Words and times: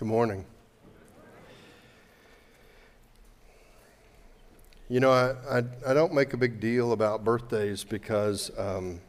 Good 0.00 0.08
morning. 0.08 0.46
You 4.88 4.98
know, 4.98 5.10
I, 5.10 5.58
I, 5.58 5.62
I, 5.86 5.92
don't 5.92 6.14
make 6.14 6.32
a 6.32 6.38
big 6.38 6.58
deal 6.58 6.92
about 6.92 7.22
birthdays 7.22 7.84
because, 7.84 8.50
um, 8.56 9.02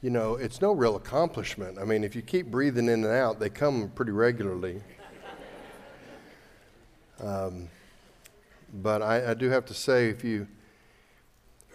you 0.00 0.10
know, 0.10 0.36
it's 0.36 0.60
no 0.60 0.70
real 0.70 0.94
accomplishment. 0.94 1.76
I 1.80 1.84
mean, 1.84 2.04
if 2.04 2.14
you 2.14 2.22
keep 2.22 2.52
breathing 2.52 2.84
in 2.84 3.02
and 3.02 3.12
out, 3.12 3.40
they 3.40 3.48
come 3.48 3.90
pretty 3.96 4.12
regularly. 4.12 4.80
Um, 7.20 7.68
but 8.74 9.02
I, 9.02 9.32
I, 9.32 9.34
do 9.34 9.50
have 9.50 9.66
to 9.66 9.74
say, 9.74 10.08
if 10.08 10.22
you, 10.22 10.46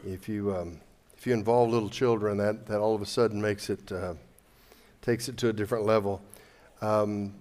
if 0.05 0.29
you, 0.29 0.55
um, 0.55 0.79
if 1.17 1.27
you 1.27 1.33
involve 1.33 1.69
little 1.69 1.89
children, 1.89 2.37
that, 2.37 2.65
that 2.67 2.79
all 2.79 2.95
of 2.95 3.01
a 3.01 3.05
sudden 3.05 3.41
makes 3.41 3.69
it, 3.69 3.91
uh, 3.91 4.13
takes 5.01 5.27
it 5.27 5.35
to 5.39 5.49
a 5.49 5.53
different 5.53 5.85
level. 5.85 6.21
Um, 6.79 7.33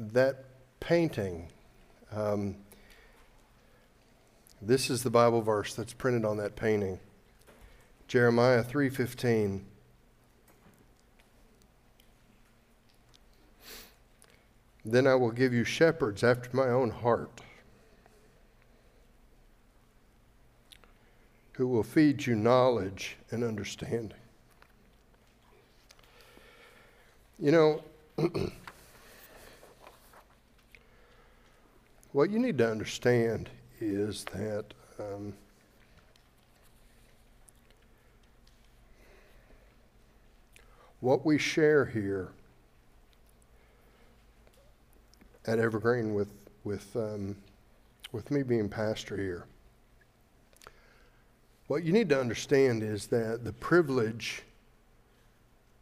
that 0.00 0.44
painting, 0.80 1.48
um, 2.10 2.56
this 4.62 4.88
is 4.88 5.02
the 5.02 5.10
Bible 5.10 5.42
verse 5.42 5.74
that's 5.74 5.92
printed 5.92 6.24
on 6.24 6.38
that 6.38 6.56
painting. 6.56 6.98
Jeremiah 8.08 8.62
3:15 8.62 9.66
Then 14.82 15.06
I 15.06 15.14
will 15.14 15.30
give 15.30 15.52
you 15.52 15.64
shepherds 15.64 16.24
after 16.24 16.48
my 16.56 16.68
own 16.68 16.90
heart 16.90 17.42
who 21.52 21.68
will 21.68 21.82
feed 21.82 22.24
you 22.24 22.34
knowledge 22.34 23.18
and 23.30 23.44
understanding. 23.44 24.16
You 27.38 27.52
know, 27.52 27.84
what 32.12 32.30
you 32.30 32.38
need 32.38 32.58
to 32.58 32.68
understand 32.68 33.48
is 33.80 34.24
that 34.32 34.64
um, 34.98 35.32
what 41.00 41.24
we 41.24 41.38
share 41.38 41.86
here 41.86 42.28
at 45.46 45.58
Evergreen 45.58 46.14
with 46.14 46.28
with 46.64 46.94
um, 46.96 47.36
with 48.12 48.30
me 48.30 48.42
being 48.42 48.68
pastor 48.68 49.16
here. 49.16 49.44
What 51.68 51.84
you 51.84 51.92
need 51.92 52.08
to 52.08 52.20
understand 52.20 52.82
is 52.82 53.06
that 53.08 53.44
the 53.44 53.52
privilege 53.52 54.42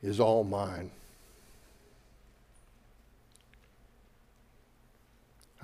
is 0.02 0.20
all 0.20 0.44
mine. 0.44 0.90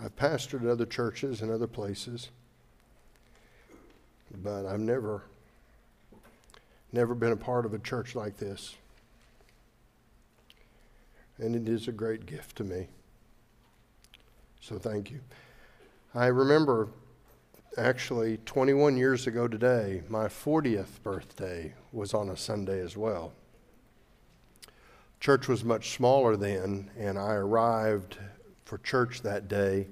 I've 0.02 0.16
pastored 0.16 0.62
at 0.62 0.68
other 0.68 0.86
churches 0.86 1.40
and 1.40 1.50
other 1.50 1.66
places, 1.66 2.30
but 4.42 4.66
I've 4.66 4.80
never, 4.80 5.22
never 6.92 7.14
been 7.14 7.32
a 7.32 7.36
part 7.36 7.64
of 7.64 7.74
a 7.74 7.78
church 7.78 8.14
like 8.14 8.36
this. 8.36 8.74
And 11.38 11.54
it 11.54 11.68
is 11.68 11.88
a 11.88 11.92
great 11.92 12.26
gift 12.26 12.56
to 12.56 12.64
me. 12.64 12.88
So 14.60 14.78
thank 14.78 15.10
you. 15.10 15.20
I 16.14 16.26
remember 16.26 16.88
actually 17.76 18.38
21 18.46 18.96
years 18.96 19.26
ago 19.26 19.48
today, 19.48 20.02
my 20.08 20.26
40th 20.26 21.02
birthday 21.02 21.74
was 21.92 22.14
on 22.14 22.28
a 22.28 22.36
Sunday 22.36 22.80
as 22.80 22.96
well. 22.96 23.32
Church 25.20 25.48
was 25.48 25.64
much 25.64 25.90
smaller 25.90 26.36
then, 26.36 26.90
and 26.98 27.18
I 27.18 27.32
arrived 27.32 28.18
for 28.64 28.78
church 28.78 29.22
that 29.22 29.48
day. 29.48 29.86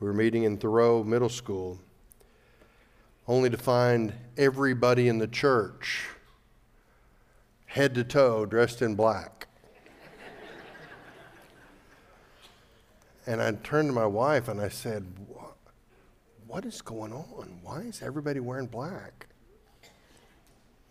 We 0.00 0.06
were 0.06 0.12
meeting 0.12 0.42
in 0.42 0.58
Thoreau 0.58 1.02
Middle 1.02 1.28
School, 1.28 1.80
only 3.26 3.48
to 3.48 3.56
find 3.56 4.12
everybody 4.36 5.08
in 5.08 5.18
the 5.18 5.26
church, 5.26 6.08
head 7.66 7.94
to 7.94 8.04
toe, 8.04 8.44
dressed 8.44 8.82
in 8.82 8.94
black. 8.94 9.46
and 13.26 13.40
I 13.40 13.52
turned 13.52 13.88
to 13.88 13.94
my 13.94 14.06
wife 14.06 14.48
and 14.48 14.60
I 14.60 14.68
said, 14.68 15.06
What 16.46 16.64
is 16.64 16.82
going 16.82 17.12
on? 17.12 17.60
Why 17.62 17.80
is 17.80 18.02
everybody 18.02 18.40
wearing 18.40 18.66
black? 18.66 19.28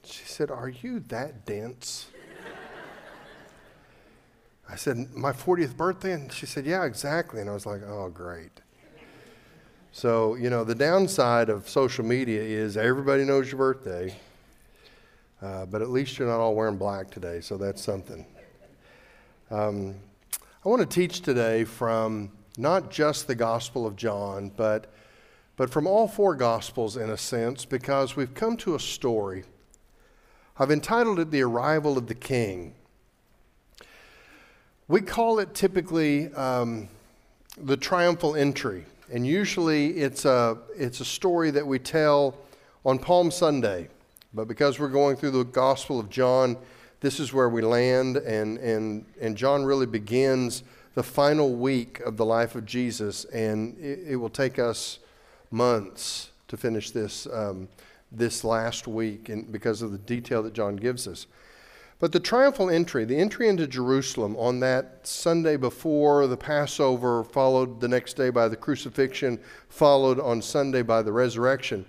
She 0.04 0.26
said, 0.26 0.50
Are 0.50 0.70
you 0.70 1.00
that 1.02 1.46
dense? 1.46 2.08
I 4.70 4.76
said, 4.76 5.14
My 5.16 5.32
40th 5.32 5.78
birthday? 5.78 6.14
And 6.14 6.32
she 6.32 6.46
said, 6.46 6.66
Yeah, 6.66 6.86
exactly. 6.86 7.42
And 7.42 7.50
I 7.50 7.54
was 7.54 7.66
like, 7.66 7.82
Oh, 7.84 8.10
great. 8.10 8.62
So, 9.92 10.36
you 10.36 10.50
know, 10.50 10.66
the 10.66 10.76
downside 10.76 11.48
of 11.48 11.70
social 11.70 12.04
media 12.04 12.42
is 12.42 12.76
everybody 12.76 13.24
knows 13.24 13.50
your 13.50 13.60
birthday, 13.60 14.14
uh, 15.42 15.66
but 15.68 15.82
at 15.82 15.90
least 15.90 16.20
you're 16.20 16.28
not 16.28 16.42
all 16.42 16.54
wearing 16.54 16.76
black 16.76 17.10
today, 17.10 17.40
so 17.40 17.56
that's 17.56 17.82
something. 17.82 18.26
Um, 19.50 19.96
I 20.66 20.68
want 20.68 20.82
to 20.82 20.86
teach 20.86 21.22
today 21.22 21.64
from 21.64 22.30
not 22.58 22.92
just 22.92 23.28
the 23.28 23.36
Gospel 23.36 23.88
of 23.88 23.96
John, 23.96 24.52
but, 24.58 24.92
but 25.56 25.70
from 25.70 25.88
all 25.88 26.10
four 26.10 26.36
Gospels 26.36 26.98
in 26.98 27.10
a 27.10 27.18
sense, 27.18 27.64
because 27.64 28.18
we've 28.18 28.34
come 28.34 28.58
to 28.58 28.76
a 28.76 28.80
story. 28.80 29.46
I've 30.60 30.72
entitled 30.72 31.20
it 31.20 31.32
The 31.32 31.44
Arrival 31.44 31.98
of 31.98 32.08
the 32.08 32.16
King. 32.16 32.76
We 34.88 35.02
call 35.02 35.40
it 35.40 35.56
typically 35.56 36.32
um, 36.34 36.90
the 37.58 37.76
triumphal 37.76 38.36
entry, 38.36 38.86
and 39.12 39.26
usually 39.26 39.98
it's 39.98 40.26
a, 40.26 40.60
it's 40.78 41.00
a 41.00 41.06
story 41.06 41.50
that 41.50 41.66
we 41.66 41.80
tell 41.80 42.38
on 42.86 43.00
Palm 43.00 43.32
Sunday. 43.32 43.88
But 44.32 44.48
because 44.48 44.80
we're 44.80 44.90
going 44.90 45.16
through 45.16 45.32
the 45.32 45.44
Gospel 45.44 46.00
of 46.00 46.12
John, 46.12 46.56
this 47.00 47.20
is 47.20 47.34
where 47.34 47.50
we 47.50 47.64
land, 47.64 48.18
and, 48.18 48.60
and, 48.60 49.06
and 49.20 49.36
John 49.36 49.66
really 49.66 49.88
begins 49.88 50.62
the 50.94 51.02
final 51.02 51.56
week 51.56 52.00
of 52.02 52.16
the 52.16 52.26
life 52.26 52.54
of 52.54 52.68
Jesus, 52.68 53.26
and 53.26 53.76
it, 53.80 54.02
it 54.10 54.16
will 54.18 54.30
take 54.30 54.60
us 54.60 55.00
months 55.50 56.30
to 56.48 56.58
finish 56.58 56.92
this, 56.92 57.26
um, 57.34 57.70
this 58.12 58.44
last 58.44 58.88
week 58.88 59.30
and 59.30 59.52
because 59.52 59.82
of 59.82 59.92
the 59.92 59.98
detail 59.98 60.44
that 60.44 60.54
John 60.54 60.76
gives 60.76 61.08
us. 61.08 61.26
But 62.00 62.12
the 62.12 62.20
triumphal 62.20 62.70
entry, 62.70 63.06
the 63.06 63.18
entry 63.18 63.48
into 63.48 63.68
Jerusalem 63.68 64.36
on 64.36 64.60
that 64.60 65.08
Sunday 65.08 65.56
before 65.56 66.28
the 66.28 66.36
Passover, 66.36 67.24
followed 67.24 67.80
the 67.80 67.88
next 67.88 68.18
day 68.18 68.30
by 68.30 68.50
the 68.50 68.58
crucifixion, 68.58 69.40
followed 69.70 70.20
on 70.20 70.42
Sunday 70.42 70.82
by 70.82 71.02
the 71.02 71.14
resurrection. 71.14 71.86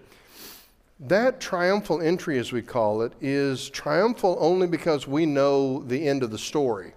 That 1.01 1.41
triumphal 1.41 2.01
entry, 2.01 2.39
as 2.39 2.53
we 2.53 2.63
call 2.63 3.03
it, 3.03 3.13
is 3.21 3.69
triumphal 3.69 4.37
only 4.41 4.67
because 4.67 5.09
we 5.09 5.27
know 5.27 5.83
the 5.83 6.09
end 6.09 6.23
of 6.23 6.31
the 6.31 6.39
story. 6.39 6.95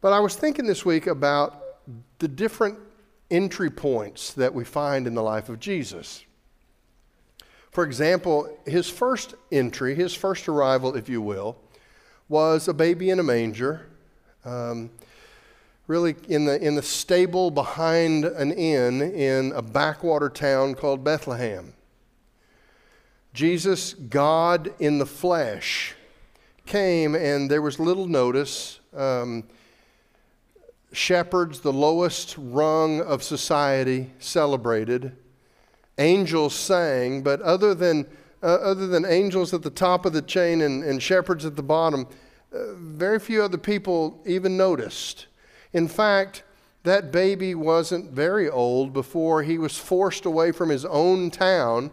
But 0.00 0.12
I 0.12 0.18
was 0.18 0.34
thinking 0.34 0.66
this 0.66 0.84
week 0.84 1.06
about 1.06 1.62
the 2.18 2.26
different 2.26 2.78
entry 3.30 3.70
points 3.70 4.32
that 4.32 4.52
we 4.52 4.64
find 4.64 5.06
in 5.06 5.14
the 5.14 5.22
life 5.22 5.48
of 5.48 5.60
Jesus. 5.60 6.24
For 7.70 7.84
example, 7.84 8.58
his 8.66 8.88
first 8.88 9.34
entry, 9.52 9.94
his 9.94 10.14
first 10.14 10.48
arrival, 10.48 10.96
if 10.96 11.08
you 11.08 11.22
will, 11.22 11.56
was 12.32 12.66
a 12.66 12.72
baby 12.72 13.10
in 13.10 13.18
a 13.18 13.22
manger, 13.22 13.86
um, 14.46 14.88
really 15.86 16.16
in 16.28 16.46
the, 16.46 16.58
in 16.66 16.74
the 16.74 16.82
stable 16.82 17.50
behind 17.50 18.24
an 18.24 18.50
inn 18.52 19.02
in 19.02 19.52
a 19.52 19.60
backwater 19.60 20.30
town 20.30 20.74
called 20.74 21.04
Bethlehem. 21.04 21.74
Jesus, 23.34 23.92
God 23.92 24.72
in 24.78 24.96
the 24.96 25.04
flesh, 25.04 25.94
came 26.64 27.14
and 27.14 27.50
there 27.50 27.60
was 27.60 27.78
little 27.78 28.06
notice. 28.06 28.80
Um, 28.96 29.44
shepherds, 30.90 31.60
the 31.60 31.72
lowest 31.72 32.34
rung 32.38 33.02
of 33.02 33.22
society, 33.22 34.10
celebrated. 34.20 35.14
Angels 35.98 36.54
sang, 36.54 37.22
but 37.22 37.42
other 37.42 37.74
than, 37.74 38.06
uh, 38.42 38.46
other 38.46 38.86
than 38.86 39.04
angels 39.04 39.52
at 39.52 39.60
the 39.60 39.68
top 39.68 40.06
of 40.06 40.14
the 40.14 40.22
chain 40.22 40.62
and, 40.62 40.82
and 40.82 41.02
shepherds 41.02 41.44
at 41.44 41.56
the 41.56 41.62
bottom, 41.62 42.06
very 42.52 43.18
few 43.18 43.42
other 43.42 43.58
people 43.58 44.20
even 44.26 44.56
noticed. 44.56 45.26
In 45.72 45.88
fact, 45.88 46.42
that 46.84 47.12
baby 47.12 47.54
wasn't 47.54 48.10
very 48.10 48.48
old 48.48 48.92
before 48.92 49.42
he 49.42 49.58
was 49.58 49.78
forced 49.78 50.24
away 50.24 50.52
from 50.52 50.68
his 50.68 50.84
own 50.84 51.30
town 51.30 51.90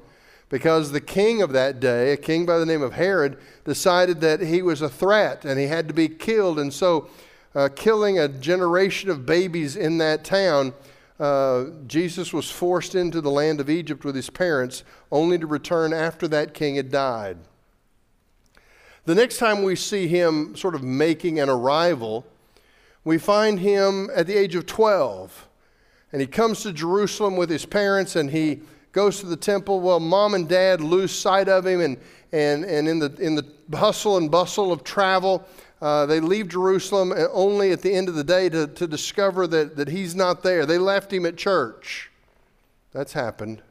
because 0.50 0.92
the 0.92 1.02
king 1.02 1.42
of 1.42 1.52
that 1.54 1.80
day, 1.80 2.12
a 2.12 2.18
king 2.18 2.46
by 2.46 2.58
the 2.58 2.66
name 2.66 2.82
of 2.82 2.94
Herod, 2.94 3.38
decided 3.66 4.20
that 4.22 4.42
he 4.42 4.62
was 4.62 4.82
a 4.82 4.90
threat 4.90 5.46
and 5.46 5.60
he 5.60 5.68
had 5.68 5.88
to 5.88 5.94
be 5.94 6.10
killed. 6.10 6.60
And 6.60 6.74
so, 6.74 7.08
uh, 7.54 7.70
killing 7.76 8.18
a 8.18 8.28
generation 8.28 9.10
of 9.10 9.26
babies 9.26 9.76
in 9.76 10.00
that 10.00 10.24
town, 10.24 10.74
uh, 11.20 11.66
Jesus 11.86 12.34
was 12.34 12.50
forced 12.50 12.96
into 12.96 13.22
the 13.22 13.32
land 13.32 13.60
of 13.60 13.70
Egypt 13.70 14.04
with 14.04 14.16
his 14.16 14.30
parents, 14.30 14.84
only 15.12 15.38
to 15.38 15.46
return 15.46 15.94
after 15.94 16.28
that 16.30 16.54
king 16.54 16.76
had 16.76 16.90
died. 16.92 17.38
The 19.06 19.16
next 19.16 19.38
time 19.38 19.63
we 19.63 19.75
see 19.75 20.07
him 20.07 20.56
sort 20.56 20.75
of 20.75 20.84
making 20.84 21.40
an 21.40 21.50
arrival 21.50 22.25
We 23.04 23.18
find 23.18 23.60
him 23.60 24.10
at 24.13 24.28
the 24.28 24.36
age 24.36 24.56
of 24.56 24.66
12, 24.66 25.48
and 26.12 26.22
he 26.22 26.28
comes 26.28 26.62
to 26.62 26.74
Jerusalem 26.74 27.38
with 27.38 27.50
his 27.50 27.66
parents 27.66 28.16
and 28.16 28.30
he 28.30 28.62
goes 28.92 29.19
to 29.22 29.25
the 29.25 29.38
temple. 29.38 29.80
Well, 29.80 30.00
mom 30.00 30.34
and 30.34 30.48
dad 30.48 30.81
lose 30.81 31.12
sight 31.12 31.48
of 31.48 31.66
him, 31.66 31.80
and, 31.80 31.98
and, 32.31 32.66
and 32.66 32.88
in, 32.88 33.00
the, 33.00 33.16
in 33.19 33.36
the 33.36 33.78
hustle 33.78 34.18
and 34.18 34.30
bustle 34.30 34.72
of 34.72 34.84
travel, 34.84 35.48
uh, 35.81 36.06
they 36.06 36.19
leave 36.19 36.50
Jerusalem 36.50 37.13
only 37.31 37.72
at 37.72 37.81
the 37.81 37.94
end 37.94 38.10
of 38.10 38.16
the 38.16 38.24
day 38.24 38.50
to, 38.50 38.68
to 38.68 38.86
discover 38.86 39.48
that, 39.48 39.78
that 39.78 39.88
he's 39.88 40.13
not 40.13 40.44
there. 40.44 40.66
They 40.66 40.78
left 40.78 41.13
him 41.13 41.25
at 41.25 41.38
church. 41.38 42.12
That's 42.92 43.13
happened. 43.13 43.62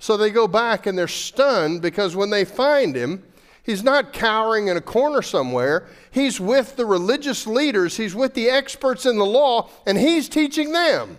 So 0.00 0.16
they 0.16 0.30
go 0.30 0.48
back 0.48 0.86
and 0.86 0.96
they're 0.98 1.06
stunned 1.06 1.82
because 1.82 2.16
when 2.16 2.30
they 2.30 2.46
find 2.46 2.96
him, 2.96 3.22
he's 3.62 3.84
not 3.84 4.14
cowering 4.14 4.68
in 4.68 4.76
a 4.78 4.80
corner 4.80 5.20
somewhere. 5.20 5.86
He's 6.10 6.40
with 6.40 6.76
the 6.76 6.86
religious 6.86 7.46
leaders, 7.46 7.98
he's 7.98 8.14
with 8.14 8.32
the 8.32 8.48
experts 8.48 9.04
in 9.04 9.18
the 9.18 9.26
law, 9.26 9.68
and 9.86 9.98
he's 9.98 10.28
teaching 10.28 10.72
them. 10.72 11.18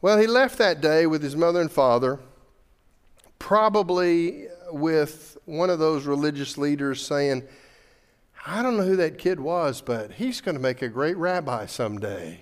Well, 0.00 0.18
he 0.18 0.26
left 0.26 0.56
that 0.56 0.80
day 0.80 1.06
with 1.06 1.22
his 1.22 1.36
mother 1.36 1.60
and 1.60 1.70
father, 1.70 2.18
probably 3.38 4.46
with 4.72 5.36
one 5.44 5.68
of 5.68 5.78
those 5.78 6.06
religious 6.06 6.56
leaders 6.56 7.04
saying, 7.06 7.42
I 8.46 8.62
don't 8.62 8.78
know 8.78 8.84
who 8.84 8.96
that 8.96 9.18
kid 9.18 9.38
was, 9.38 9.82
but 9.82 10.12
he's 10.12 10.40
going 10.40 10.54
to 10.54 10.62
make 10.62 10.80
a 10.80 10.88
great 10.88 11.18
rabbi 11.18 11.66
someday. 11.66 12.40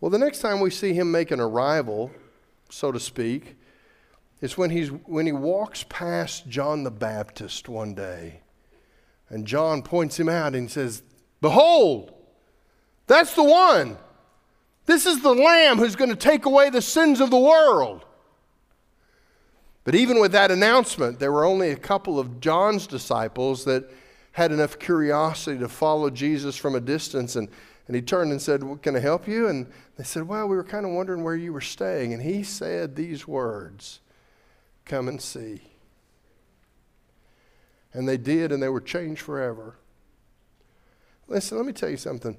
Well, 0.00 0.10
the 0.10 0.18
next 0.18 0.40
time 0.40 0.60
we 0.60 0.70
see 0.70 0.92
him 0.92 1.10
make 1.10 1.30
an 1.30 1.40
arrival, 1.40 2.10
so 2.68 2.92
to 2.92 3.00
speak, 3.00 3.56
is 4.40 4.58
when, 4.58 4.70
he's, 4.70 4.88
when 4.88 5.26
he 5.26 5.32
walks 5.32 5.84
past 5.88 6.48
John 6.48 6.84
the 6.84 6.90
Baptist 6.90 7.68
one 7.68 7.94
day. 7.94 8.40
And 9.30 9.46
John 9.46 9.82
points 9.82 10.20
him 10.20 10.28
out 10.28 10.54
and 10.54 10.70
says, 10.70 11.02
Behold, 11.40 12.12
that's 13.06 13.34
the 13.34 13.42
one. 13.42 13.96
This 14.84 15.06
is 15.06 15.22
the 15.22 15.34
Lamb 15.34 15.78
who's 15.78 15.96
going 15.96 16.10
to 16.10 16.16
take 16.16 16.44
away 16.44 16.70
the 16.70 16.82
sins 16.82 17.20
of 17.20 17.30
the 17.30 17.38
world. 17.38 18.04
But 19.84 19.94
even 19.94 20.20
with 20.20 20.32
that 20.32 20.50
announcement, 20.50 21.18
there 21.18 21.32
were 21.32 21.44
only 21.44 21.70
a 21.70 21.76
couple 21.76 22.18
of 22.18 22.40
John's 22.40 22.86
disciples 22.86 23.64
that 23.64 23.90
had 24.32 24.52
enough 24.52 24.78
curiosity 24.78 25.58
to 25.58 25.68
follow 25.68 26.10
Jesus 26.10 26.56
from 26.56 26.74
a 26.74 26.80
distance. 26.80 27.36
And, 27.36 27.48
and 27.86 27.94
he 27.94 28.02
turned 28.02 28.32
and 28.32 28.42
said, 28.42 28.64
well, 28.64 28.76
Can 28.76 28.96
I 28.96 29.00
help 29.00 29.28
you? 29.28 29.48
And 29.48 29.70
they 29.96 30.04
said, 30.04 30.24
Well, 30.24 30.48
we 30.48 30.56
were 30.56 30.64
kind 30.64 30.84
of 30.84 30.92
wondering 30.92 31.22
where 31.22 31.36
you 31.36 31.52
were 31.52 31.60
staying. 31.60 32.12
And 32.12 32.22
he 32.22 32.42
said 32.42 32.96
these 32.96 33.26
words 33.26 34.00
Come 34.84 35.08
and 35.08 35.20
see. 35.20 35.62
And 37.92 38.06
they 38.06 38.18
did, 38.18 38.52
and 38.52 38.62
they 38.62 38.68
were 38.68 38.80
changed 38.80 39.22
forever. 39.22 39.76
Listen, 41.28 41.56
let 41.56 41.66
me 41.66 41.72
tell 41.72 41.88
you 41.88 41.96
something. 41.96 42.36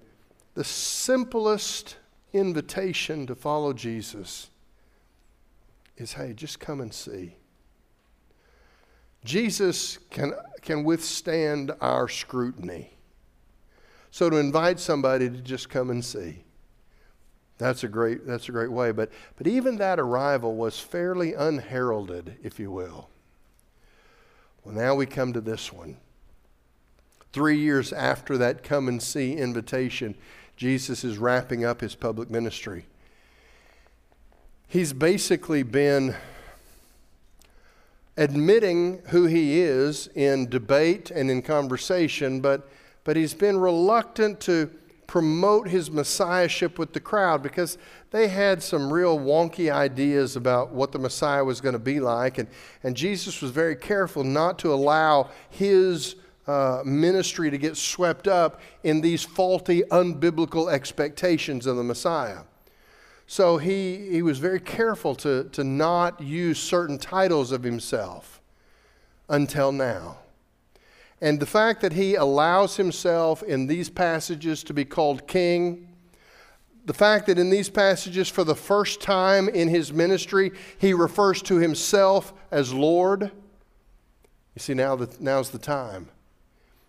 The 0.54 0.64
simplest 0.64 1.98
invitation 2.32 3.26
to 3.28 3.36
follow 3.36 3.74
Jesus 3.74 4.50
is 5.98 6.14
hey, 6.14 6.34
just 6.34 6.60
come 6.60 6.80
and 6.80 6.94
see. 6.94 7.38
Jesus 9.26 9.98
can, 10.10 10.34
can 10.62 10.84
withstand 10.84 11.72
our 11.82 12.08
scrutiny. 12.08 12.97
So 14.12 14.30
to 14.30 14.38
invite 14.38 14.80
somebody 14.80 15.30
to 15.30 15.38
just 15.38 15.70
come 15.70 15.90
and 15.90 16.04
see, 16.04 16.44
that's 17.58 17.84
a 17.84 17.88
great, 17.88 18.26
that's 18.26 18.50
a 18.50 18.52
great 18.52 18.72
way. 18.72 18.92
But, 18.92 19.12
but 19.38 19.48
even 19.48 19.78
that 19.78 20.00
arrival 20.00 20.56
was 20.56 20.80
fairly 20.80 21.34
unheralded, 21.34 22.38
if 22.44 22.60
you 22.60 22.72
will. 22.72 23.10
Well, 24.64 24.76
now 24.76 24.96
we 24.96 25.06
come 25.06 25.34
to 25.34 25.42
this 25.42 25.72
one. 25.72 25.98
Three 27.34 27.58
years 27.58 27.92
after 27.94 28.38
that 28.38 28.64
come 28.64 28.88
and 28.88 29.02
see 29.02 29.34
invitation, 29.34 30.16
Jesus 30.56 31.04
is 31.04 31.18
wrapping 31.18 31.66
up 31.66 31.82
his 31.82 31.96
public 31.96 32.30
ministry 32.30 32.86
he's 34.68 34.94
basically 34.94 35.64
been 35.64 36.16
admitting 38.18 39.02
who 39.08 39.26
he 39.26 39.60
is 39.60 40.08
in 40.14 40.50
debate 40.50 41.10
and 41.12 41.32
in 41.32 41.42
conversation, 41.42 42.42
but, 42.42 42.70
but 43.08 43.16
he's 43.16 43.34
been 43.34 43.58
reluctant 43.58 44.38
to 44.42 44.70
promote 45.08 45.70
his 45.70 45.90
messiahship 45.90 46.78
with 46.78 46.92
the 46.92 47.00
crowd 47.00 47.42
because 47.42 47.78
they 48.12 48.28
had 48.28 48.62
some 48.62 48.92
real 48.92 49.18
wonky 49.18 49.72
ideas 49.72 50.36
about 50.36 50.74
what 50.74 50.92
the 50.92 51.00
Messiah 51.00 51.42
was 51.42 51.62
going 51.62 51.72
to 51.72 51.80
be 51.80 52.02
like. 52.02 52.38
And, 52.38 52.50
and 52.84 52.98
Jesus 52.98 53.42
was 53.42 53.52
very 53.52 53.78
careful 53.78 54.26
not 54.26 54.60
to 54.60 54.74
allow 54.74 55.30
his 55.50 56.18
uh, 56.48 56.82
ministry 56.84 57.50
to 57.50 57.58
get 57.58 57.78
swept 57.78 58.28
up 58.28 58.60
in 58.84 59.00
these 59.00 59.24
faulty, 59.24 59.84
unbiblical 59.84 60.70
expectations 60.70 61.66
of 61.66 61.78
the 61.78 61.86
Messiah. 61.86 62.40
So 63.26 63.56
he, 63.56 64.10
he 64.10 64.22
was 64.22 64.38
very 64.38 64.60
careful 64.60 65.16
to, 65.16 65.46
to 65.54 65.64
not 65.64 66.20
use 66.20 66.60
certain 66.60 66.98
titles 66.98 67.54
of 67.54 67.64
himself 67.64 68.42
until 69.30 69.72
now. 69.72 70.18
And 71.22 71.40
the 71.40 71.46
fact 71.46 71.82
that 71.82 71.94
he 71.94 72.16
allows 72.16 72.78
himself 72.78 73.42
in 73.44 73.68
these 73.68 73.90
passages 73.90 74.64
to 74.66 74.74
be 74.74 74.86
called 74.86 75.28
king, 75.28 75.88
the 76.86 76.94
fact 76.94 77.26
that 77.26 77.40
in 77.40 77.50
these 77.50 77.70
passages, 77.70 78.30
for 78.30 78.44
the 78.44 78.56
first 78.56 79.02
time 79.02 79.50
in 79.50 79.68
his 79.68 79.92
ministry, 79.92 80.52
he 80.78 80.94
refers 80.94 81.42
to 81.44 81.56
himself 81.56 82.34
as 82.52 82.74
Lord. 82.74 83.24
You 83.24 84.60
see, 84.60 84.74
now 84.74 84.96
the, 84.96 85.14
now's 85.20 85.50
the 85.50 85.58
time. 85.58 86.08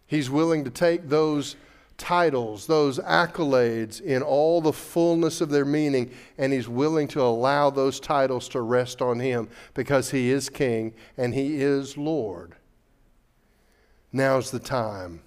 He's 0.06 0.30
willing 0.30 0.64
to 0.64 0.70
take 0.70 1.08
those 1.08 1.56
titles, 1.96 2.66
those 2.66 2.98
accolades 3.00 4.00
in 4.00 4.22
all 4.22 4.60
the 4.60 4.72
fullness 4.72 5.40
of 5.40 5.50
their 5.50 5.64
meaning, 5.64 6.12
and 6.38 6.52
he's 6.52 6.68
willing 6.68 7.08
to 7.08 7.20
allow 7.20 7.68
those 7.68 7.98
titles 7.98 8.48
to 8.50 8.60
rest 8.60 9.02
on 9.02 9.18
him 9.18 9.48
because 9.74 10.12
he 10.12 10.30
is 10.30 10.48
king 10.48 10.94
and 11.16 11.34
he 11.34 11.60
is 11.60 11.96
Lord. 11.96 12.54
Now's 14.12 14.50
the 14.50 14.58
time. 14.58 15.20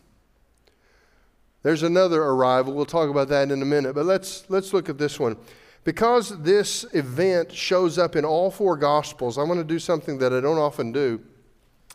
There's 1.63 1.83
another 1.83 2.23
arrival. 2.23 2.73
We'll 2.73 2.85
talk 2.85 3.09
about 3.09 3.27
that 3.27 3.51
in 3.51 3.61
a 3.61 3.65
minute, 3.65 3.93
but 3.93 4.05
let's, 4.05 4.49
let's 4.49 4.73
look 4.73 4.89
at 4.89 4.97
this 4.97 5.19
one. 5.19 5.37
Because 5.83 6.41
this 6.41 6.85
event 6.93 7.51
shows 7.51 7.97
up 7.97 8.15
in 8.15 8.25
all 8.25 8.51
four 8.51 8.77
Gospels, 8.77 9.37
I 9.37 9.43
want 9.43 9.59
to 9.59 9.63
do 9.63 9.79
something 9.79 10.17
that 10.19 10.33
I 10.33 10.39
don't 10.39 10.57
often 10.57 10.91
do. 10.91 11.21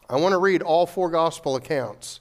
I 0.08 0.16
want 0.16 0.32
to 0.32 0.38
read 0.38 0.62
all 0.62 0.86
four 0.86 1.10
Gospel 1.10 1.56
accounts 1.56 2.20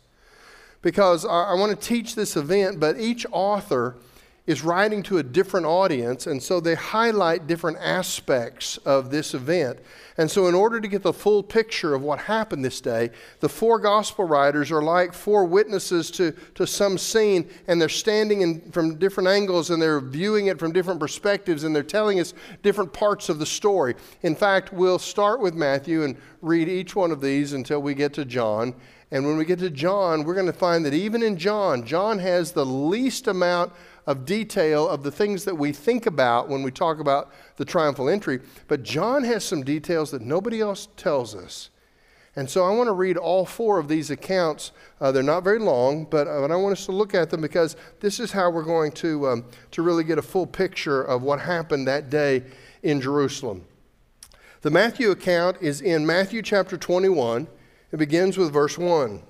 because 0.81 1.25
I, 1.25 1.51
I 1.51 1.53
want 1.53 1.79
to 1.79 1.88
teach 1.88 2.15
this 2.15 2.36
event, 2.36 2.79
but 2.79 3.00
each 3.00 3.25
author 3.31 3.98
is 4.47 4.63
writing 4.63 5.01
to 5.01 5.17
a 5.17 5.23
different 5.23 5.65
audience, 5.65 6.27
and 6.27 6.41
so 6.41 6.59
they 6.59 6.75
highlight 6.75 7.47
different 7.47 7.77
aspects 7.79 8.77
of 8.77 9.09
this 9.09 9.33
event. 9.33 9.79
And 10.17 10.29
so, 10.29 10.47
in 10.47 10.53
order 10.53 10.79
to 10.79 10.87
get 10.87 11.01
the 11.01 11.11
full 11.11 11.41
picture 11.41 11.95
of 11.95 12.03
what 12.03 12.19
happened 12.19 12.63
this 12.63 12.79
day, 12.79 13.09
the 13.39 13.49
four 13.49 13.79
gospel 13.79 14.25
writers 14.25 14.71
are 14.71 14.83
like 14.83 15.13
four 15.13 15.45
witnesses 15.45 16.11
to, 16.11 16.31
to 16.53 16.67
some 16.67 16.97
scene, 16.97 17.49
and 17.67 17.81
they're 17.81 17.89
standing 17.89 18.41
in, 18.41 18.71
from 18.71 18.95
different 18.95 19.27
angles 19.27 19.71
and 19.71 19.81
they're 19.81 19.99
viewing 19.99 20.47
it 20.47 20.59
from 20.59 20.71
different 20.71 20.99
perspectives, 20.99 21.63
and 21.63 21.75
they're 21.75 21.83
telling 21.83 22.19
us 22.19 22.33
different 22.61 22.93
parts 22.93 23.29
of 23.29 23.39
the 23.39 23.45
story. 23.45 23.95
In 24.21 24.35
fact, 24.35 24.71
we'll 24.71 24.99
start 24.99 25.41
with 25.41 25.55
Matthew 25.55 26.03
and 26.03 26.15
read 26.41 26.69
each 26.69 26.95
one 26.95 27.11
of 27.11 27.19
these 27.19 27.53
until 27.53 27.81
we 27.81 27.95
get 27.95 28.13
to 28.13 28.25
John. 28.25 28.75
And 29.11 29.25
when 29.25 29.37
we 29.37 29.45
get 29.45 29.59
to 29.59 29.69
John, 29.69 30.23
we're 30.23 30.33
going 30.33 30.45
to 30.45 30.53
find 30.53 30.85
that 30.85 30.93
even 30.93 31.23
in 31.23 31.37
John, 31.37 31.85
John 31.85 32.19
has 32.19 32.51
the 32.51 32.65
least 32.65 33.27
amount 33.27 33.71
of 34.07 34.25
detail 34.25 34.88
of 34.88 35.03
the 35.03 35.12
things 35.12 35.45
that 35.45 35.55
we 35.55 35.71
think 35.71 36.05
about 36.05 36.47
when 36.50 36.63
we 36.63 36.71
talk 36.71 37.00
about 37.00 37.31
the 37.57 37.65
triumphal 37.65 38.09
entry. 38.09 38.39
But 38.67 38.83
John 38.83 39.24
has 39.24 39.43
some 39.43 39.63
details 39.63 40.12
that 40.12 40.21
nobody 40.21 40.62
else 40.62 40.88
tells 40.95 41.35
us. 41.35 41.69
And 42.38 42.50
so 42.50 42.65
I 42.65 42.75
want 42.75 42.88
to 42.88 42.93
read 42.93 43.15
all 43.15 43.45
four 43.45 43.79
of 43.79 43.88
these 43.88 44.12
accounts. 44.12 44.74
Uh, 45.00 45.12
they're 45.12 45.24
not 45.24 45.43
very 45.43 45.59
long, 45.59 46.03
but, 46.03 46.27
uh, 46.27 46.41
but 46.41 46.51
I 46.51 46.55
want 46.57 46.74
us 46.74 46.85
to 46.85 46.91
look 46.91 47.15
at 47.15 47.29
them 47.29 47.41
because 47.41 47.77
this 48.01 48.19
is 48.19 48.33
how 48.33 48.50
we're 48.50 48.63
going 48.63 48.91
to, 48.93 49.27
um, 49.29 49.45
to 49.71 49.81
really 49.81 50.03
get 50.03 50.17
a 50.17 50.21
full 50.21 50.45
picture 50.45 51.01
of 51.01 51.24
what 51.24 51.39
happened 51.39 51.88
that 51.88 52.09
day 52.09 52.43
in 52.83 53.00
Jerusalem. 53.00 53.65
The 54.62 54.69
Matthew 54.69 55.12
account 55.12 55.57
is 55.62 55.79
in 55.79 56.05
Matthew 56.05 56.41
chapter 56.41 56.77
21. 56.77 57.47
It 57.91 57.97
begins 57.97 58.38
with 58.38 58.51
verse 58.51 58.77
1. 58.77 59.21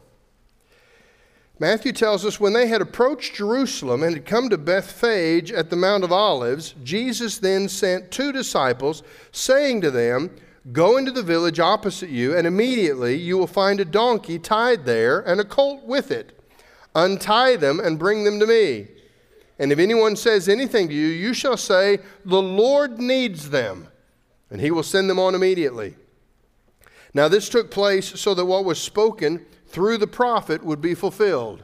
Matthew 1.58 1.94
tells 1.94 2.26
us 2.26 2.40
when 2.40 2.52
they 2.52 2.68
had 2.68 2.82
approached 2.82 3.36
Jerusalem 3.36 4.04
and 4.04 4.14
had 4.14 4.26
come 4.26 4.50
to 4.50 4.58
Bethphage 4.58 5.54
at 5.54 5.70
the 5.70 5.78
Mount 5.78 6.04
of 6.04 6.12
Olives, 6.12 6.76
Jesus 6.84 7.38
then 7.38 7.70
sent 7.70 8.12
two 8.12 8.34
disciples, 8.34 9.04
saying 9.32 9.80
to 9.82 9.92
them, 9.92 10.32
Go 10.74 10.98
into 10.98 11.12
the 11.12 11.24
village 11.24 11.60
opposite 11.60 12.10
you, 12.10 12.36
and 12.36 12.46
immediately 12.46 13.16
you 13.16 13.38
will 13.38 13.48
find 13.48 13.80
a 13.80 13.86
donkey 13.86 14.38
tied 14.38 14.84
there 14.84 15.20
and 15.20 15.40
a 15.40 15.46
colt 15.46 15.86
with 15.86 16.12
it. 16.12 16.38
Untie 16.94 17.56
them 17.56 17.80
and 17.80 18.00
bring 18.00 18.24
them 18.24 18.40
to 18.40 18.48
me. 18.48 18.88
And 19.58 19.72
if 19.72 19.80
anyone 19.80 20.18
says 20.18 20.50
anything 20.50 20.90
to 20.90 20.94
you, 20.94 21.08
you 21.08 21.34
shall 21.34 21.56
say, 21.56 22.00
The 22.26 22.42
Lord 22.42 23.00
needs 23.00 23.52
them, 23.52 23.88
and 24.50 24.60
he 24.60 24.72
will 24.72 24.84
send 24.84 25.10
them 25.10 25.20
on 25.20 25.36
immediately. 25.36 25.96
Now, 27.14 27.30
this 27.30 27.48
took 27.48 27.72
place 27.72 28.20
so 28.20 28.34
that 28.34 28.46
what 28.46 28.66
was 28.66 28.82
spoken 28.82 29.46
through 29.68 29.98
the 29.98 30.08
prophet 30.08 30.64
would 30.64 30.82
be 30.82 30.94
fulfilled. 30.94 31.64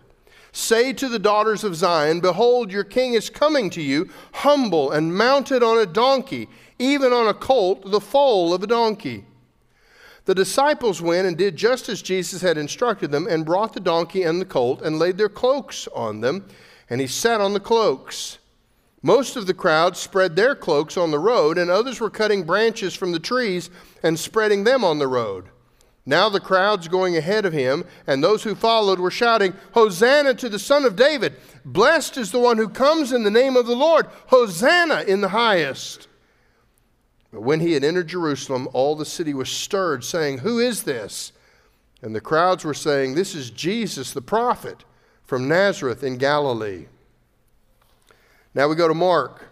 Say 0.51 0.91
to 0.93 1.07
the 1.07 1.19
daughters 1.19 1.63
of 1.63 1.75
Zion, 1.75 2.19
Behold, 2.19 2.71
your 2.71 2.83
king 2.83 3.13
is 3.13 3.29
coming 3.29 3.69
to 3.69 3.81
you, 3.81 4.09
humble 4.33 4.91
and 4.91 5.15
mounted 5.15 5.63
on 5.63 5.77
a 5.77 5.85
donkey, 5.85 6.49
even 6.77 7.13
on 7.13 7.27
a 7.27 7.33
colt, 7.33 7.89
the 7.89 8.01
foal 8.01 8.53
of 8.53 8.61
a 8.61 8.67
donkey. 8.67 9.25
The 10.25 10.35
disciples 10.35 11.01
went 11.01 11.27
and 11.27 11.37
did 11.37 11.55
just 11.55 11.89
as 11.89 12.01
Jesus 12.01 12.41
had 12.41 12.57
instructed 12.57 13.11
them, 13.11 13.27
and 13.27 13.45
brought 13.45 13.73
the 13.73 13.79
donkey 13.79 14.23
and 14.23 14.41
the 14.41 14.45
colt, 14.45 14.81
and 14.81 14.99
laid 14.99 15.17
their 15.17 15.29
cloaks 15.29 15.87
on 15.95 16.21
them, 16.21 16.47
and 16.89 16.99
he 16.99 17.07
sat 17.07 17.39
on 17.39 17.53
the 17.53 17.59
cloaks. 17.59 18.37
Most 19.01 19.35
of 19.35 19.47
the 19.47 19.53
crowd 19.53 19.97
spread 19.97 20.35
their 20.35 20.53
cloaks 20.53 20.95
on 20.95 21.09
the 21.09 21.17
road, 21.17 21.57
and 21.57 21.71
others 21.71 21.99
were 21.99 22.09
cutting 22.09 22.43
branches 22.43 22.93
from 22.93 23.13
the 23.13 23.19
trees 23.19 23.69
and 24.03 24.19
spreading 24.19 24.63
them 24.63 24.83
on 24.83 24.99
the 24.99 25.07
road. 25.07 25.45
Now 26.05 26.29
the 26.29 26.39
crowds 26.39 26.87
going 26.87 27.15
ahead 27.15 27.45
of 27.45 27.53
him 27.53 27.85
and 28.07 28.23
those 28.23 28.43
who 28.43 28.55
followed 28.55 28.99
were 28.99 29.11
shouting, 29.11 29.53
Hosanna 29.73 30.33
to 30.35 30.49
the 30.49 30.59
Son 30.59 30.83
of 30.83 30.95
David! 30.95 31.35
Blessed 31.63 32.17
is 32.17 32.31
the 32.31 32.39
one 32.39 32.57
who 32.57 32.69
comes 32.69 33.11
in 33.11 33.23
the 33.23 33.29
name 33.29 33.55
of 33.55 33.67
the 33.67 33.75
Lord! 33.75 34.07
Hosanna 34.27 35.01
in 35.01 35.21
the 35.21 35.29
highest! 35.29 36.07
But 37.31 37.41
when 37.41 37.59
he 37.59 37.73
had 37.73 37.83
entered 37.83 38.07
Jerusalem, 38.07 38.67
all 38.73 38.95
the 38.95 39.05
city 39.05 39.33
was 39.33 39.49
stirred, 39.49 40.03
saying, 40.03 40.39
Who 40.39 40.59
is 40.59 40.83
this? 40.83 41.31
And 42.01 42.15
the 42.15 42.21
crowds 42.21 42.65
were 42.65 42.73
saying, 42.73 43.13
This 43.13 43.35
is 43.35 43.51
Jesus 43.51 44.11
the 44.11 44.21
prophet 44.21 44.83
from 45.23 45.47
Nazareth 45.47 46.03
in 46.03 46.17
Galilee. 46.17 46.87
Now 48.53 48.67
we 48.67 48.75
go 48.75 48.87
to 48.87 48.93
Mark. 48.93 49.45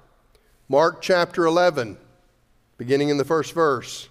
Mark 0.67 1.01
chapter 1.01 1.45
11, 1.45 1.97
beginning 2.77 3.09
in 3.09 3.17
the 3.17 3.25
first 3.25 3.53
verse. 3.53 4.09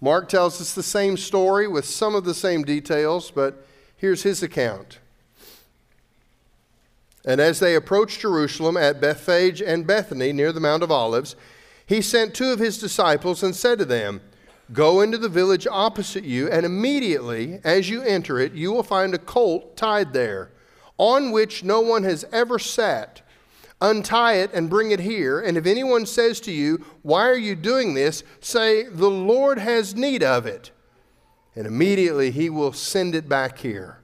Mark 0.00 0.28
tells 0.28 0.60
us 0.60 0.74
the 0.74 0.82
same 0.82 1.16
story 1.16 1.66
with 1.66 1.84
some 1.84 2.14
of 2.14 2.24
the 2.24 2.34
same 2.34 2.64
details, 2.64 3.30
but 3.30 3.66
here's 3.96 4.22
his 4.22 4.42
account. 4.42 4.98
And 7.24 7.40
as 7.40 7.58
they 7.58 7.74
approached 7.74 8.20
Jerusalem 8.20 8.76
at 8.76 9.00
Bethphage 9.00 9.60
and 9.60 9.86
Bethany 9.86 10.32
near 10.32 10.52
the 10.52 10.60
Mount 10.60 10.82
of 10.82 10.92
Olives, 10.92 11.34
he 11.84 12.00
sent 12.00 12.34
two 12.34 12.52
of 12.52 12.58
his 12.58 12.78
disciples 12.78 13.42
and 13.42 13.54
said 13.54 13.78
to 13.78 13.84
them, 13.84 14.20
Go 14.72 15.00
into 15.00 15.18
the 15.18 15.28
village 15.28 15.66
opposite 15.68 16.24
you, 16.24 16.48
and 16.50 16.66
immediately 16.66 17.60
as 17.64 17.88
you 17.88 18.02
enter 18.02 18.38
it, 18.38 18.52
you 18.52 18.72
will 18.72 18.82
find 18.82 19.14
a 19.14 19.18
colt 19.18 19.76
tied 19.76 20.12
there, 20.12 20.50
on 20.98 21.30
which 21.30 21.62
no 21.62 21.80
one 21.80 22.02
has 22.02 22.24
ever 22.32 22.58
sat. 22.58 23.22
Untie 23.80 24.34
it 24.34 24.50
and 24.54 24.70
bring 24.70 24.90
it 24.90 25.00
here. 25.00 25.40
And 25.40 25.58
if 25.58 25.66
anyone 25.66 26.06
says 26.06 26.40
to 26.40 26.52
you, 26.52 26.84
Why 27.02 27.28
are 27.28 27.36
you 27.36 27.54
doing 27.54 27.94
this? 27.94 28.22
say, 28.40 28.84
The 28.84 29.10
Lord 29.10 29.58
has 29.58 29.94
need 29.94 30.22
of 30.22 30.46
it. 30.46 30.70
And 31.54 31.66
immediately 31.66 32.30
he 32.30 32.50
will 32.50 32.72
send 32.72 33.14
it 33.14 33.28
back 33.28 33.58
here. 33.58 34.00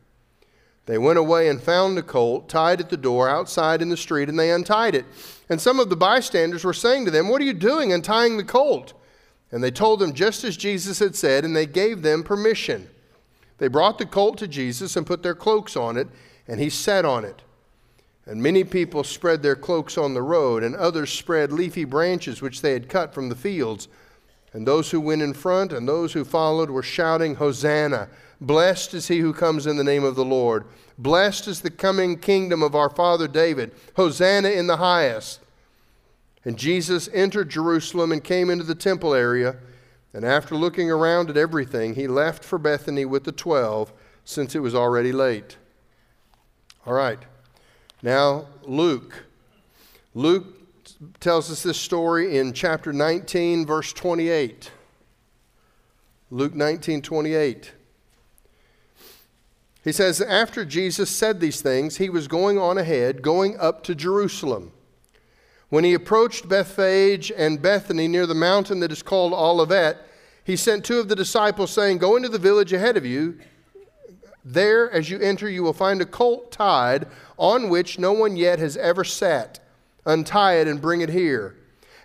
They 0.87 0.99
went 0.99 1.19
away 1.19 1.49
and 1.49 1.63
found 1.63 1.97
the 1.97 2.03
colt 2.03 2.49
tied 2.49 2.81
at 2.81 2.91
the 2.91 2.97
door 2.97 3.29
outside 3.29 3.81
in 3.81 3.89
the 3.89 3.97
street, 3.97 4.29
and 4.29 4.39
they 4.39 4.51
untied 4.51 4.95
it. 4.95 5.07
And 5.49 5.61
some 5.61 5.79
of 5.79 5.89
the 5.89 5.97
bystanders 5.97 6.65
were 6.65 6.73
saying 6.73 7.05
to 7.05 7.11
them, 7.11 7.29
What 7.29 7.41
are 7.41 7.47
you 7.47 7.53
doing 7.53 7.93
untying 7.93 8.37
the 8.37 8.45
colt? 8.45 8.95
And 9.53 9.63
they 9.63 9.71
told 9.71 10.01
them 10.01 10.15
just 10.15 10.45
as 10.45 10.57
Jesus 10.57 10.99
had 10.99 11.15
said, 11.15 11.45
and 11.45 11.55
they 11.55 11.67
gave 11.67 12.03
them 12.03 12.23
permission. 12.23 12.89
They 13.59 13.69
brought 13.69 13.99
the 13.99 14.07
colt 14.07 14.39
to 14.39 14.49
Jesus 14.49 14.97
and 14.97 15.07
put 15.07 15.23
their 15.23 15.35
cloaks 15.35 15.77
on 15.77 15.97
it, 15.97 16.09
and 16.49 16.59
he 16.59 16.69
sat 16.69 17.05
on 17.05 17.25
it. 17.25 17.43
And 18.27 18.43
many 18.43 18.63
people 18.63 19.03
spread 19.03 19.43
their 19.43 19.57
cloaks 19.57 19.99
on 19.99 20.15
the 20.15 20.23
road, 20.23 20.63
and 20.63 20.77
others 20.77 21.11
spread 21.13 21.53
leafy 21.53 21.85
branches 21.85 22.41
which 22.41 22.63
they 22.63 22.73
had 22.73 22.89
cut 22.89 23.13
from 23.13 23.29
the 23.29 23.35
fields. 23.35 23.89
And 24.53 24.67
those 24.67 24.91
who 24.91 25.01
went 25.01 25.23
in 25.23 25.35
front 25.35 25.73
and 25.73 25.89
those 25.89 26.13
who 26.13 26.25
followed 26.25 26.71
were 26.71 26.83
shouting, 26.83 27.37
Hosanna! 27.37 28.09
Blessed 28.41 28.95
is 28.95 29.09
he 29.09 29.21
who 29.21 29.33
comes 29.33 29.67
in 29.67 29.77
the 29.77 29.85
name 29.85 30.05
of 30.05 30.17
the 30.17 30.25
Lord. 30.25 30.65
Blessed 30.99 31.49
is 31.49 31.61
the 31.61 31.71
coming 31.71 32.19
kingdom 32.19 32.63
of 32.63 32.75
our 32.75 32.91
father 32.91 33.29
David. 33.29 33.73
Hosanna 33.97 34.51
in 34.51 34.67
the 34.67 34.77
highest. 34.79 35.41
And 36.45 36.59
Jesus 36.59 37.09
entered 37.13 37.51
Jerusalem 37.51 38.13
and 38.13 38.23
came 38.23 38.51
into 38.51 38.65
the 38.65 38.75
temple 38.75 39.15
area. 39.15 39.57
And 40.13 40.25
after 40.25 40.57
looking 40.57 40.91
around 40.91 41.31
at 41.31 41.37
everything, 41.37 41.95
he 41.95 42.07
left 42.07 42.45
for 42.45 42.59
Bethany 42.59 43.05
with 43.05 43.25
the 43.25 43.33
twelve, 43.33 43.93
since 44.25 44.55
it 44.55 44.61
was 44.61 44.75
already 44.75 45.13
late. 45.13 45.57
All 46.85 46.93
right. 46.93 47.21
Now, 48.03 48.47
Luke. 48.65 49.25
Luke 50.15 50.47
tells 51.21 51.51
us 51.51 51.63
this 51.63 51.79
story 51.79 52.37
in 52.37 52.53
chapter 52.53 52.93
19, 52.93 53.65
verse 53.65 53.93
28. 53.93 54.71
Luke 56.31 56.55
19, 56.55 57.03
28. 57.03 57.73
He 59.85 59.93
says, 59.93 60.21
After 60.21 60.65
Jesus 60.65 61.11
said 61.11 61.41
these 61.41 61.61
things, 61.61 61.99
he 61.99 62.09
was 62.09 62.27
going 62.27 62.59
on 62.59 62.77
ahead, 62.77 63.23
going 63.23 63.57
up 63.59 63.85
to 63.85 63.95
Jerusalem. 63.95 64.73
When 65.69 65.85
he 65.85 65.95
approached 65.95 66.49
Bethphage 66.49 67.33
and 67.37 67.63
Bethany 67.63 68.09
near 68.09 68.27
the 68.27 68.35
mountain 68.35 68.81
that 68.81 68.93
is 68.93 69.03
called 69.03 69.33
Olivet, 69.33 69.99
he 70.45 70.57
sent 70.57 70.85
two 70.85 70.99
of 70.99 71.09
the 71.09 71.17
disciples, 71.17 71.71
saying, 71.71 71.99
Go 71.99 72.17
into 72.17 72.29
the 72.29 72.39
village 72.39 72.73
ahead 72.73 72.97
of 72.97 73.07
you. 73.07 73.39
There, 74.45 74.91
as 74.91 75.09
you 75.09 75.21
enter, 75.21 75.49
you 75.49 75.63
will 75.63 75.73
find 75.73 76.01
a 76.01 76.07
colt 76.07 76.51
tied 76.51 77.07
on 77.37 77.69
which 77.69 77.99
no 77.99 78.13
one 78.13 78.37
yet 78.37 78.59
has 78.59 78.77
ever 78.77 79.05
sat. 79.05 79.61
Untie 80.05 80.55
it 80.55 80.67
and 80.67 80.81
bring 80.81 81.01
it 81.01 81.11
here. 81.11 81.57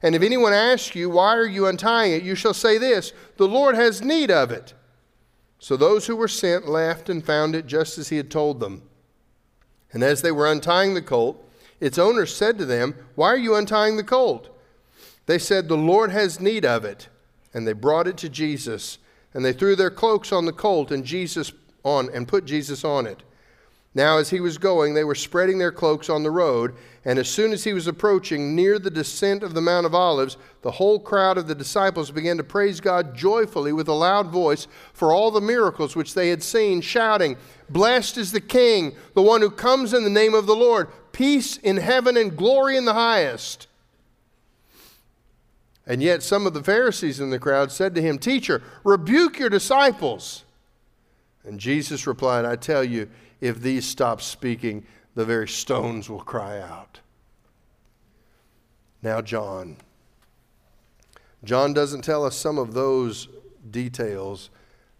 And 0.04 0.14
if 0.14 0.22
anyone 0.22 0.54
asks 0.54 0.96
you, 0.96 1.10
Why 1.10 1.36
are 1.36 1.48
you 1.48 1.66
untying 1.66 2.14
it? 2.14 2.24
you 2.24 2.36
shall 2.36 2.54
say 2.54 2.78
this 2.78 3.12
The 3.38 3.48
Lord 3.48 3.76
has 3.76 4.02
need 4.02 4.30
of 4.30 4.52
it. 4.52 4.74
So 5.60 5.76
those 5.76 6.06
who 6.06 6.16
were 6.16 6.28
sent 6.28 6.68
left 6.68 7.10
and 7.10 7.26
found 7.26 7.56
it 7.56 7.66
just 7.66 7.98
as 7.98 8.10
he 8.10 8.18
had 8.18 8.30
told 8.30 8.60
them. 8.60 8.84
And 9.92 10.04
as 10.04 10.22
they 10.22 10.32
were 10.32 10.52
untying 10.52 10.94
the 10.94 11.02
colt, 11.02 11.44
its 11.80 11.98
owner 11.98 12.26
said 12.26 12.58
to 12.60 12.66
them, 12.66 12.96
Why 13.16 13.30
are 13.30 13.38
you 13.38 13.56
untying 13.56 13.98
the 13.98 14.04
colt? 14.04 14.50
They 15.26 15.40
said, 15.40 15.68
The 15.68 15.78
Lord 15.78 16.12
has 16.12 16.40
need 16.40 16.66
of 16.66 16.86
it. 16.86 17.08
And 17.54 17.68
they 17.68 17.74
brought 17.74 18.08
it 18.08 18.18
to 18.18 18.30
Jesus. 18.30 19.00
And 19.34 19.44
they 19.44 19.54
threw 19.54 19.76
their 19.76 19.90
cloaks 19.90 20.32
on 20.32 20.46
the 20.46 20.54
colt, 20.54 20.92
and 20.92 21.04
Jesus 21.04 21.52
on 21.84 22.10
and 22.14 22.28
put 22.28 22.46
Jesus 22.46 22.84
on 22.84 23.06
it. 23.06 23.24
Now, 23.98 24.20
as 24.20 24.30
he 24.30 24.40
was 24.40 24.60
going, 24.60 24.94
they 24.94 25.04
were 25.04 25.16
spreading 25.16 25.58
their 25.58 25.72
cloaks 25.72 26.08
on 26.08 26.22
the 26.22 26.30
road, 26.30 26.76
and 27.04 27.18
as 27.18 27.28
soon 27.28 27.52
as 27.52 27.64
he 27.64 27.74
was 27.74 27.88
approaching 27.88 28.56
near 28.56 28.78
the 28.78 28.92
descent 28.92 29.42
of 29.42 29.56
the 29.56 29.62
Mount 29.62 29.88
of 29.88 29.96
Olives, 29.96 30.38
the 30.62 30.70
whole 30.70 31.00
crowd 31.00 31.36
of 31.36 31.48
the 31.48 31.56
disciples 31.56 32.12
began 32.12 32.38
to 32.38 32.44
praise 32.44 32.80
God 32.80 33.16
joyfully 33.16 33.74
with 33.74 33.88
a 33.88 33.94
loud 33.94 34.28
voice 34.28 34.68
for 34.94 35.12
all 35.12 35.32
the 35.32 35.42
miracles 35.42 35.96
which 35.96 36.14
they 36.14 36.30
had 36.30 36.44
seen, 36.44 36.80
shouting, 36.82 37.38
Blessed 37.70 38.18
is 38.18 38.32
the 38.32 38.40
King, 38.40 38.96
the 39.16 39.22
one 39.24 39.42
who 39.42 39.50
comes 39.50 39.96
in 39.96 40.04
the 40.04 40.12
name 40.12 40.36
of 40.36 40.46
the 40.46 40.56
Lord, 40.56 40.90
peace 41.12 41.58
in 41.58 41.78
heaven 41.78 42.16
and 42.18 42.38
glory 42.38 42.78
in 42.78 42.86
the 42.86 42.94
highest. 42.94 43.66
And 45.88 46.04
yet 46.04 46.22
some 46.22 46.46
of 46.46 46.54
the 46.54 46.64
Pharisees 46.64 47.20
in 47.20 47.32
the 47.32 47.40
crowd 47.40 47.72
said 47.72 47.96
to 47.96 48.02
him, 48.04 48.20
Teacher, 48.20 48.62
rebuke 48.84 49.40
your 49.40 49.50
disciples. 49.50 50.44
And 51.48 51.60
Jesus 51.60 52.06
replied, 52.06 52.44
I 52.44 52.58
tell 52.58 52.84
you, 52.84 53.10
if 53.40 53.62
these 53.62 53.86
stop 53.86 54.22
speaking, 54.22 54.86
the 55.16 55.24
very 55.24 55.48
stones 55.48 56.10
will 56.10 56.20
cry 56.20 56.60
out. 56.60 57.00
Now, 59.02 59.22
John. 59.22 59.78
John 61.44 61.74
doesn't 61.74 62.02
tell 62.02 62.26
us 62.26 62.36
some 62.36 62.58
of 62.58 62.74
those 62.74 63.30
details, 63.72 64.50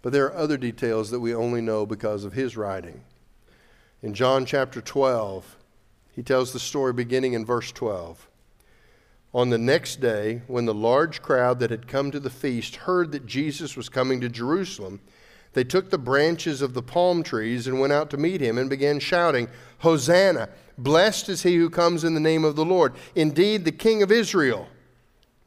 but 0.02 0.14
there 0.14 0.26
are 0.26 0.36
other 0.36 0.56
details 0.56 1.12
that 1.12 1.20
we 1.20 1.36
only 1.36 1.60
know 1.60 1.86
because 1.86 2.24
of 2.24 2.34
his 2.34 2.56
writing. 2.56 3.02
In 4.02 4.14
John 4.14 4.46
chapter 4.46 4.80
12, 4.80 5.58
he 6.14 6.24
tells 6.24 6.54
the 6.54 6.60
story 6.60 6.94
beginning 6.94 7.34
in 7.34 7.46
verse 7.46 7.74
12. 7.74 8.30
On 9.34 9.50
the 9.50 9.58
next 9.58 10.00
day, 10.00 10.44
when 10.48 10.66
the 10.66 10.74
large 10.74 11.22
crowd 11.22 11.60
that 11.60 11.72
had 11.72 11.88
come 11.88 12.10
to 12.12 12.20
the 12.20 12.30
feast 12.30 12.78
heard 12.78 13.12
that 13.12 13.26
Jesus 13.26 13.76
was 13.76 13.90
coming 13.90 14.22
to 14.22 14.30
Jerusalem, 14.30 15.02
they 15.58 15.64
took 15.64 15.90
the 15.90 15.98
branches 15.98 16.62
of 16.62 16.76
the 16.76 16.84
palm 16.84 17.24
trees 17.24 17.66
and 17.66 17.80
went 17.80 17.92
out 17.92 18.12
to 18.12 18.18
meet 18.18 18.42
him 18.42 18.60
and 18.60 18.70
began 18.70 19.00
shouting, 19.00 19.48
Hosanna! 19.80 20.50
Blessed 20.78 21.30
is 21.30 21.42
he 21.42 21.56
who 21.56 21.72
comes 21.72 22.04
in 22.04 22.14
the 22.14 22.20
name 22.20 22.46
of 22.46 22.56
the 22.56 22.64
Lord. 22.64 22.94
Indeed, 23.16 23.66
the 23.66 23.72
King 23.72 24.04
of 24.04 24.12
Israel. 24.12 24.68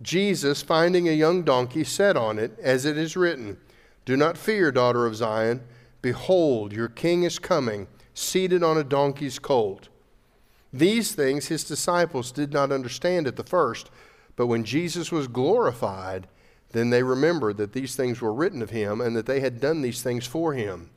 Jesus, 0.02 0.62
finding 0.62 1.08
a 1.08 1.12
young 1.12 1.44
donkey, 1.44 1.84
sat 1.84 2.16
on 2.16 2.40
it, 2.40 2.58
as 2.60 2.84
it 2.84 2.98
is 2.98 3.16
written 3.16 3.56
Do 4.04 4.16
not 4.16 4.36
fear, 4.36 4.72
daughter 4.72 5.06
of 5.06 5.14
Zion. 5.14 5.62
Behold, 6.02 6.72
your 6.72 6.88
king 6.88 7.22
is 7.22 7.38
coming, 7.38 7.86
seated 8.12 8.64
on 8.64 8.76
a 8.76 8.82
donkey's 8.82 9.38
colt. 9.38 9.90
These 10.72 11.12
things 11.12 11.46
his 11.46 11.62
disciples 11.62 12.32
did 12.32 12.52
not 12.52 12.72
understand 12.72 13.28
at 13.28 13.36
the 13.36 13.44
first, 13.44 13.92
but 14.34 14.48
when 14.48 14.64
Jesus 14.64 15.12
was 15.12 15.28
glorified, 15.28 16.26
then 16.72 16.90
they 16.90 17.02
remembered 17.02 17.56
that 17.56 17.72
these 17.72 17.96
things 17.96 18.20
were 18.20 18.32
written 18.32 18.62
of 18.62 18.70
him 18.70 19.00
and 19.00 19.16
that 19.16 19.26
they 19.26 19.40
had 19.40 19.60
done 19.60 19.82
these 19.82 20.02
things 20.02 20.26
for 20.26 20.54
him. 20.54 20.90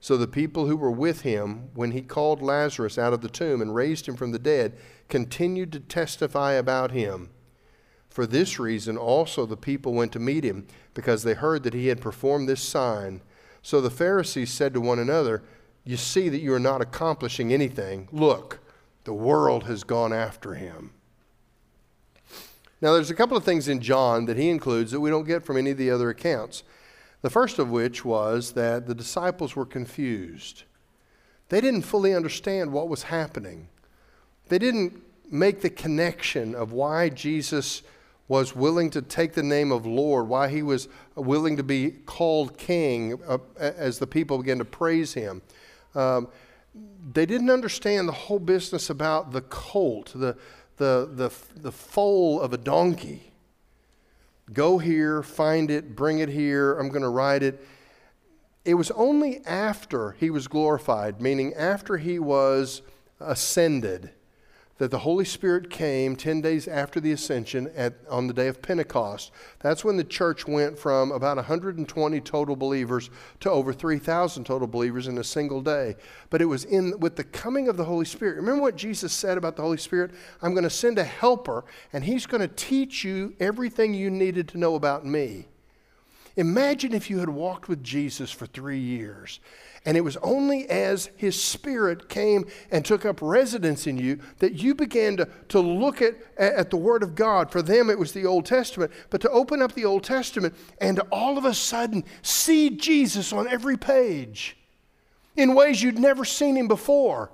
So 0.00 0.16
the 0.16 0.28
people 0.28 0.66
who 0.66 0.76
were 0.76 0.90
with 0.90 1.22
him 1.22 1.70
when 1.74 1.90
he 1.90 2.02
called 2.02 2.42
Lazarus 2.42 2.98
out 2.98 3.12
of 3.12 3.22
the 3.22 3.28
tomb 3.28 3.60
and 3.60 3.74
raised 3.74 4.06
him 4.06 4.16
from 4.16 4.32
the 4.32 4.38
dead 4.38 4.76
continued 5.08 5.72
to 5.72 5.80
testify 5.80 6.52
about 6.52 6.92
him. 6.92 7.30
For 8.08 8.26
this 8.26 8.58
reason 8.58 8.96
also 8.96 9.44
the 9.44 9.56
people 9.56 9.92
went 9.92 10.12
to 10.12 10.18
meet 10.18 10.44
him, 10.44 10.66
because 10.94 11.22
they 11.22 11.34
heard 11.34 11.62
that 11.64 11.74
he 11.74 11.88
had 11.88 12.00
performed 12.00 12.48
this 12.48 12.62
sign. 12.62 13.20
So 13.60 13.80
the 13.80 13.90
Pharisees 13.90 14.50
said 14.50 14.72
to 14.72 14.80
one 14.80 14.98
another, 14.98 15.42
You 15.84 15.98
see 15.98 16.30
that 16.30 16.40
you 16.40 16.54
are 16.54 16.58
not 16.58 16.80
accomplishing 16.80 17.52
anything. 17.52 18.08
Look, 18.10 18.60
the 19.04 19.12
world 19.12 19.64
has 19.64 19.84
gone 19.84 20.14
after 20.14 20.54
him. 20.54 20.92
Now, 22.80 22.92
there's 22.92 23.10
a 23.10 23.14
couple 23.14 23.36
of 23.36 23.44
things 23.44 23.68
in 23.68 23.80
John 23.80 24.26
that 24.26 24.36
he 24.36 24.50
includes 24.50 24.92
that 24.92 25.00
we 25.00 25.10
don't 25.10 25.26
get 25.26 25.44
from 25.44 25.56
any 25.56 25.70
of 25.70 25.78
the 25.78 25.90
other 25.90 26.10
accounts. 26.10 26.62
The 27.22 27.30
first 27.30 27.58
of 27.58 27.70
which 27.70 28.04
was 28.04 28.52
that 28.52 28.86
the 28.86 28.94
disciples 28.94 29.56
were 29.56 29.66
confused. 29.66 30.64
They 31.48 31.60
didn't 31.60 31.82
fully 31.82 32.14
understand 32.14 32.72
what 32.72 32.88
was 32.88 33.04
happening. 33.04 33.68
They 34.48 34.58
didn't 34.58 35.02
make 35.30 35.60
the 35.60 35.70
connection 35.70 36.54
of 36.54 36.72
why 36.72 37.08
Jesus 37.08 37.82
was 38.28 38.56
willing 38.56 38.90
to 38.90 39.02
take 39.02 39.34
the 39.34 39.42
name 39.42 39.70
of 39.70 39.86
Lord, 39.86 40.28
why 40.28 40.48
he 40.48 40.62
was 40.62 40.88
willing 41.14 41.56
to 41.56 41.62
be 41.62 41.90
called 41.90 42.58
king 42.58 43.18
uh, 43.26 43.38
as 43.58 43.98
the 43.98 44.06
people 44.06 44.38
began 44.38 44.58
to 44.58 44.64
praise 44.64 45.14
him. 45.14 45.42
Um, 45.94 46.28
they 47.12 47.24
didn't 47.24 47.50
understand 47.50 48.08
the 48.08 48.12
whole 48.12 48.40
business 48.40 48.90
about 48.90 49.32
the 49.32 49.42
colt, 49.42 50.12
the, 50.14 50.36
the, 50.76 51.08
the, 51.12 51.32
the 51.60 51.72
foal 51.72 52.40
of 52.40 52.52
a 52.52 52.58
donkey. 52.58 53.32
Go 54.52 54.78
here, 54.78 55.22
find 55.22 55.70
it, 55.70 55.96
bring 55.96 56.20
it 56.20 56.28
here, 56.28 56.78
I'm 56.78 56.88
going 56.88 57.02
to 57.02 57.08
ride 57.08 57.42
it. 57.42 57.66
It 58.64 58.74
was 58.74 58.90
only 58.92 59.44
after 59.44 60.12
he 60.12 60.30
was 60.30 60.48
glorified, 60.48 61.20
meaning 61.20 61.54
after 61.54 61.96
he 61.96 62.18
was 62.18 62.82
ascended, 63.20 64.10
that 64.78 64.90
the 64.90 64.98
Holy 64.98 65.24
Spirit 65.24 65.70
came 65.70 66.16
10 66.16 66.42
days 66.42 66.68
after 66.68 67.00
the 67.00 67.12
ascension 67.12 67.70
at, 67.74 67.94
on 68.10 68.26
the 68.26 68.34
day 68.34 68.48
of 68.48 68.60
Pentecost. 68.60 69.32
That's 69.60 69.84
when 69.84 69.96
the 69.96 70.04
church 70.04 70.46
went 70.46 70.78
from 70.78 71.12
about 71.12 71.36
120 71.36 72.20
total 72.20 72.56
believers 72.56 73.08
to 73.40 73.50
over 73.50 73.72
3,000 73.72 74.44
total 74.44 74.68
believers 74.68 75.08
in 75.08 75.16
a 75.16 75.24
single 75.24 75.62
day. 75.62 75.96
But 76.28 76.42
it 76.42 76.46
was 76.46 76.64
in 76.64 76.98
with 77.00 77.16
the 77.16 77.24
coming 77.24 77.68
of 77.68 77.76
the 77.76 77.84
Holy 77.84 78.04
Spirit. 78.04 78.36
Remember 78.36 78.62
what 78.62 78.76
Jesus 78.76 79.12
said 79.12 79.38
about 79.38 79.56
the 79.56 79.62
Holy 79.62 79.78
Spirit? 79.78 80.10
I'm 80.42 80.52
going 80.52 80.64
to 80.64 80.70
send 80.70 80.98
a 80.98 81.04
helper, 81.04 81.64
and 81.92 82.04
he's 82.04 82.26
going 82.26 82.42
to 82.42 82.54
teach 82.54 83.02
you 83.02 83.34
everything 83.40 83.94
you 83.94 84.10
needed 84.10 84.48
to 84.48 84.58
know 84.58 84.74
about 84.74 85.06
me. 85.06 85.48
Imagine 86.36 86.92
if 86.92 87.08
you 87.08 87.20
had 87.20 87.30
walked 87.30 87.66
with 87.66 87.82
Jesus 87.82 88.30
for 88.30 88.44
three 88.44 88.78
years 88.78 89.40
and 89.86 89.96
it 89.96 90.02
was 90.02 90.16
only 90.18 90.68
as 90.68 91.10
his 91.16 91.40
spirit 91.40 92.08
came 92.08 92.44
and 92.72 92.84
took 92.84 93.06
up 93.06 93.22
residence 93.22 93.86
in 93.86 93.96
you 93.96 94.18
that 94.40 94.54
you 94.54 94.74
began 94.74 95.16
to, 95.16 95.28
to 95.48 95.60
look 95.60 96.02
at, 96.02 96.16
at 96.36 96.70
the 96.70 96.76
Word 96.76 97.04
of 97.04 97.14
God. 97.14 97.52
For 97.52 97.62
them, 97.62 97.88
it 97.88 97.98
was 97.98 98.12
the 98.12 98.26
Old 98.26 98.44
Testament, 98.44 98.90
but 99.10 99.20
to 99.20 99.30
open 99.30 99.62
up 99.62 99.72
the 99.72 99.84
Old 99.84 100.02
Testament 100.02 100.54
and 100.80 100.96
to 100.96 101.02
all 101.12 101.38
of 101.38 101.44
a 101.44 101.54
sudden 101.54 102.04
see 102.20 102.70
Jesus 102.70 103.32
on 103.32 103.46
every 103.46 103.76
page 103.76 104.56
in 105.36 105.54
ways 105.54 105.82
you'd 105.82 105.98
never 105.98 106.24
seen 106.24 106.56
him 106.56 106.66
before 106.66 107.30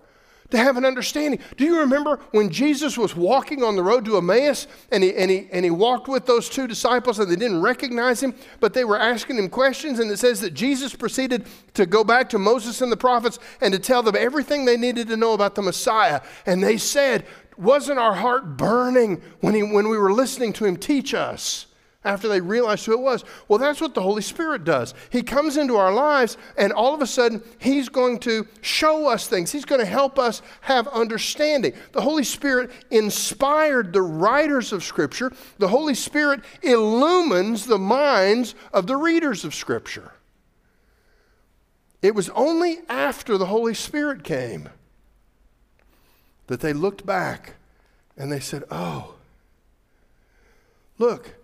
to 0.53 0.59
have 0.59 0.77
an 0.77 0.85
understanding. 0.85 1.41
Do 1.57 1.65
you 1.65 1.81
remember 1.81 2.21
when 2.31 2.51
Jesus 2.51 2.97
was 2.97 3.17
walking 3.17 3.65
on 3.65 3.75
the 3.75 3.83
road 3.83 4.05
to 4.05 4.19
Emmaus 4.19 4.67
and 4.91 5.03
he, 5.03 5.15
and, 5.15 5.31
he, 5.31 5.49
and 5.51 5.65
he 5.65 5.71
walked 5.71 6.09
with 6.09 6.27
those 6.27 6.49
two 6.49 6.67
disciples 6.67 7.19
and 7.19 7.31
they 7.31 7.37
didn't 7.37 7.63
recognize 7.63 8.23
him, 8.23 8.35
but 8.61 8.75
they 8.75 8.85
were 8.85 8.99
asking 8.99 9.39
him 9.39 9.49
questions? 9.49 9.99
And 9.99 10.11
it 10.11 10.19
says 10.19 10.41
that 10.43 10.53
Jesus 10.53 10.95
proceeded 10.95 11.47
to 11.75 11.87
go 11.87 12.05
back 12.05 12.29
to 12.31 12.39
Moses 12.39 12.83
and 12.83 12.93
the 12.93 12.97
prophets 12.97 13.39
and 13.63 13.73
to 13.73 13.79
tell 13.79 14.03
them 14.03 14.15
everything 14.17 14.65
they 14.65 14.77
needed 14.77 15.09
to 15.09 15.17
know 15.17 15.33
about 15.33 15.55
the 15.55 15.63
Messiah. 15.63 16.21
And 16.45 16.63
they 16.63 16.77
said, 16.77 17.27
Wasn't 17.57 17.99
our 17.99 18.15
heart 18.15 18.59
burning 18.59 19.23
when, 19.41 19.55
he, 19.55 19.63
when 19.63 19.89
we 19.89 19.97
were 19.97 20.13
listening 20.13 20.53
to 20.55 20.67
him 20.67 20.77
teach 20.77 21.15
us? 21.15 21.67
After 22.05 22.27
they 22.29 22.41
realized 22.41 22.85
who 22.85 22.93
it 22.93 23.01
was. 23.01 23.25
Well, 23.47 23.59
that's 23.59 23.81
what 23.81 23.95
the 23.95 24.03
Holy 24.03 24.23
Spirit 24.23 24.65
does. 24.65 24.95
He 25.11 25.23
comes 25.23 25.57
into 25.57 25.77
our 25.77 25.93
lives, 25.93 26.37
and 26.57 26.73
all 26.73 26.95
of 26.95 27.01
a 27.01 27.07
sudden, 27.07 27.43
He's 27.59 27.89
going 27.89 28.19
to 28.21 28.47
show 28.61 29.09
us 29.09 29.29
things. 29.29 29.53
He's 29.53 29.65
going 29.65 29.81
to 29.81 29.87
help 29.87 30.19
us 30.19 30.43
have 30.63 30.89
understanding. 30.89 31.75
The 31.93 32.01
Holy 32.01 32.25
Spirit 32.25 32.71
inspired 32.91 33.93
the 33.93 34.03
writers 34.03 34.73
of 34.73 34.83
Scripture, 34.83 35.33
the 35.59 35.69
Holy 35.69 35.95
Spirit 35.95 36.41
illumines 36.63 37.67
the 37.67 37.79
minds 37.79 38.55
of 38.73 38.87
the 38.87 38.97
readers 38.97 39.45
of 39.45 39.55
Scripture. 39.55 40.13
It 42.01 42.17
was 42.17 42.29
only 42.31 42.81
after 42.89 43.39
the 43.39 43.47
Holy 43.47 43.75
Spirit 43.75 44.25
came 44.25 44.69
that 46.49 46.61
they 46.61 46.73
looked 46.73 47.07
back 47.07 47.55
and 48.17 48.33
they 48.33 48.41
said, 48.41 48.65
Oh, 48.73 49.15
look 50.99 51.37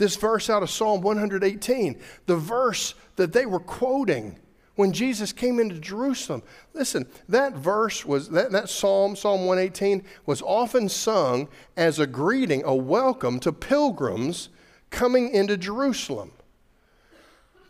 this 0.00 0.16
verse 0.16 0.50
out 0.50 0.64
of 0.64 0.70
Psalm 0.70 1.02
118, 1.02 2.00
the 2.26 2.36
verse 2.36 2.94
that 3.16 3.32
they 3.32 3.46
were 3.46 3.60
quoting 3.60 4.38
when 4.74 4.92
Jesus 4.92 5.30
came 5.30 5.60
into 5.60 5.78
Jerusalem. 5.78 6.42
Listen, 6.72 7.06
that 7.28 7.52
verse 7.52 8.04
was, 8.06 8.30
that, 8.30 8.50
that 8.50 8.70
psalm, 8.70 9.14
Psalm 9.14 9.44
118, 9.44 10.02
was 10.24 10.40
often 10.40 10.88
sung 10.88 11.48
as 11.76 11.98
a 11.98 12.06
greeting, 12.06 12.64
a 12.64 12.74
welcome 12.74 13.38
to 13.40 13.52
pilgrims 13.52 14.48
coming 14.88 15.28
into 15.30 15.58
Jerusalem. 15.58 16.32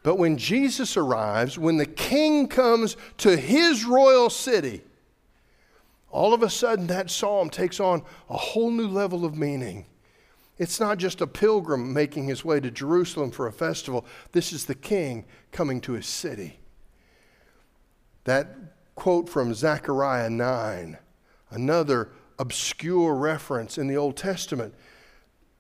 But 0.05 0.15
when 0.15 0.39
Jesus 0.39 0.97
arrives, 0.97 1.59
when 1.59 1.79
the 1.79 1.85
king 1.85 2.47
comes 2.47 2.97
to 3.19 3.37
his 3.37 3.85
royal 3.85 4.31
city, 4.31 4.83
all 6.11 6.33
of 6.33 6.45
a 6.45 6.51
sudden 6.51 6.87
that 6.87 7.11
psalm 7.11 7.51
takes 7.51 7.81
on 7.81 8.03
a 8.29 8.37
whole 8.37 8.71
new 8.71 8.89
level 8.89 9.25
of 9.25 9.37
meaning. 9.37 9.85
It's 10.61 10.79
not 10.79 10.99
just 10.99 11.23
a 11.23 11.27
pilgrim 11.27 11.95
making 11.95 12.27
his 12.27 12.45
way 12.45 12.61
to 12.61 12.71
Jerusalem 12.71 13.31
for 13.31 13.47
a 13.47 13.53
festival. 13.53 14.05
This 14.33 14.53
is 14.53 14.67
the 14.67 14.75
king 14.75 15.25
coming 15.53 15.81
to 15.81 15.93
his 15.93 16.05
city. 16.05 16.61
That 18.25 18.75
quote 18.95 19.27
from 19.27 19.55
Zechariah 19.55 20.29
9, 20.29 20.99
another 21.49 22.11
obscure 22.39 23.15
reference 23.15 23.79
in 23.79 23.87
the 23.87 23.97
Old 23.97 24.19
Testament. 24.19 24.75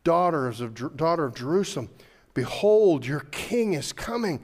Daughters 0.04 0.60
of, 0.60 0.74
daughter 0.98 1.24
of 1.24 1.34
Jerusalem, 1.34 1.88
behold, 2.34 3.06
your 3.06 3.20
king 3.20 3.72
is 3.72 3.94
coming 3.94 4.42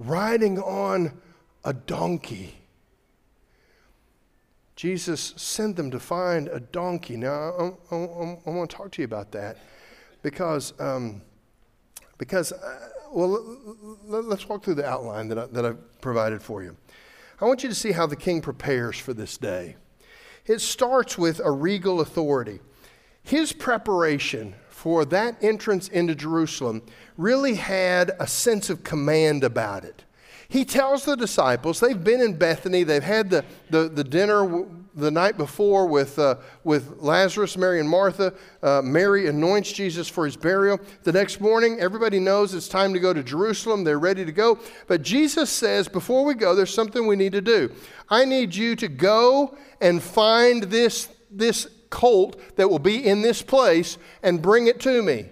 riding 0.00 0.58
on 0.58 1.16
a 1.64 1.72
donkey. 1.72 2.56
Jesus 4.74 5.32
sent 5.36 5.76
them 5.76 5.92
to 5.92 6.00
find 6.00 6.48
a 6.48 6.58
donkey. 6.58 7.16
Now, 7.16 7.30
I, 7.30 7.94
I, 7.94 7.98
I, 7.98 8.38
I 8.46 8.50
want 8.50 8.68
to 8.68 8.76
talk 8.76 8.90
to 8.90 9.02
you 9.02 9.04
about 9.04 9.30
that 9.30 9.58
because, 10.22 10.72
um, 10.80 11.22
because 12.18 12.52
uh, 12.52 12.88
well, 13.12 13.44
let's 14.06 14.48
walk 14.48 14.64
through 14.64 14.76
the 14.76 14.86
outline 14.86 15.28
that, 15.28 15.38
I, 15.38 15.46
that 15.46 15.66
I've 15.66 16.00
provided 16.00 16.42
for 16.42 16.62
you. 16.62 16.76
I 17.40 17.44
want 17.44 17.62
you 17.62 17.68
to 17.68 17.74
see 17.74 17.92
how 17.92 18.06
the 18.06 18.16
king 18.16 18.40
prepares 18.40 18.98
for 18.98 19.12
this 19.12 19.36
day. 19.36 19.76
It 20.46 20.60
starts 20.60 21.18
with 21.18 21.40
a 21.44 21.50
regal 21.50 22.00
authority. 22.00 22.60
His 23.22 23.52
preparation 23.52 24.54
for 24.68 25.04
that 25.06 25.42
entrance 25.42 25.88
into 25.88 26.14
Jerusalem 26.14 26.82
really 27.16 27.54
had 27.54 28.12
a 28.18 28.26
sense 28.26 28.70
of 28.70 28.82
command 28.82 29.44
about 29.44 29.84
it. 29.84 30.04
He 30.48 30.64
tells 30.64 31.04
the 31.04 31.16
disciples, 31.16 31.80
they've 31.80 32.02
been 32.02 32.20
in 32.20 32.36
Bethany, 32.36 32.82
they've 32.82 33.02
had 33.02 33.30
the, 33.30 33.44
the, 33.70 33.88
the 33.88 34.04
dinner 34.04 34.66
the 34.94 35.10
night 35.10 35.36
before 35.36 35.86
with, 35.86 36.18
uh, 36.18 36.36
with 36.64 36.96
Lazarus, 36.98 37.56
Mary, 37.56 37.80
and 37.80 37.88
Martha. 37.88 38.34
Uh, 38.62 38.82
Mary 38.82 39.26
anoints 39.26 39.72
Jesus 39.72 40.08
for 40.08 40.24
his 40.24 40.36
burial. 40.36 40.78
The 41.02 41.12
next 41.12 41.40
morning, 41.40 41.80
everybody 41.80 42.18
knows 42.18 42.54
it's 42.54 42.68
time 42.68 42.92
to 42.92 43.00
go 43.00 43.12
to 43.12 43.22
Jerusalem. 43.22 43.84
They're 43.84 43.98
ready 43.98 44.24
to 44.24 44.32
go. 44.32 44.58
But 44.86 45.02
Jesus 45.02 45.50
says, 45.50 45.88
before 45.88 46.24
we 46.24 46.34
go, 46.34 46.54
there's 46.54 46.74
something 46.74 47.06
we 47.06 47.16
need 47.16 47.32
to 47.32 47.40
do. 47.40 47.72
I 48.08 48.24
need 48.24 48.54
you 48.54 48.76
to 48.76 48.88
go 48.88 49.56
and 49.80 50.02
find 50.02 50.64
this, 50.64 51.08
this 51.30 51.68
colt 51.90 52.40
that 52.56 52.68
will 52.68 52.78
be 52.78 53.04
in 53.06 53.22
this 53.22 53.42
place 53.42 53.98
and 54.22 54.42
bring 54.42 54.66
it 54.66 54.80
to 54.80 55.02
me. 55.02 55.26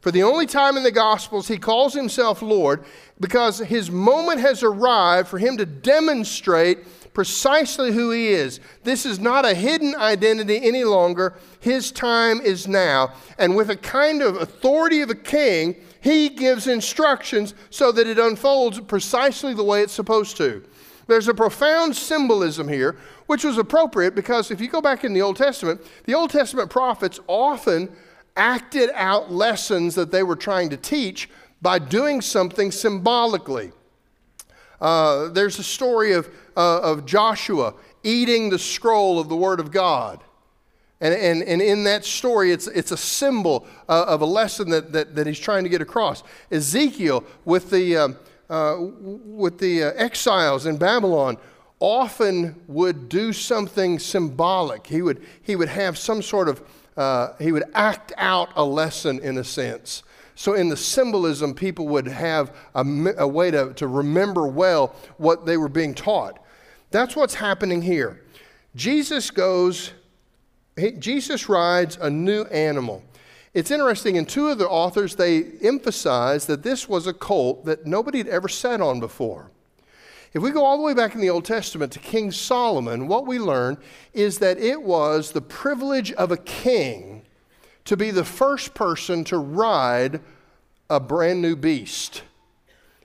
For 0.00 0.10
the 0.10 0.24
only 0.24 0.46
time 0.46 0.76
in 0.76 0.82
the 0.82 0.90
Gospels, 0.90 1.46
he 1.46 1.58
calls 1.58 1.94
himself 1.94 2.42
Lord 2.42 2.84
because 3.20 3.58
his 3.60 3.88
moment 3.88 4.40
has 4.40 4.64
arrived 4.64 5.28
for 5.28 5.38
him 5.38 5.56
to 5.58 5.64
demonstrate 5.64 6.80
precisely 7.12 7.92
who 7.92 8.10
he 8.10 8.28
is. 8.28 8.60
This 8.84 9.04
is 9.04 9.18
not 9.18 9.44
a 9.44 9.54
hidden 9.54 9.94
identity 9.94 10.60
any 10.62 10.84
longer. 10.84 11.34
His 11.60 11.92
time 11.92 12.40
is 12.40 12.66
now. 12.66 13.12
And 13.38 13.54
with 13.54 13.70
a 13.70 13.76
kind 13.76 14.22
of 14.22 14.36
authority 14.36 15.02
of 15.02 15.10
a 15.10 15.14
king, 15.14 15.76
he 16.00 16.28
gives 16.28 16.66
instructions 16.66 17.54
so 17.70 17.92
that 17.92 18.06
it 18.06 18.18
unfolds 18.18 18.80
precisely 18.80 19.54
the 19.54 19.64
way 19.64 19.82
it's 19.82 19.92
supposed 19.92 20.36
to. 20.38 20.64
There's 21.06 21.28
a 21.28 21.34
profound 21.34 21.96
symbolism 21.96 22.68
here, 22.68 22.96
which 23.26 23.44
was 23.44 23.58
appropriate 23.58 24.14
because 24.14 24.50
if 24.50 24.60
you 24.60 24.68
go 24.68 24.80
back 24.80 25.04
in 25.04 25.12
the 25.12 25.22
Old 25.22 25.36
Testament, 25.36 25.80
the 26.04 26.14
Old 26.14 26.30
Testament 26.30 26.70
prophets 26.70 27.20
often 27.26 27.94
acted 28.36 28.90
out 28.94 29.30
lessons 29.30 29.94
that 29.94 30.10
they 30.10 30.22
were 30.22 30.36
trying 30.36 30.70
to 30.70 30.76
teach 30.76 31.28
by 31.60 31.78
doing 31.78 32.20
something 32.20 32.70
symbolically. 32.70 33.72
Uh, 34.80 35.28
there's 35.28 35.58
a 35.58 35.64
story 35.64 36.12
of, 36.12 36.28
uh, 36.56 36.80
of 36.80 37.06
Joshua 37.06 37.74
eating 38.02 38.50
the 38.50 38.58
scroll 38.58 39.18
of 39.18 39.28
the 39.28 39.36
Word 39.36 39.60
of 39.60 39.70
God. 39.70 40.22
And, 41.00 41.14
and, 41.14 41.42
and 41.42 41.60
in 41.60 41.84
that 41.84 42.04
story, 42.04 42.52
it's, 42.52 42.68
it's 42.68 42.92
a 42.92 42.96
symbol 42.96 43.66
uh, 43.88 44.04
of 44.06 44.20
a 44.20 44.24
lesson 44.24 44.70
that, 44.70 44.92
that, 44.92 45.16
that 45.16 45.26
he's 45.26 45.40
trying 45.40 45.64
to 45.64 45.68
get 45.68 45.82
across. 45.82 46.22
Ezekiel, 46.52 47.24
with 47.44 47.70
the, 47.70 47.96
uh, 47.96 48.08
uh, 48.48 48.76
with 48.78 49.58
the 49.58 49.84
uh, 49.84 49.92
exiles 49.96 50.64
in 50.66 50.76
Babylon, 50.76 51.38
often 51.80 52.54
would 52.68 53.08
do 53.08 53.32
something 53.32 53.98
symbolic. 53.98 54.86
He 54.86 55.02
would, 55.02 55.26
he 55.42 55.56
would 55.56 55.68
have 55.68 55.98
some 55.98 56.22
sort 56.22 56.48
of, 56.48 56.62
uh, 56.96 57.32
he 57.40 57.50
would 57.50 57.64
act 57.74 58.12
out 58.16 58.50
a 58.54 58.64
lesson 58.64 59.18
in 59.18 59.38
a 59.38 59.44
sense. 59.44 60.04
So, 60.34 60.54
in 60.54 60.68
the 60.68 60.76
symbolism, 60.76 61.54
people 61.54 61.88
would 61.88 62.06
have 62.06 62.54
a, 62.74 62.84
a 63.18 63.28
way 63.28 63.50
to, 63.50 63.74
to 63.74 63.86
remember 63.86 64.46
well 64.46 64.94
what 65.18 65.44
they 65.44 65.56
were 65.56 65.68
being 65.68 65.94
taught. 65.94 66.42
That's 66.90 67.14
what's 67.14 67.34
happening 67.34 67.82
here. 67.82 68.22
Jesus 68.74 69.30
goes, 69.30 69.92
he, 70.76 70.92
Jesus 70.92 71.48
rides 71.48 71.98
a 72.00 72.08
new 72.08 72.44
animal. 72.44 73.02
It's 73.54 73.70
interesting, 73.70 74.16
in 74.16 74.24
two 74.24 74.48
of 74.48 74.56
the 74.56 74.68
authors, 74.68 75.16
they 75.16 75.44
emphasize 75.62 76.46
that 76.46 76.62
this 76.62 76.88
was 76.88 77.06
a 77.06 77.12
colt 77.12 77.66
that 77.66 77.86
nobody 77.86 78.18
had 78.18 78.28
ever 78.28 78.48
sat 78.48 78.80
on 78.80 78.98
before. 78.98 79.50
If 80.32 80.42
we 80.42 80.50
go 80.50 80.64
all 80.64 80.78
the 80.78 80.82
way 80.82 80.94
back 80.94 81.14
in 81.14 81.20
the 81.20 81.28
Old 81.28 81.44
Testament 81.44 81.92
to 81.92 81.98
King 81.98 82.32
Solomon, 82.32 83.06
what 83.06 83.26
we 83.26 83.38
learn 83.38 83.76
is 84.14 84.38
that 84.38 84.56
it 84.56 84.82
was 84.82 85.32
the 85.32 85.42
privilege 85.42 86.12
of 86.12 86.32
a 86.32 86.38
king 86.38 87.21
to 87.84 87.96
be 87.96 88.10
the 88.10 88.24
first 88.24 88.74
person 88.74 89.24
to 89.24 89.38
ride 89.38 90.20
a 90.88 91.00
brand 91.00 91.42
new 91.42 91.56
beast. 91.56 92.22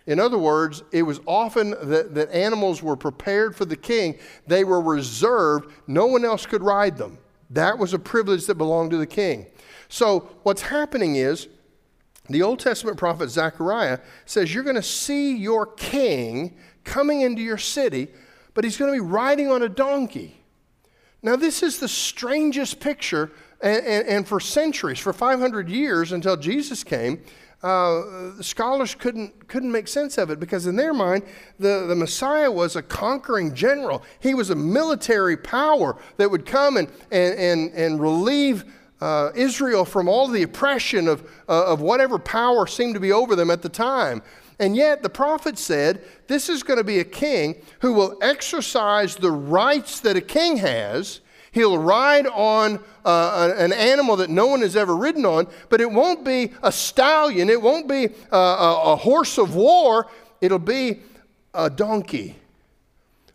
In 0.05 0.19
other 0.19 0.37
words, 0.37 0.83
it 0.91 1.03
was 1.03 1.19
often 1.25 1.71
that, 1.71 2.15
that 2.15 2.31
animals 2.31 2.81
were 2.81 2.95
prepared 2.95 3.55
for 3.55 3.65
the 3.65 3.75
king, 3.75 4.17
they 4.47 4.63
were 4.63 4.81
reserved, 4.81 5.71
no 5.85 6.05
one 6.05 6.23
else 6.23 6.45
could 6.45 6.63
ride 6.63 6.97
them. 6.97 7.17
That 7.49 7.77
was 7.77 7.93
a 7.93 7.99
privilege 7.99 8.45
that 8.47 8.55
belonged 8.55 8.91
to 8.91 8.97
the 8.97 9.07
king. 9.07 9.47
So, 9.89 10.29
what's 10.43 10.61
happening 10.61 11.15
is 11.15 11.47
the 12.29 12.41
Old 12.41 12.59
Testament 12.59 12.97
prophet 12.97 13.29
Zechariah 13.29 13.99
says, 14.25 14.53
You're 14.53 14.63
going 14.63 14.75
to 14.75 14.81
see 14.81 15.35
your 15.35 15.65
king 15.65 16.57
coming 16.83 17.21
into 17.21 17.41
your 17.41 17.57
city, 17.57 18.07
but 18.53 18.63
he's 18.63 18.77
going 18.77 18.91
to 18.91 19.01
be 19.01 19.05
riding 19.05 19.49
on 19.49 19.61
a 19.61 19.69
donkey. 19.69 20.41
Now, 21.21 21.35
this 21.35 21.63
is 21.63 21.79
the 21.79 21.87
strangest 21.87 22.79
picture, 22.79 23.31
and, 23.61 23.85
and, 23.85 24.07
and 24.07 24.27
for 24.27 24.39
centuries, 24.39 24.99
for 24.99 25.13
500 25.13 25.69
years 25.69 26.11
until 26.11 26.37
Jesus 26.37 26.83
came, 26.83 27.21
uh, 27.63 28.39
scholars 28.41 28.93
couldn't, 28.93 29.47
couldn't 29.47 29.71
make 29.71 29.87
sense 29.87 30.17
of 30.17 30.29
it 30.29 30.39
because, 30.39 30.67
in 30.67 30.75
their 30.75 30.93
mind, 30.93 31.23
the, 31.59 31.85
the 31.87 31.95
Messiah 31.95 32.51
was 32.51 32.75
a 32.75 32.83
conquering 32.83 33.55
general. 33.55 34.03
He 34.19 34.35
was 34.35 34.51
a 34.51 34.55
military 34.55 35.35
power 35.35 35.97
that 36.17 36.29
would 36.29 36.45
come 36.45 36.77
and, 36.77 36.87
and, 37.11 37.39
and, 37.39 37.73
and 37.73 37.99
relieve 37.99 38.63
uh, 39.01 39.31
Israel 39.35 39.85
from 39.85 40.07
all 40.07 40.27
the 40.27 40.43
oppression 40.43 41.07
of, 41.07 41.29
uh, 41.49 41.65
of 41.65 41.81
whatever 41.81 42.19
power 42.19 42.67
seemed 42.67 42.93
to 42.93 42.99
be 42.99 43.11
over 43.11 43.35
them 43.35 43.49
at 43.49 43.61
the 43.61 43.69
time. 43.69 44.21
And 44.59 44.75
yet, 44.75 45.03
the 45.03 45.09
prophet 45.09 45.57
said, 45.57 46.03
This 46.27 46.49
is 46.49 46.63
going 46.63 46.77
to 46.77 46.83
be 46.83 46.99
a 46.99 47.03
king 47.03 47.55
who 47.79 47.93
will 47.93 48.17
exercise 48.21 49.15
the 49.15 49.31
rights 49.31 49.99
that 50.01 50.15
a 50.15 50.21
king 50.21 50.57
has. 50.57 51.21
He'll 51.57 51.79
ride 51.79 52.27
on 52.27 52.79
uh, 53.03 53.51
an 53.57 53.73
animal 53.73 54.17
that 54.17 54.29
no 54.29 54.45
one 54.45 54.61
has 54.61 54.75
ever 54.75 54.95
ridden 54.95 55.25
on, 55.25 55.47
but 55.69 55.81
it 55.81 55.91
won't 55.91 56.23
be 56.23 56.53
a 56.61 56.71
stallion. 56.71 57.49
It 57.49 57.59
won't 57.59 57.87
be 57.87 58.09
uh, 58.31 58.37
a, 58.37 58.93
a 58.93 58.95
horse 58.95 59.39
of 59.39 59.55
war. 59.55 60.05
It'll 60.39 60.59
be 60.59 60.99
a 61.55 61.67
donkey, 61.67 62.35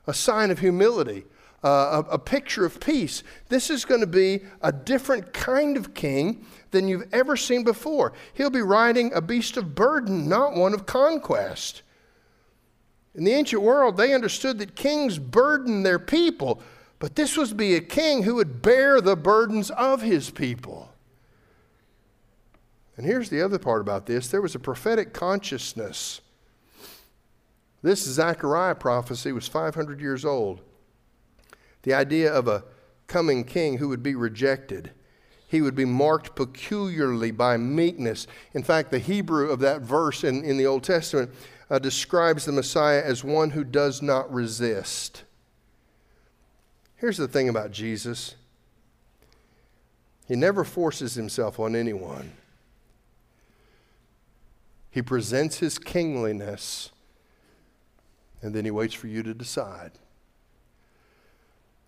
a 0.06 0.14
sign 0.14 0.52
of 0.52 0.60
humility, 0.60 1.24
uh, 1.64 2.04
a, 2.08 2.12
a 2.12 2.18
picture 2.18 2.64
of 2.64 2.78
peace. 2.78 3.24
This 3.48 3.70
is 3.70 3.84
going 3.84 4.02
to 4.02 4.06
be 4.06 4.42
a 4.60 4.70
different 4.70 5.32
kind 5.32 5.76
of 5.76 5.92
king 5.92 6.46
than 6.70 6.86
you've 6.86 7.12
ever 7.12 7.36
seen 7.36 7.64
before. 7.64 8.12
He'll 8.34 8.50
be 8.50 8.62
riding 8.62 9.12
a 9.14 9.20
beast 9.20 9.56
of 9.56 9.74
burden, 9.74 10.28
not 10.28 10.54
one 10.54 10.74
of 10.74 10.86
conquest. 10.86 11.82
In 13.16 13.24
the 13.24 13.32
ancient 13.32 13.62
world, 13.62 13.96
they 13.96 14.14
understood 14.14 14.60
that 14.60 14.76
kings 14.76 15.18
burdened 15.18 15.84
their 15.84 15.98
people, 15.98 16.62
but 17.02 17.16
this 17.16 17.36
was 17.36 17.48
to 17.48 17.56
be 17.56 17.74
a 17.74 17.80
king 17.80 18.22
who 18.22 18.36
would 18.36 18.62
bear 18.62 19.00
the 19.00 19.16
burdens 19.16 19.70
of 19.72 20.02
his 20.02 20.30
people. 20.30 20.88
And 22.96 23.04
here's 23.04 23.28
the 23.28 23.42
other 23.42 23.58
part 23.58 23.80
about 23.80 24.06
this 24.06 24.28
there 24.28 24.40
was 24.40 24.54
a 24.54 24.60
prophetic 24.60 25.12
consciousness. 25.12 26.20
This 27.82 28.04
Zechariah 28.04 28.76
prophecy 28.76 29.32
was 29.32 29.48
500 29.48 30.00
years 30.00 30.24
old. 30.24 30.60
The 31.82 31.92
idea 31.92 32.32
of 32.32 32.46
a 32.46 32.62
coming 33.08 33.42
king 33.42 33.78
who 33.78 33.88
would 33.88 34.04
be 34.04 34.14
rejected 34.14 34.92
he 35.48 35.60
would 35.60 35.74
be 35.74 35.84
marked 35.84 36.36
peculiarly 36.36 37.32
by 37.32 37.56
meekness. 37.56 38.28
In 38.54 38.62
fact, 38.62 38.92
the 38.92 39.00
Hebrew 39.00 39.50
of 39.50 39.58
that 39.58 39.82
verse 39.82 40.22
in, 40.22 40.44
in 40.44 40.56
the 40.56 40.66
Old 40.66 40.84
Testament 40.84 41.32
uh, 41.68 41.80
describes 41.80 42.44
the 42.44 42.52
Messiah 42.52 43.02
as 43.04 43.24
one 43.24 43.50
who 43.50 43.64
does 43.64 44.00
not 44.00 44.32
resist. 44.32 45.24
Here's 47.02 47.16
the 47.16 47.26
thing 47.26 47.48
about 47.48 47.72
Jesus 47.72 48.36
He 50.28 50.36
never 50.36 50.62
forces 50.62 51.14
himself 51.14 51.58
on 51.58 51.74
anyone. 51.74 52.32
He 54.88 55.02
presents 55.02 55.58
his 55.58 55.78
kingliness 55.80 56.92
and 58.40 58.54
then 58.54 58.64
he 58.64 58.70
waits 58.70 58.94
for 58.94 59.08
you 59.08 59.24
to 59.24 59.34
decide. 59.34 59.90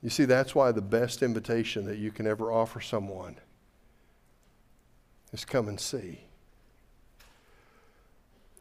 You 0.02 0.10
see, 0.10 0.24
that's 0.24 0.52
why 0.52 0.72
the 0.72 0.82
best 0.82 1.22
invitation 1.22 1.84
that 1.84 1.98
you 1.98 2.10
can 2.10 2.26
ever 2.26 2.50
offer 2.50 2.80
someone 2.80 3.36
is 5.32 5.44
come 5.44 5.68
and 5.68 5.78
see. 5.78 6.22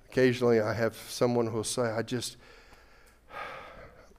Occasionally, 0.10 0.60
I 0.60 0.74
have 0.74 0.96
someone 1.10 1.48
who 1.48 1.58
will 1.58 1.64
say, 1.64 1.84
I 1.84 2.04
just, 2.04 2.38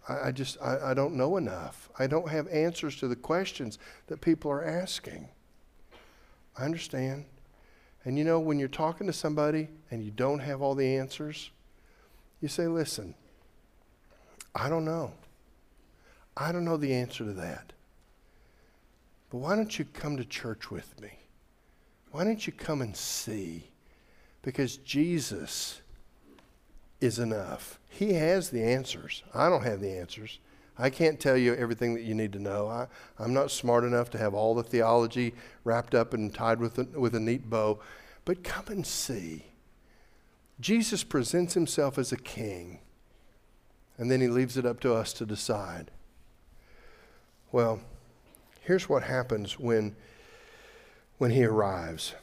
I, 0.09 0.33
just, 0.33 0.59
I, 0.61 0.91
I 0.91 0.95
don't 0.95 1.15
know 1.15 1.37
enough. 1.37 1.89
I 1.99 2.07
don't 2.07 2.29
have 2.29 2.47
answers 2.49 2.97
to 2.97 3.09
the 3.09 3.17
questions 3.17 3.79
that 4.09 4.21
people 4.21 4.51
are 4.51 4.65
asking. 4.65 5.29
I 6.59 6.65
understand. 6.65 7.25
And 8.05 8.19
you 8.19 8.25
know, 8.25 8.39
when 8.39 8.59
you're 8.59 8.69
talking 8.69 9.07
to 9.07 9.13
somebody 9.13 9.69
and 9.91 10.05
you 10.05 10.11
don't 10.11 10.41
have 10.41 10.61
all 10.61 10.75
the 10.75 10.97
answers, 10.97 11.51
you 12.41 12.49
say, 12.49 12.67
listen, 12.67 13.15
I 14.55 14.69
don't 14.69 14.85
know. 14.85 15.13
I 16.37 16.53
don't 16.53 16.65
know 16.65 16.77
the 16.77 16.93
answer 16.93 17.25
to 17.25 17.33
that. 17.33 17.73
But 19.31 19.39
why 19.39 19.57
don't 19.57 19.79
you 19.79 19.87
come 19.87 20.17
to 20.19 20.25
church 20.25 20.71
with 20.71 21.01
me? 21.01 21.19
Why 22.13 22.25
don't 22.25 22.47
you 22.47 22.53
come 22.53 22.83
and 22.83 22.97
see? 22.97 23.71
Because 24.43 24.77
Jesus 24.77 25.81
is 27.01 27.19
enough. 27.19 27.79
He 27.89 28.15
has 28.15 28.51
the 28.51 28.63
answers. 28.63 29.23
I 29.35 29.49
don't 29.49 29.65
have 29.65 29.81
the 29.81 29.97
answers. 29.97 30.39
I 30.77 30.91
can't 30.91 31.21
tell 31.21 31.37
you 31.37 31.55
everything 31.55 31.95
that 31.95 32.03
you 32.03 32.15
need 32.15 32.33
to 32.33 32.39
know. 32.41 32.69
I, 32.69 32.87
am 33.23 33.33
not 33.33 33.51
smart 33.51 33.85
enough 33.85 34.11
to 34.11 34.19
have 34.19 34.35
all 34.35 34.55
the 34.55 34.63
theology 34.63 35.35
wrapped 35.63 35.95
up 35.95 36.15
and 36.15 36.35
tied 36.35 36.59
with 36.59 36.79
a, 36.79 36.85
with 36.99 37.15
a 37.15 37.21
neat 37.21 37.49
bow. 37.49 37.79
But 38.25 38.43
come 38.43 38.65
and 38.69 38.87
see. 38.87 39.47
Jesus 40.61 41.05
presents 41.05 41.55
himself 41.55 41.99
as 41.99 42.11
a 42.13 42.17
king, 42.17 42.81
and 43.99 44.11
then 44.11 44.21
he 44.21 44.29
leaves 44.29 44.57
it 44.57 44.67
up 44.67 44.81
to 44.81 44.95
us 44.95 45.13
to 45.15 45.27
decide. 45.27 45.91
Well, 47.53 47.81
here's 48.61 48.89
what 48.89 49.05
happens 49.05 49.59
when 49.59 49.95
when 51.19 51.31
he 51.31 51.45
arrives. 51.45 52.15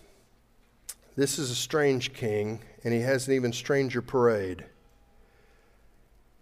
This 1.15 1.37
is 1.37 1.51
a 1.51 1.55
strange 1.55 2.13
king, 2.13 2.61
and 2.83 2.93
he 2.93 3.01
has 3.01 3.27
an 3.27 3.33
even 3.33 3.51
stranger 3.51 4.01
parade. 4.01 4.65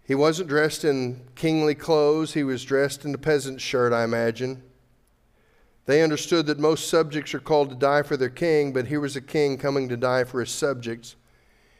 He 0.04 0.14
wasn't 0.14 0.48
dressed 0.48 0.84
in 0.84 1.22
kingly 1.34 1.74
clothes, 1.74 2.34
he 2.34 2.44
was 2.44 2.64
dressed 2.64 3.04
in 3.04 3.14
a 3.14 3.18
peasant 3.18 3.60
shirt, 3.60 3.92
I 3.92 4.04
imagine. 4.04 4.62
They 5.86 6.02
understood 6.02 6.46
that 6.46 6.60
most 6.60 6.88
subjects 6.88 7.34
are 7.34 7.40
called 7.40 7.70
to 7.70 7.74
die 7.74 8.02
for 8.02 8.16
their 8.16 8.28
king, 8.30 8.72
but 8.72 8.86
here 8.86 9.00
was 9.00 9.16
a 9.16 9.20
king 9.20 9.58
coming 9.58 9.88
to 9.88 9.96
die 9.96 10.22
for 10.22 10.38
his 10.38 10.50
subjects. 10.50 11.16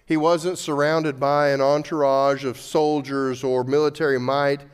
He 0.05 0.16
wasn't 0.16 0.59
surrounded 0.59 1.20
by 1.20 1.50
an 1.50 1.61
entourage 1.61 2.44
of 2.44 2.59
soldiers 2.59 3.44
or 3.44 3.62
military 3.62 4.18
might. 4.18 4.64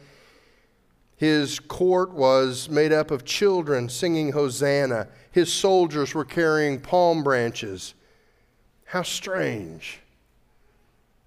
His 1.16 1.58
court 1.60 2.12
was 2.12 2.70
made 2.70 2.92
up 2.92 3.10
of 3.10 3.26
children 3.26 3.90
singing 3.90 4.32
Hosanna. 4.32 5.08
His 5.30 5.52
soldiers 5.52 6.14
were 6.14 6.24
carrying 6.24 6.80
palm 6.80 7.22
branches. 7.22 7.94
How 8.86 9.02
strange. 9.02 10.00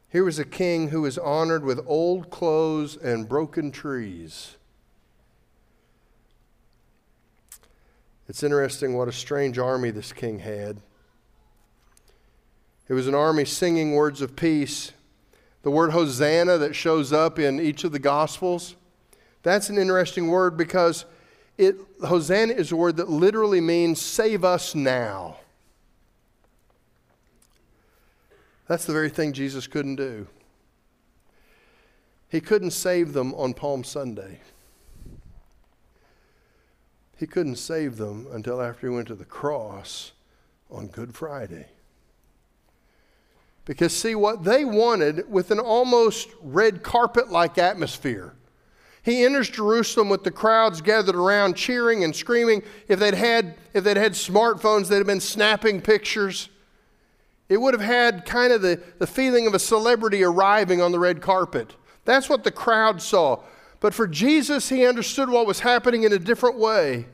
Here 0.10 0.24
was 0.24 0.39
a 0.39 0.45
king 0.45 0.89
who 0.89 1.02
was 1.02 1.17
honored 1.17 1.63
with 1.63 1.80
old 1.86 2.30
clothes 2.30 2.98
and 2.98 3.30
broken 3.30 3.72
trees. 3.72 4.56
It's 8.28 8.43
interesting 8.43 8.95
what 8.95 9.08
a 9.08 9.12
strange 9.12 9.58
army 9.58 9.91
this 9.91 10.12
king 10.13 10.39
had. 10.39 10.78
It 12.88 12.93
was 12.93 13.08
an 13.08 13.15
army 13.15 13.45
singing 13.45 13.93
words 13.93 14.22
of 14.22 14.36
peace. 14.36 14.91
The 15.62 15.72
word 15.72 15.91
Hosanna 15.91 16.58
that 16.58 16.76
shows 16.76 17.13
up 17.13 17.38
in 17.38 17.60
each 17.60 17.84
of 17.84 17.91
the 17.91 18.00
Gospels 18.00 18.76
that's 19.43 19.69
an 19.69 19.78
interesting 19.78 20.28
word 20.28 20.58
because 20.58 21.06
it, 21.58 21.78
Hosanna 22.06 22.54
is 22.54 22.72
a 22.72 22.76
word 22.76 22.98
that 22.98 23.10
literally 23.10 23.62
means 23.62 24.02
save 24.02 24.43
us 24.43 24.76
now. 24.76 25.38
That's 28.69 28.86
the 28.86 28.93
very 28.93 29.10
thing 29.10 29.34
Jesus 29.34 29.65
couldn't 29.65 29.95
do. 29.95 30.27
He 32.29 32.39
couldn't 32.39 32.69
save 32.69 33.13
them 33.13 33.34
on 33.34 33.55
Palm 33.55 33.84
Sunday. 33.84 34.41
He 37.17 37.25
couldn't 37.25 37.55
save 37.55 37.97
them 37.97 38.27
until 38.32 38.62
after 38.62 38.88
he 38.88 38.93
went 38.93 39.08
to 39.08 39.15
the 39.15 39.25
cross 39.25 40.12
on 40.69 40.86
Good 40.86 41.15
Friday. 41.15 41.65
Because, 43.65 43.91
see, 43.91 44.13
what 44.13 44.43
they 44.43 44.65
wanted 44.65 45.27
with 45.32 45.49
an 45.49 45.60
almost 45.60 46.29
red 46.39 46.84
carpet 46.84 47.32
like 47.32 47.58
atmosphere. 47.58 48.36
He 49.01 49.25
enters 49.25 49.49
Jerusalem 49.49 50.10
with 50.10 50.23
the 50.23 50.29
crowds 50.29 50.79
gathered 50.82 51.15
around, 51.15 51.55
cheering 51.55 52.03
and 52.03 52.15
screaming. 52.15 52.62
If 52.88 52.99
they'd 52.99 53.15
had, 53.15 53.55
if 53.73 53.84
they'd 53.84 53.97
had 53.97 54.12
smartphones, 54.12 54.89
they'd 54.89 54.97
have 54.97 55.08
been 55.08 55.19
snapping 55.19 55.82
pictures. 55.82 56.49
It 57.49 57.59
would 57.59 57.73
have 57.73 57.81
had 57.81 58.25
kind 58.25 58.53
of 58.53 58.62
the, 58.62 58.79
the 58.99 59.07
feeling 59.07 59.47
of 59.47 59.55
a 59.55 59.59
celebrity 59.59 60.23
arriving 60.23 60.81
on 60.81 60.91
the 60.91 60.99
red 60.99 61.19
carpet. 61.19 61.75
That's 62.05 62.29
what 62.29 62.43
the 62.43 62.51
crowd 62.51 63.01
saw. 63.01 63.41
But 63.79 63.95
for 63.95 64.07
Jesus, 64.07 64.69
he 64.69 64.85
understood 64.85 65.29
what 65.29 65.47
was 65.47 65.62
happening 65.62 66.03
in 66.03 66.13
a 66.13 66.19
different 66.19 66.59
way. 66.59 67.07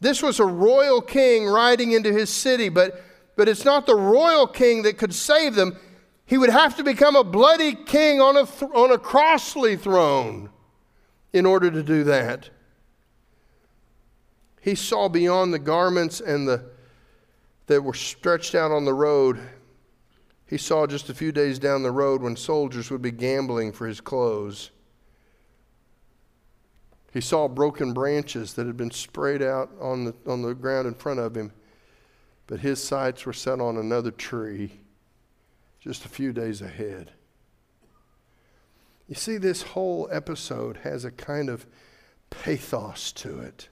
This 0.00 0.22
was 0.22 0.40
a 0.40 0.46
royal 0.46 1.02
king 1.02 1.46
riding 1.46 1.92
into 1.92 2.12
his 2.12 2.30
city, 2.30 2.70
but, 2.70 3.04
but 3.36 3.48
it's 3.48 3.64
not 3.64 3.84
the 3.84 3.94
royal 3.94 4.46
king 4.46 4.82
that 4.82 4.96
could 4.96 5.14
save 5.14 5.54
them. 5.54 5.76
He 6.24 6.38
would 6.38 6.50
have 6.50 6.76
to 6.76 6.84
become 6.84 7.16
a 7.16 7.24
bloody 7.24 7.74
king 7.74 8.20
on 8.20 8.36
a, 8.36 8.46
th- 8.46 8.70
on 8.74 8.90
a 8.90 8.98
costly 8.98 9.76
throne 9.76 10.48
in 11.32 11.44
order 11.44 11.70
to 11.70 11.82
do 11.82 12.04
that. 12.04 12.48
He 14.62 14.74
saw 14.74 15.08
beyond 15.08 15.52
the 15.52 15.58
garments 15.58 16.20
and 16.20 16.48
the 16.48 16.70
that 17.70 17.84
were 17.84 17.94
stretched 17.94 18.56
out 18.56 18.72
on 18.72 18.84
the 18.84 18.92
road. 18.92 19.38
He 20.44 20.58
saw 20.58 20.88
just 20.88 21.08
a 21.08 21.14
few 21.14 21.30
days 21.30 21.60
down 21.60 21.84
the 21.84 21.92
road 21.92 22.20
when 22.20 22.34
soldiers 22.34 22.90
would 22.90 23.00
be 23.00 23.12
gambling 23.12 23.70
for 23.70 23.86
his 23.86 24.00
clothes. 24.00 24.72
He 27.12 27.20
saw 27.20 27.46
broken 27.46 27.92
branches 27.92 28.54
that 28.54 28.66
had 28.66 28.76
been 28.76 28.90
sprayed 28.90 29.40
out 29.40 29.70
on 29.80 30.06
the, 30.06 30.14
on 30.26 30.42
the 30.42 30.52
ground 30.52 30.88
in 30.88 30.94
front 30.94 31.20
of 31.20 31.36
him, 31.36 31.52
but 32.48 32.58
his 32.58 32.82
sights 32.82 33.24
were 33.24 33.32
set 33.32 33.60
on 33.60 33.76
another 33.76 34.10
tree 34.10 34.72
just 35.78 36.04
a 36.04 36.08
few 36.08 36.32
days 36.32 36.60
ahead. 36.62 37.12
You 39.06 39.14
see, 39.14 39.36
this 39.36 39.62
whole 39.62 40.08
episode 40.10 40.78
has 40.78 41.04
a 41.04 41.12
kind 41.12 41.48
of 41.48 41.66
pathos 42.30 43.12
to 43.12 43.38
it 43.38 43.68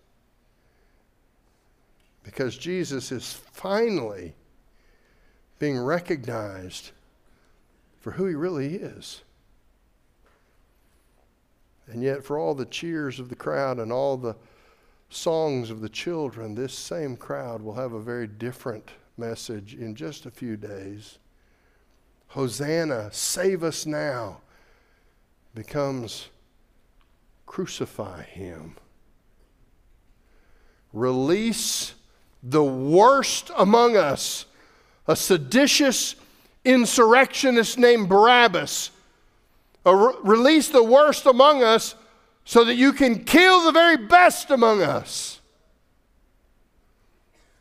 because 2.28 2.58
Jesus 2.58 3.10
is 3.10 3.32
finally 3.32 4.34
being 5.58 5.78
recognized 5.78 6.90
for 8.00 8.10
who 8.10 8.26
he 8.26 8.34
really 8.34 8.74
is. 8.74 9.22
And 11.86 12.02
yet, 12.02 12.22
for 12.22 12.38
all 12.38 12.54
the 12.54 12.66
cheers 12.66 13.18
of 13.18 13.30
the 13.30 13.34
crowd 13.34 13.78
and 13.78 13.90
all 13.90 14.18
the 14.18 14.36
songs 15.08 15.70
of 15.70 15.80
the 15.80 15.88
children, 15.88 16.54
this 16.54 16.74
same 16.74 17.16
crowd 17.16 17.62
will 17.62 17.76
have 17.76 17.94
a 17.94 18.02
very 18.02 18.26
different 18.26 18.90
message 19.16 19.72
in 19.72 19.94
just 19.94 20.26
a 20.26 20.30
few 20.30 20.58
days. 20.58 21.18
Hosanna, 22.26 23.08
save 23.10 23.64
us 23.64 23.86
now, 23.86 24.42
becomes 25.54 26.28
crucify 27.46 28.22
him. 28.22 28.76
Release 30.92 31.94
the 32.42 32.62
worst 32.62 33.50
among 33.56 33.96
us, 33.96 34.46
a 35.06 35.16
seditious 35.16 36.14
insurrectionist 36.64 37.78
named 37.78 38.08
Barabbas. 38.08 38.90
Re- 39.84 40.14
release 40.22 40.68
the 40.68 40.82
worst 40.82 41.26
among 41.26 41.62
us 41.62 41.94
so 42.44 42.64
that 42.64 42.74
you 42.74 42.92
can 42.92 43.24
kill 43.24 43.64
the 43.64 43.72
very 43.72 43.96
best 43.96 44.50
among 44.50 44.82
us. 44.82 45.40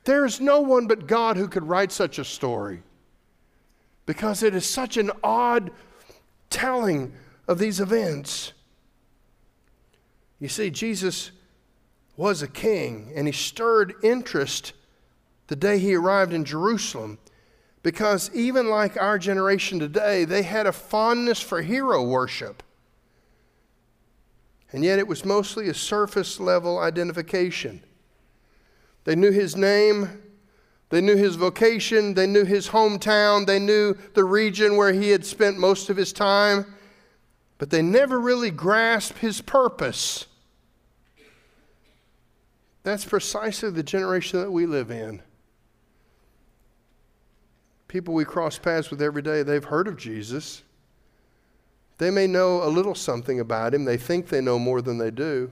There 0.04 0.26
is 0.26 0.40
no 0.40 0.62
one 0.62 0.88
but 0.88 1.08
God 1.08 1.36
who 1.36 1.48
could 1.48 1.68
write 1.68 1.92
such 1.92 2.18
a 2.20 2.24
story 2.24 2.82
because 4.06 4.42
it 4.42 4.56
is 4.56 4.66
such 4.66 4.96
an 4.96 5.12
odd 5.24 5.72
telling 6.50 7.12
of 7.48 7.60
these 7.60 7.80
events. 7.80 8.54
You 10.40 10.48
see, 10.48 10.70
Jesus 10.70 11.32
was 12.18 12.42
a 12.42 12.48
king, 12.48 13.14
and 13.16 13.28
he 13.28 13.32
stirred 13.32 13.94
interest 14.04 14.74
the 15.48 15.56
day 15.56 15.80
he 15.80 15.96
arrived 15.96 16.34
in 16.34 16.44
Jerusalem 16.44 17.20
because 17.84 18.30
even 18.34 18.70
like 18.70 18.98
our 18.98 19.18
generation 19.18 19.80
today, 19.80 20.26
they 20.26 20.42
had 20.42 20.68
a 20.68 20.74
fondness 20.74 21.40
for 21.40 21.62
hero 21.62 22.04
worship. 22.04 22.64
And 24.74 24.84
yet 24.84 25.00
it 25.00 25.08
was 25.08 25.24
mostly 25.24 25.70
a 25.70 25.74
surface 25.74 26.40
level 26.40 26.80
identification. 26.80 27.82
They 29.06 29.16
knew 29.16 29.32
his 29.32 29.56
name, 29.56 30.22
they 30.90 31.00
knew 31.00 31.16
his 31.16 31.36
vocation, 31.36 32.14
they 32.14 32.28
knew 32.28 32.44
his 32.44 32.70
hometown, 32.70 33.46
they 33.46 33.60
knew 33.60 33.96
the 34.16 34.26
region 34.26 34.76
where 34.76 34.92
he 34.92 35.12
had 35.12 35.26
spent 35.26 35.58
most 35.58 35.90
of 35.90 35.96
his 35.96 36.12
time, 36.12 36.76
but 37.58 37.70
they 37.70 37.82
never 37.82 38.20
really 38.20 38.52
grasped 38.52 39.20
his 39.20 39.40
purpose. 39.40 40.26
That's 42.88 43.04
precisely 43.04 43.70
the 43.70 43.84
generation 43.84 44.40
that 44.40 44.50
we 44.50 44.66
live 44.66 44.92
in. 44.92 45.22
People 47.90 48.14
we 48.14 48.24
cross 48.24 48.58
paths 48.58 48.90
with 48.90 49.02
every 49.02 49.22
day, 49.22 49.44
they've 49.44 49.62
heard 49.62 49.90
of 49.90 49.98
Jesus. 49.98 50.64
They 51.98 52.12
may 52.12 52.28
know 52.28 52.64
a 52.64 52.72
little 52.72 52.96
something 52.96 53.42
about 53.42 53.74
him. 53.74 53.84
They 53.84 53.98
think 53.98 54.30
they 54.30 54.40
know 54.40 54.58
more 54.58 54.82
than 54.82 55.00
they 55.00 55.12
do. 55.12 55.52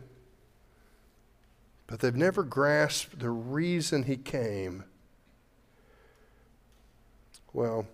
But 1.88 2.00
they've 2.00 2.16
never 2.16 2.42
grasped 2.42 3.20
the 3.20 3.32
reason 3.32 4.04
he 4.04 4.16
came. 4.16 4.86
Well, 7.52 7.86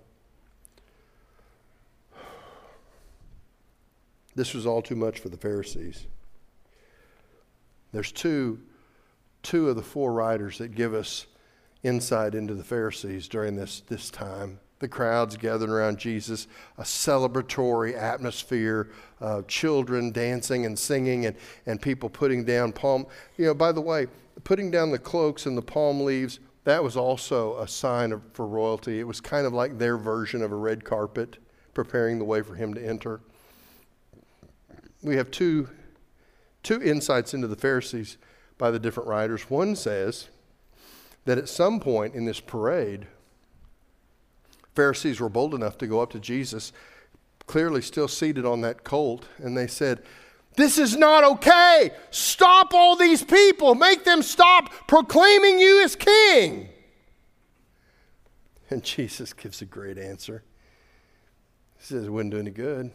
this 4.36 4.54
was 4.54 4.68
all 4.68 4.84
too 4.84 4.96
much 4.96 5.18
for 5.18 5.30
the 5.30 5.38
Pharisees. 5.38 6.06
There's 7.92 8.12
two 8.12 8.60
two 9.44 9.70
of 9.70 9.76
the 9.76 9.82
four 9.82 10.14
writers 10.14 10.58
that 10.58 10.76
give 10.76 10.94
us 10.94 11.26
insight 11.84 12.36
into 12.36 12.54
the 12.54 12.64
Pharisees 12.64 13.28
during 13.28 13.56
this, 13.56 13.82
this 13.88 14.10
time. 14.10 14.60
The 14.80 14.88
crowds 14.88 15.38
gathered 15.38 15.70
around 15.70 16.00
Jesus, 16.00 16.48
a 16.78 16.84
celebratory 16.84 17.96
atmosphere, 17.96 18.90
children 19.48 20.12
dancing 20.12 20.66
and 20.66 20.78
singing, 20.78 21.28
and, 21.28 21.36
and 21.68 21.80
people 21.80 22.10
putting 22.10 22.44
down 22.44 22.72
palm. 22.72 23.06
You 23.38 23.46
know, 23.46 23.54
by 23.54 23.72
the 23.72 23.82
way, 23.82 24.08
putting 24.44 24.72
down 24.72 24.90
the 24.92 24.98
cloaks 24.98 25.46
and 25.46 25.56
the 25.56 25.62
palm 25.62 26.02
leaves, 26.02 26.40
that 26.64 26.84
was 26.84 26.98
also 26.98 27.58
a 27.58 27.68
sign 27.68 28.12
of, 28.12 28.22
for 28.34 28.48
royalty. 28.48 29.00
It 29.00 29.08
was 29.08 29.22
kind 29.22 29.46
of 29.46 29.54
like 29.54 29.78
their 29.78 29.98
version 29.98 30.42
of 30.42 30.52
a 30.52 30.56
red 30.56 30.84
carpet, 30.84 31.38
preparing 31.74 32.18
the 32.18 32.26
way 32.26 32.42
for 32.42 32.56
him 32.56 32.74
to 32.74 32.84
enter. 32.84 33.22
We 35.04 35.16
have 35.16 35.30
two, 35.30 35.70
two 36.64 36.82
insights 36.82 37.36
into 37.36 37.48
the 37.48 37.56
Pharisees 37.56 38.18
by 38.62 38.70
the 38.70 38.78
different 38.78 39.10
writers. 39.10 39.50
One 39.50 39.76
says 39.76 40.30
that 41.26 41.40
at 41.40 41.50
some 41.50 41.80
point 41.80 42.14
in 42.14 42.26
this 42.26 42.40
parade, 42.40 43.08
Pharisees 44.76 45.20
were 45.20 45.30
bold 45.30 45.56
enough 45.56 45.80
to 45.80 45.88
go 45.88 46.00
up 46.00 46.12
to 46.12 46.20
Jesus, 46.20 46.72
clearly 47.48 47.82
still 47.82 48.08
seated 48.08 48.46
on 48.46 48.62
that 48.62 48.84
colt, 48.84 49.26
and 49.40 49.58
they 49.58 49.66
said, 49.66 50.04
This 50.58 50.78
is 50.78 50.96
not 50.96 51.24
okay. 51.24 51.90
Stop 52.12 52.76
all 52.76 52.96
these 52.96 53.24
people. 53.24 53.74
Make 53.74 54.04
them 54.04 54.22
stop 54.22 54.72
proclaiming 54.88 55.58
you 55.58 55.84
as 55.84 55.96
king. 55.96 56.70
And 58.70 58.84
Jesus 58.86 59.34
gives 59.34 59.62
a 59.62 59.66
great 59.66 59.98
answer. 59.98 60.44
He 61.80 61.84
says, 61.84 62.06
It 62.06 62.10
wouldn't 62.10 62.34
do 62.34 62.40
any 62.40 62.52
good. 62.52 62.92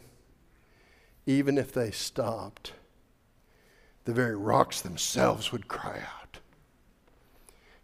Even 1.27 1.57
if 1.57 1.73
they 1.73 1.91
stopped, 1.91 2.71
the 4.07 4.13
very 4.13 4.37
rocks 4.37 4.79
themselves 4.79 5.51
would 5.51 5.67
cry 5.67 5.97
out. 5.97 6.39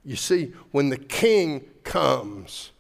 You 0.06 0.16
see, 0.16 0.54
when 0.72 0.88
the 0.88 0.98
king 0.98 1.66
comes, 1.84 2.72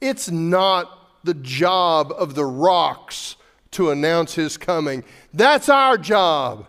it's 0.00 0.30
not 0.30 1.24
the 1.24 1.34
job 1.34 2.14
of 2.16 2.36
the 2.36 2.44
rocks 2.44 3.34
to 3.72 3.90
announce 3.90 4.34
his 4.34 4.56
coming. 4.56 5.02
That's 5.34 5.68
our 5.68 5.98
job. 5.98 6.68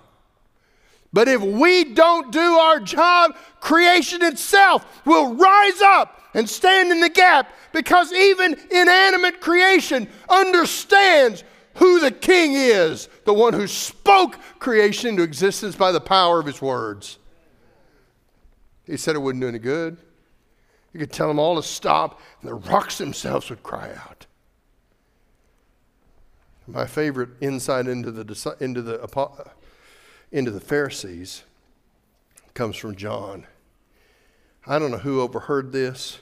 But 1.13 1.27
if 1.27 1.43
we 1.43 1.83
don't 1.93 2.31
do 2.31 2.39
our 2.39 2.79
job, 2.79 3.35
creation 3.59 4.23
itself 4.23 5.05
will 5.05 5.35
rise 5.35 5.79
up 5.81 6.23
and 6.33 6.49
stand 6.49 6.91
in 6.91 7.01
the 7.01 7.09
gap 7.09 7.53
because 7.71 8.11
even 8.11 8.57
inanimate 8.71 9.41
creation 9.41 10.07
understands 10.27 11.43
who 11.77 11.99
the 11.99 12.11
king 12.11 12.53
is, 12.53 13.09
the 13.25 13.33
one 13.33 13.53
who 13.53 13.67
spoke 13.67 14.37
creation 14.59 15.09
into 15.09 15.23
existence 15.23 15.75
by 15.75 15.91
the 15.91 16.01
power 16.01 16.39
of 16.39 16.45
his 16.45 16.61
words. 16.61 17.17
He 18.85 18.97
said 18.97 19.15
it 19.15 19.19
wouldn't 19.19 19.41
do 19.41 19.47
any 19.47 19.59
good. 19.59 19.97
You 20.93 20.99
could 20.99 21.11
tell 21.11 21.27
them 21.27 21.39
all 21.39 21.55
to 21.55 21.63
stop, 21.63 22.19
and 22.41 22.49
the 22.49 22.55
rocks 22.55 22.97
themselves 22.97 23.49
would 23.49 23.63
cry 23.63 23.91
out. 23.91 24.25
My 26.65 26.85
favorite 26.85 27.29
insight 27.39 27.87
into 27.87 28.11
the, 28.11 28.55
into 28.59 28.81
the, 28.81 29.45
into 30.31 30.51
the 30.51 30.59
Pharisees 30.59 31.43
comes 32.53 32.75
from 32.75 32.95
John. 32.95 33.45
I 34.65 34.79
don't 34.79 34.91
know 34.91 34.97
who 34.97 35.21
overheard 35.21 35.71
this. 35.71 36.19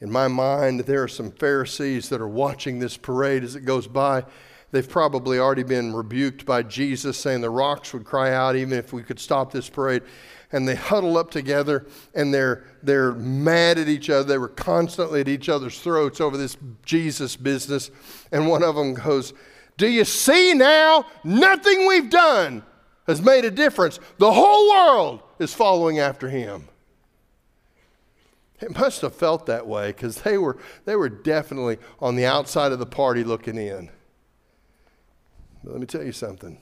In 0.00 0.10
my 0.10 0.28
mind, 0.28 0.80
there 0.80 1.02
are 1.02 1.08
some 1.08 1.30
Pharisees 1.30 2.08
that 2.10 2.20
are 2.20 2.28
watching 2.28 2.78
this 2.78 2.96
parade 2.96 3.42
as 3.42 3.56
it 3.56 3.64
goes 3.64 3.86
by. 3.86 4.24
They've 4.70 4.88
probably 4.88 5.38
already 5.38 5.62
been 5.62 5.94
rebuked 5.94 6.44
by 6.44 6.62
Jesus, 6.62 7.16
saying 7.16 7.40
the 7.40 7.50
rocks 7.50 7.94
would 7.94 8.04
cry 8.04 8.32
out 8.32 8.54
even 8.54 8.76
if 8.78 8.92
we 8.92 9.02
could 9.02 9.18
stop 9.18 9.50
this 9.50 9.68
parade. 9.68 10.02
And 10.52 10.66
they 10.66 10.74
huddle 10.74 11.16
up 11.16 11.30
together 11.30 11.86
and 12.14 12.32
they're, 12.32 12.64
they're 12.82 13.12
mad 13.12 13.78
at 13.78 13.88
each 13.88 14.10
other. 14.10 14.24
They 14.24 14.38
were 14.38 14.48
constantly 14.48 15.20
at 15.20 15.28
each 15.28 15.48
other's 15.48 15.78
throats 15.80 16.20
over 16.20 16.36
this 16.36 16.56
Jesus 16.84 17.36
business. 17.36 17.90
And 18.30 18.46
one 18.46 18.62
of 18.62 18.74
them 18.74 18.94
goes, 18.94 19.32
Do 19.78 19.88
you 19.88 20.04
see 20.04 20.52
now? 20.54 21.06
Nothing 21.24 21.86
we've 21.86 22.10
done 22.10 22.62
has 23.06 23.22
made 23.22 23.44
a 23.46 23.50
difference. 23.50 23.98
The 24.18 24.32
whole 24.32 24.70
world 24.70 25.22
is 25.38 25.54
following 25.54 25.98
after 25.98 26.28
him. 26.28 26.68
It 28.60 28.76
must 28.76 29.02
have 29.02 29.14
felt 29.14 29.46
that 29.46 29.66
way 29.66 29.88
because 29.88 30.22
they 30.22 30.36
were, 30.36 30.58
they 30.84 30.96
were 30.96 31.08
definitely 31.08 31.78
on 32.00 32.16
the 32.16 32.26
outside 32.26 32.72
of 32.72 32.78
the 32.78 32.86
party 32.86 33.24
looking 33.24 33.56
in. 33.56 33.90
But 35.62 35.72
let 35.72 35.80
me 35.80 35.86
tell 35.86 36.04
you 36.04 36.12
something. 36.12 36.58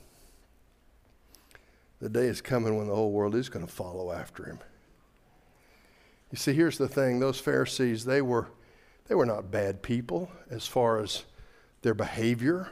The 2.01 2.09
day 2.09 2.27
is 2.27 2.41
coming 2.41 2.77
when 2.77 2.89
the 2.89 2.95
whole 2.95 3.13
world 3.13 3.35
is 3.35 3.49
going 3.49 3.67
to 3.67 3.73
follow 3.73 4.13
after 4.13 4.45
him. 4.45 4.59
You 6.31 6.39
see, 6.39 6.53
here's 6.53 6.79
the 6.79 6.89
thing 6.89 7.21
those 7.21 7.41
Pharisees, 7.41 8.05
they 8.05 8.21
were, 8.21 8.49
they 9.09 9.15
were 9.15 9.27
not 9.27 9.51
bad 9.51 9.83
people 9.83 10.31
as 10.51 10.67
far 10.67 11.01
as 11.01 11.25
their 11.83 11.95
behavior. 11.95 12.71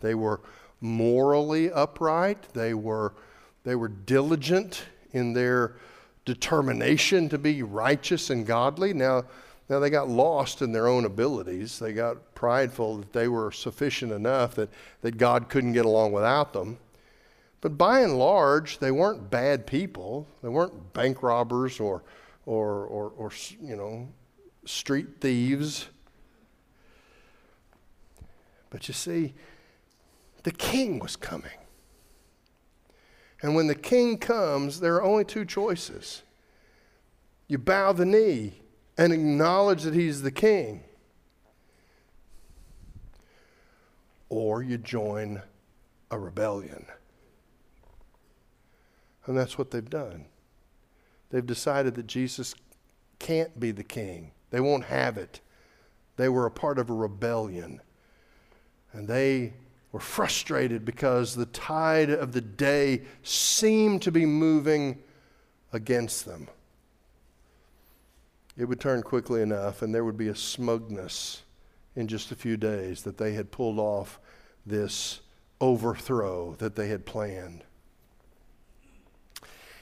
They 0.00 0.14
were 0.14 0.40
morally 0.80 1.72
upright, 1.72 2.52
they 2.54 2.72
were, 2.72 3.14
they 3.64 3.74
were 3.74 3.88
diligent 3.88 4.84
in 5.12 5.32
their 5.32 5.74
determination 6.24 7.28
to 7.30 7.38
be 7.38 7.62
righteous 7.62 8.30
and 8.30 8.46
godly. 8.46 8.94
Now, 8.94 9.24
now 9.68 9.78
they 9.78 9.90
got 9.90 10.08
lost 10.08 10.62
in 10.62 10.72
their 10.72 10.88
own 10.88 11.04
abilities. 11.04 11.78
They 11.78 11.92
got 11.92 12.34
prideful 12.34 12.98
that 12.98 13.12
they 13.12 13.28
were 13.28 13.52
sufficient 13.52 14.12
enough 14.12 14.54
that, 14.54 14.70
that 15.02 15.18
God 15.18 15.48
couldn't 15.50 15.74
get 15.74 15.84
along 15.84 16.12
without 16.12 16.52
them. 16.52 16.78
But 17.60 17.76
by 17.76 18.00
and 18.00 18.18
large, 18.18 18.78
they 18.78 18.90
weren't 18.90 19.30
bad 19.30 19.66
people. 19.66 20.26
They 20.42 20.48
weren't 20.48 20.92
bank 20.94 21.22
robbers 21.22 21.80
or, 21.80 22.02
or, 22.46 22.84
or, 22.84 23.12
or 23.16 23.30
you 23.60 23.76
know, 23.76 24.08
street 24.64 25.20
thieves. 25.20 25.88
But 28.70 28.88
you 28.88 28.94
see, 28.94 29.34
the 30.44 30.50
king 30.52 30.98
was 30.98 31.16
coming. 31.16 31.50
And 33.42 33.54
when 33.54 33.66
the 33.66 33.74
king 33.74 34.18
comes, 34.18 34.80
there 34.80 34.96
are 34.96 35.02
only 35.02 35.24
two 35.24 35.44
choices. 35.44 36.22
You 37.48 37.58
bow 37.58 37.92
the 37.92 38.06
knee 38.06 38.62
and 38.98 39.12
acknowledge 39.12 39.84
that 39.84 39.94
he's 39.94 40.22
the 40.22 40.30
king, 40.32 40.82
or 44.28 44.62
you 44.62 44.76
join 44.76 45.40
a 46.10 46.18
rebellion. 46.18 46.84
And 49.26 49.38
that's 49.38 49.56
what 49.56 49.70
they've 49.70 49.88
done. 49.88 50.26
They've 51.30 51.46
decided 51.46 51.94
that 51.94 52.06
Jesus 52.06 52.54
can't 53.18 53.58
be 53.58 53.70
the 53.70 53.84
king, 53.84 54.32
they 54.50 54.60
won't 54.60 54.84
have 54.84 55.16
it. 55.16 55.40
They 56.16 56.28
were 56.28 56.46
a 56.46 56.50
part 56.50 56.80
of 56.80 56.90
a 56.90 56.94
rebellion. 56.94 57.80
And 58.92 59.06
they 59.06 59.52
were 59.92 60.00
frustrated 60.00 60.84
because 60.84 61.36
the 61.36 61.46
tide 61.46 62.10
of 62.10 62.32
the 62.32 62.40
day 62.40 63.02
seemed 63.22 64.02
to 64.02 64.10
be 64.10 64.26
moving 64.26 64.98
against 65.72 66.26
them. 66.26 66.48
It 68.58 68.64
would 68.64 68.80
turn 68.80 69.02
quickly 69.02 69.40
enough, 69.40 69.82
and 69.82 69.94
there 69.94 70.04
would 70.04 70.16
be 70.18 70.28
a 70.28 70.34
smugness 70.34 71.42
in 71.94 72.08
just 72.08 72.32
a 72.32 72.36
few 72.36 72.56
days 72.56 73.02
that 73.04 73.16
they 73.16 73.32
had 73.32 73.52
pulled 73.52 73.78
off 73.78 74.18
this 74.66 75.20
overthrow 75.60 76.54
that 76.58 76.74
they 76.74 76.88
had 76.88 77.06
planned. 77.06 77.62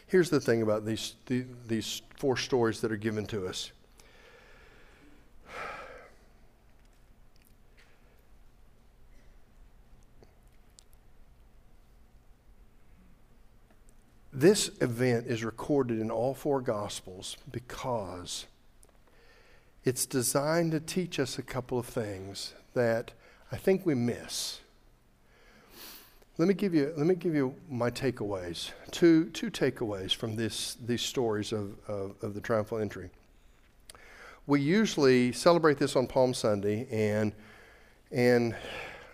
Here's 0.07 0.31
the 0.31 0.41
thing 0.41 0.63
about 0.63 0.85
these, 0.85 1.15
these 1.27 2.03
four 2.17 2.37
stories 2.37 2.81
that 2.83 2.93
are 2.93 2.97
given 2.97 3.27
to 3.27 3.47
us 3.47 3.73
This 14.37 14.69
event 14.83 15.29
is 15.29 15.43
recorded 15.43 15.99
in 15.99 16.11
all 16.11 16.35
four 16.35 16.61
Gospels 16.61 17.39
because 17.51 18.45
it's 19.87 20.05
designed 20.05 20.73
to 20.73 20.81
teach 20.81 21.21
us 21.21 21.39
a 21.39 21.43
couple 21.43 21.79
of 21.79 21.87
things 21.87 22.55
that 22.75 23.13
I 23.53 23.57
think 23.57 23.87
we 23.87 23.95
miss. 23.95 24.59
Let 26.39 26.49
me 26.49 26.55
give 26.55 26.75
you, 26.75 26.93
let 26.97 27.07
me 27.07 27.15
give 27.15 27.37
you 27.37 27.55
my 27.71 27.91
takeaways. 27.91 28.73
Two, 28.91 29.27
two 29.31 29.49
takeaways 29.49 30.13
from 30.13 30.35
this, 30.35 30.77
these 30.85 31.03
stories 31.03 31.53
of, 31.53 31.77
of, 31.87 32.17
of 32.21 32.35
the 32.35 32.41
triumphal 32.41 32.79
entry. 32.79 33.11
We 34.49 34.61
usually 34.61 35.31
celebrate 35.31 35.79
this 35.79 35.95
on 35.95 36.09
Palm 36.09 36.35
Sunday, 36.35 36.89
and, 36.91 37.33
and 38.11 38.57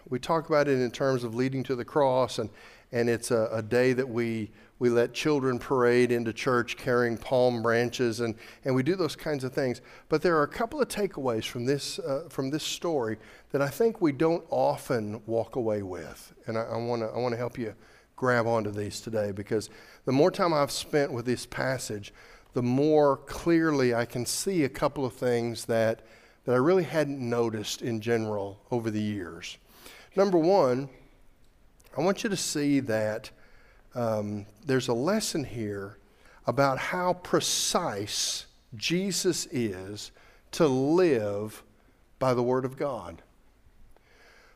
we 0.09 0.19
talk 0.19 0.49
about 0.49 0.69
it 0.69 0.81
in 0.81 0.91
terms 0.91 1.23
of 1.23 1.35
leading 1.35 1.63
to 1.65 1.77
the 1.77 1.85
cross, 1.85 2.39
and, 2.39 2.49
and 2.93 3.11
it's 3.11 3.31
a, 3.31 3.49
a 3.53 3.63
day 3.63 3.93
that 3.93 4.09
we 4.09 4.51
we 4.83 4.91
let 4.91 5.15
children 5.15 5.61
parade 5.61 6.11
into 6.11 6.33
church 6.33 6.77
carrying 6.77 7.17
palm 7.17 7.63
branches, 7.63 8.19
and, 8.19 8.35
and 8.65 8.75
we 8.75 8.83
do 8.83 8.97
those 8.97 9.15
kinds 9.15 9.45
of 9.45 9.53
things. 9.53 9.81
But 10.09 10.23
there 10.23 10.37
are 10.37 10.43
a 10.43 10.49
couple 10.49 10.83
of 10.83 10.89
takeaways 10.89 11.45
from 11.45 11.67
this, 11.67 12.01
uh, 12.01 12.25
from 12.29 12.51
this 12.51 12.65
story 12.65 13.19
that 13.53 13.63
I 13.63 13.69
think 13.69 14.01
we 14.01 14.11
don't 14.11 14.45
often 14.51 15.23
walk 15.25 15.55
away 15.55 15.85
with. 15.85 16.35
And 16.49 16.59
I, 16.59 16.63
I 16.63 16.77
want 16.79 17.03
to 17.03 17.07
I 17.11 17.19
wanna 17.19 17.37
help 17.37 17.59
you 17.59 17.77
grab 18.17 18.49
onto 18.49 18.73
these 18.73 19.01
today 19.01 19.31
because 19.31 19.71
the 20.05 20.11
more 20.11 20.33
time 20.33 20.53
I've 20.53 20.73
spent 20.73 21.13
with 21.13 21.27
this 21.27 21.47
passage, 21.47 22.13
the 22.53 22.63
more 22.65 23.19
clearly 23.19 23.95
I 23.95 24.05
can 24.05 24.27
see 24.27 24.65
a 24.65 24.69
couple 24.69 25.07
of 25.07 25.13
things 25.13 25.67
that, 25.67 26.03
that 26.45 26.55
I 26.55 26.59
really 26.59 26.83
hadn't 26.83 27.21
noticed 27.21 27.83
in 27.83 28.01
general 28.01 28.59
over 28.73 28.91
the 28.91 29.01
years. 29.01 29.59
Number 30.17 30.39
one, 30.39 30.89
I 31.97 32.01
want 32.01 32.25
you 32.25 32.31
to 32.31 32.37
see 32.37 32.81
that 32.81 33.31
um, 33.95 34.47
there's 34.65 34.89
a 34.89 34.95
lesson 34.95 35.45
here 35.45 35.99
about 36.47 36.79
how 36.79 37.15
precise 37.15 38.47
Jesus 38.75 39.47
is 39.51 40.13
to 40.53 40.67
live 40.67 41.63
by 42.19 42.35
the 42.35 42.43
Word 42.43 42.65
of 42.65 42.77
God. 42.77 43.23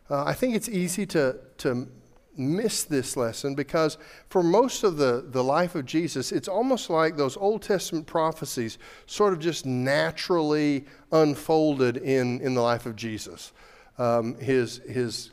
Uh, 0.08 0.24
I 0.24 0.34
think 0.34 0.54
it's 0.54 0.68
easy 0.68 1.04
to, 1.06 1.36
to 1.58 1.88
miss 2.36 2.84
this 2.84 3.16
lesson 3.16 3.54
because 3.54 3.98
for 4.28 4.42
most 4.42 4.84
of 4.84 4.96
the, 4.96 5.24
the 5.28 5.42
life 5.42 5.74
of 5.74 5.84
Jesus, 5.84 6.32
it's 6.32 6.48
almost 6.48 6.90
like 6.90 7.16
those 7.16 7.36
Old 7.36 7.62
Testament 7.62 8.06
prophecies 8.06 8.78
sort 9.06 9.32
of 9.32 9.40
just 9.40 9.66
naturally 9.66 10.84
unfolded 11.12 11.96
in, 11.96 12.40
in 12.40 12.54
the 12.54 12.60
life 12.60 12.86
of 12.86 12.94
Jesus. 12.94 13.52
Um, 13.98 14.36
his, 14.36 14.78
his 14.88 15.30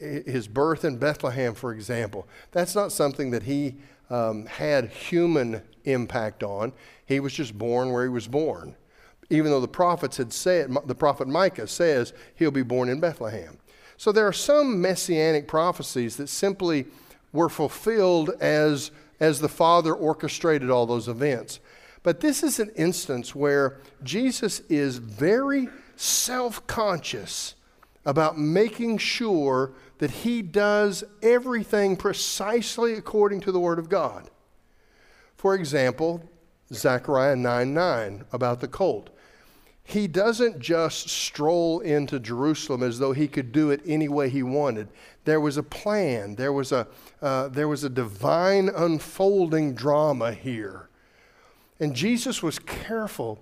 his 0.00 0.48
birth 0.48 0.84
in 0.84 0.96
Bethlehem, 0.96 1.54
for 1.54 1.72
example, 1.72 2.26
that's 2.52 2.74
not 2.74 2.92
something 2.92 3.30
that 3.30 3.42
he 3.42 3.76
um, 4.08 4.46
had 4.46 4.88
human 4.88 5.62
impact 5.84 6.42
on. 6.42 6.72
He 7.06 7.20
was 7.20 7.32
just 7.32 7.56
born 7.56 7.92
where 7.92 8.04
he 8.04 8.08
was 8.08 8.26
born. 8.26 8.76
Even 9.28 9.50
though 9.50 9.60
the 9.60 9.68
prophets 9.68 10.16
had 10.16 10.32
said, 10.32 10.74
the 10.86 10.94
prophet 10.94 11.28
Micah 11.28 11.66
says 11.66 12.12
he'll 12.34 12.50
be 12.50 12.62
born 12.62 12.88
in 12.88 12.98
Bethlehem. 12.98 13.58
So 13.96 14.10
there 14.12 14.26
are 14.26 14.32
some 14.32 14.80
messianic 14.80 15.46
prophecies 15.46 16.16
that 16.16 16.28
simply 16.28 16.86
were 17.32 17.48
fulfilled 17.48 18.30
as, 18.40 18.90
as 19.20 19.40
the 19.40 19.48
Father 19.48 19.94
orchestrated 19.94 20.70
all 20.70 20.86
those 20.86 21.06
events. 21.06 21.60
But 22.02 22.20
this 22.20 22.42
is 22.42 22.58
an 22.58 22.70
instance 22.76 23.34
where 23.34 23.78
Jesus 24.02 24.60
is 24.68 24.96
very 24.96 25.68
self 25.96 26.66
conscious 26.66 27.54
about 28.10 28.36
making 28.36 28.98
sure 28.98 29.70
that 29.98 30.10
he 30.10 30.42
does 30.42 31.04
everything 31.22 31.96
precisely 31.96 32.94
according 32.94 33.40
to 33.40 33.52
the 33.52 33.60
Word 33.60 33.78
of 33.78 33.88
God. 33.88 34.28
For 35.36 35.54
example, 35.54 36.28
Zechariah 36.72 37.36
9 37.36 37.72
9 37.72 38.24
about 38.32 38.58
the 38.58 38.66
colt. 38.66 39.10
he 39.84 40.08
doesn't 40.08 40.58
just 40.58 41.08
stroll 41.08 41.78
into 41.80 42.18
Jerusalem 42.18 42.82
as 42.82 42.98
though 42.98 43.12
he 43.12 43.28
could 43.28 43.52
do 43.52 43.70
it 43.70 43.80
any 43.86 44.08
way 44.08 44.28
he 44.28 44.42
wanted. 44.42 44.88
There 45.24 45.40
was 45.40 45.56
a 45.56 45.62
plan, 45.62 46.34
there 46.34 46.52
was 46.52 46.72
a, 46.72 46.88
uh, 47.22 47.46
there 47.46 47.68
was 47.68 47.84
a 47.84 47.88
divine 47.88 48.70
unfolding 48.70 49.74
drama 49.74 50.32
here. 50.32 50.88
And 51.78 51.94
Jesus 51.94 52.42
was 52.42 52.58
careful 52.58 53.38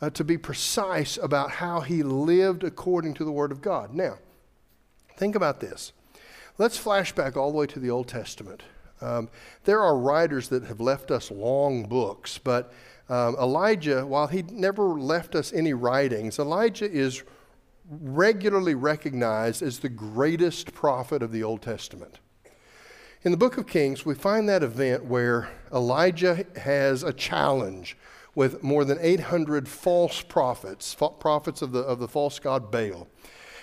uh, 0.00 0.10
to 0.10 0.24
be 0.24 0.38
precise 0.38 1.18
about 1.18 1.50
how 1.50 1.80
he 1.80 2.02
lived 2.02 2.64
according 2.64 3.14
to 3.14 3.24
the 3.24 3.32
Word 3.32 3.52
of 3.52 3.60
God. 3.60 3.94
Now, 3.94 4.18
think 5.16 5.34
about 5.34 5.60
this. 5.60 5.92
Let's 6.58 6.76
flash 6.76 7.12
back 7.12 7.36
all 7.36 7.50
the 7.50 7.58
way 7.58 7.66
to 7.66 7.78
the 7.78 7.90
Old 7.90 8.08
Testament. 8.08 8.62
Um, 9.00 9.30
there 9.64 9.80
are 9.80 9.96
writers 9.96 10.48
that 10.48 10.64
have 10.64 10.80
left 10.80 11.10
us 11.10 11.30
long 11.30 11.84
books, 11.84 12.38
but 12.38 12.72
um, 13.08 13.34
Elijah, 13.36 14.06
while 14.06 14.26
he 14.26 14.42
never 14.42 14.84
left 14.84 15.34
us 15.34 15.52
any 15.52 15.72
writings, 15.72 16.38
Elijah 16.38 16.90
is 16.90 17.22
regularly 17.90 18.74
recognized 18.74 19.62
as 19.62 19.78
the 19.78 19.88
greatest 19.88 20.72
prophet 20.74 21.22
of 21.22 21.32
the 21.32 21.42
Old 21.42 21.62
Testament. 21.62 22.20
In 23.22 23.32
the 23.32 23.36
book 23.36 23.58
of 23.58 23.66
Kings, 23.66 24.06
we 24.06 24.14
find 24.14 24.48
that 24.48 24.62
event 24.62 25.04
where 25.04 25.50
Elijah 25.72 26.46
has 26.56 27.02
a 27.02 27.12
challenge 27.12 27.96
with 28.34 28.62
more 28.62 28.84
than 28.84 28.98
800 29.00 29.68
false 29.68 30.22
prophets, 30.22 30.96
prophets 31.18 31.62
of 31.62 31.72
the, 31.72 31.80
of 31.80 31.98
the 31.98 32.08
false 32.08 32.38
god 32.38 32.70
Baal. 32.70 33.08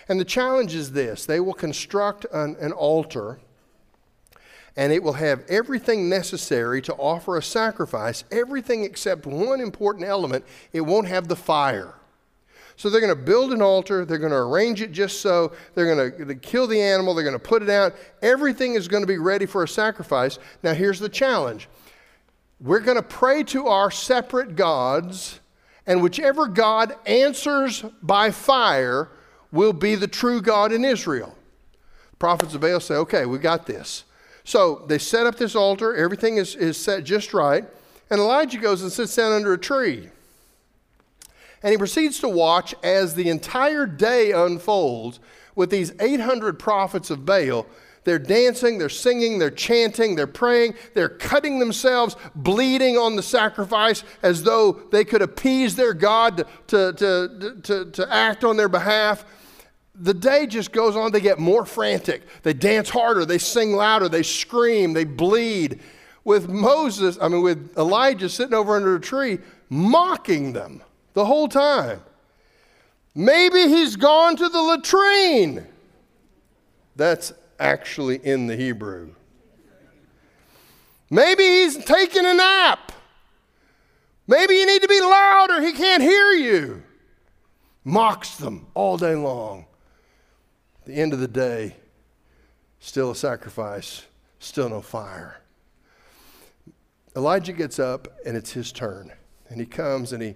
And 0.09 0.19
the 0.19 0.25
challenge 0.25 0.75
is 0.75 0.91
this 0.91 1.25
they 1.25 1.39
will 1.39 1.53
construct 1.53 2.25
an, 2.31 2.55
an 2.59 2.71
altar 2.71 3.39
and 4.77 4.93
it 4.93 5.01
will 5.01 5.13
have 5.13 5.43
everything 5.49 6.07
necessary 6.07 6.83
to 6.83 6.93
offer 6.93 7.35
a 7.35 7.41
sacrifice, 7.41 8.23
everything 8.31 8.83
except 8.83 9.25
one 9.25 9.59
important 9.59 10.05
element. 10.05 10.45
It 10.71 10.81
won't 10.81 11.07
have 11.07 11.27
the 11.27 11.35
fire. 11.35 11.95
So 12.75 12.91
they're 12.91 13.01
going 13.01 13.15
to 13.15 13.19
build 13.19 13.51
an 13.53 13.61
altar, 13.63 14.05
they're 14.05 14.19
going 14.19 14.31
to 14.31 14.37
arrange 14.37 14.83
it 14.83 14.91
just 14.91 15.19
so, 15.21 15.51
they're 15.73 15.95
going 15.95 16.27
to 16.27 16.35
kill 16.35 16.67
the 16.67 16.79
animal, 16.79 17.15
they're 17.15 17.23
going 17.23 17.33
to 17.33 17.39
put 17.39 17.63
it 17.63 17.71
out. 17.71 17.95
Everything 18.21 18.75
is 18.75 18.87
going 18.87 19.01
to 19.01 19.07
be 19.07 19.17
ready 19.17 19.47
for 19.47 19.63
a 19.63 19.67
sacrifice. 19.67 20.37
Now, 20.61 20.75
here's 20.75 20.99
the 20.99 21.09
challenge 21.09 21.67
we're 22.59 22.79
going 22.79 22.97
to 22.97 23.03
pray 23.03 23.43
to 23.43 23.67
our 23.67 23.91
separate 23.91 24.55
gods, 24.55 25.39
and 25.85 26.01
whichever 26.01 26.47
God 26.47 26.95
answers 27.05 27.83
by 28.01 28.31
fire 28.31 29.09
will 29.51 29.73
be 29.73 29.95
the 29.95 30.07
true 30.07 30.41
God 30.41 30.71
in 30.71 30.83
Israel. 30.83 31.35
The 32.11 32.17
prophets 32.17 32.55
of 32.55 32.61
Baal 32.61 32.79
say, 32.79 32.95
okay, 32.95 33.25
we 33.25 33.37
got 33.37 33.65
this. 33.65 34.03
So 34.43 34.85
they 34.87 34.97
set 34.97 35.27
up 35.27 35.35
this 35.35 35.55
altar, 35.55 35.95
everything 35.95 36.37
is, 36.37 36.55
is 36.55 36.77
set 36.77 37.03
just 37.03 37.33
right, 37.33 37.65
and 38.09 38.19
Elijah 38.19 38.57
goes 38.57 38.81
and 38.81 38.91
sits 38.91 39.15
down 39.15 39.33
under 39.33 39.53
a 39.53 39.57
tree. 39.57 40.09
And 41.61 41.71
he 41.71 41.77
proceeds 41.77 42.19
to 42.19 42.29
watch 42.29 42.73
as 42.83 43.13
the 43.13 43.29
entire 43.29 43.85
day 43.85 44.31
unfolds 44.31 45.19
with 45.55 45.69
these 45.69 45.91
800 45.99 46.59
prophets 46.59 47.09
of 47.09 47.25
Baal. 47.25 47.65
They're 48.07 48.17
dancing, 48.17 48.77
they're 48.77 48.87
singing, 48.87 49.37
they're 49.37 49.51
chanting, 49.51 50.15
they're 50.15 50.27
praying, 50.27 50.75
they're 50.93 51.09
cutting 51.09 51.59
themselves, 51.59 52.15
bleeding 52.35 52.97
on 52.97 53.17
the 53.17 53.21
sacrifice 53.21 54.05
as 54.23 54.43
though 54.43 54.71
they 54.93 55.03
could 55.03 55.21
appease 55.21 55.75
their 55.75 55.93
God 55.93 56.37
to, 56.67 56.93
to, 56.93 57.59
to, 57.63 57.91
to, 57.91 58.07
act 58.09 58.45
on 58.45 58.55
their 58.55 58.69
behalf 58.69 59.25
the 59.93 60.13
day 60.13 60.47
just 60.47 60.71
goes 60.71 60.95
on. 60.95 61.11
They 61.11 61.19
get 61.19 61.37
more 61.37 61.65
frantic. 61.65 62.21
They 62.43 62.53
dance 62.53 62.89
harder. 62.89 63.25
They 63.25 63.39
sing 63.39 63.73
louder. 63.73 64.07
They 64.07 64.23
scream. 64.23 64.93
They 64.93 65.03
bleed. 65.03 65.81
With 66.23 66.47
Moses, 66.47 67.17
I 67.21 67.27
mean, 67.27 67.41
with 67.41 67.77
Elijah 67.77 68.29
sitting 68.29 68.53
over 68.53 68.77
under 68.77 68.95
a 68.95 69.01
tree, 69.01 69.39
mocking 69.69 70.53
them 70.53 70.81
the 71.13 71.25
whole 71.25 71.49
time. 71.49 71.99
Maybe 73.13 73.67
he's 73.67 73.97
gone 73.97 74.37
to 74.37 74.47
the 74.47 74.61
latrine. 74.61 75.67
That's 76.95 77.33
actually 77.59 78.17
in 78.17 78.47
the 78.47 78.55
Hebrew. 78.55 79.13
Maybe 81.09 81.43
he's 81.43 81.77
taking 81.77 82.25
a 82.25 82.33
nap. 82.33 82.91
Maybe 84.27 84.55
you 84.55 84.65
need 84.65 84.81
to 84.81 84.87
be 84.87 84.99
louder. 84.99 85.61
He 85.61 85.71
can't 85.71 86.03
hear 86.03 86.31
you. 86.31 86.83
Mocks 87.85 88.35
them 88.35 88.67
all 88.73 88.97
day 88.97 89.15
long 89.15 89.67
the 90.87 90.95
end 90.95 91.13
of 91.13 91.19
the 91.19 91.27
day, 91.27 91.75
still 92.79 93.11
a 93.11 93.15
sacrifice, 93.15 94.05
still 94.39 94.69
no 94.69 94.81
fire. 94.81 95.41
Elijah 97.15 97.51
gets 97.51 97.77
up 97.77 98.07
and 98.25 98.37
it's 98.37 98.51
his 98.51 98.71
turn. 98.71 99.11
And 99.49 99.59
he 99.59 99.65
comes 99.65 100.13
and 100.13 100.23
he 100.23 100.35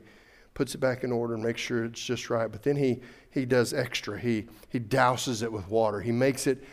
puts 0.53 0.75
it 0.75 0.79
back 0.79 1.03
in 1.03 1.11
order 1.11 1.35
and 1.35 1.43
makes 1.43 1.61
sure 1.61 1.85
it's 1.85 2.03
just 2.03 2.29
right. 2.29 2.51
But 2.51 2.63
then 2.63 2.75
he, 2.75 2.99
he 3.31 3.45
does 3.45 3.73
extra. 3.73 4.19
He, 4.19 4.47
he 4.69 4.79
douses 4.79 5.41
it 5.41 5.51
with 5.51 5.67
water, 5.69 6.01
he 6.01 6.11
makes 6.11 6.47
it 6.47 6.63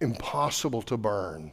impossible 0.00 0.82
to 0.82 0.96
burn. 0.96 1.52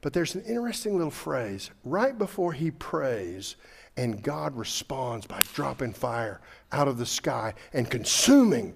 But 0.00 0.12
there's 0.12 0.34
an 0.34 0.42
interesting 0.42 0.96
little 0.96 1.10
phrase 1.10 1.70
right 1.84 2.16
before 2.16 2.52
he 2.52 2.70
prays, 2.70 3.56
and 3.96 4.22
God 4.22 4.56
responds 4.56 5.26
by 5.26 5.42
dropping 5.54 5.92
fire 5.92 6.40
out 6.72 6.88
of 6.88 6.98
the 6.98 7.06
sky 7.06 7.54
and 7.72 7.88
consuming 7.88 8.74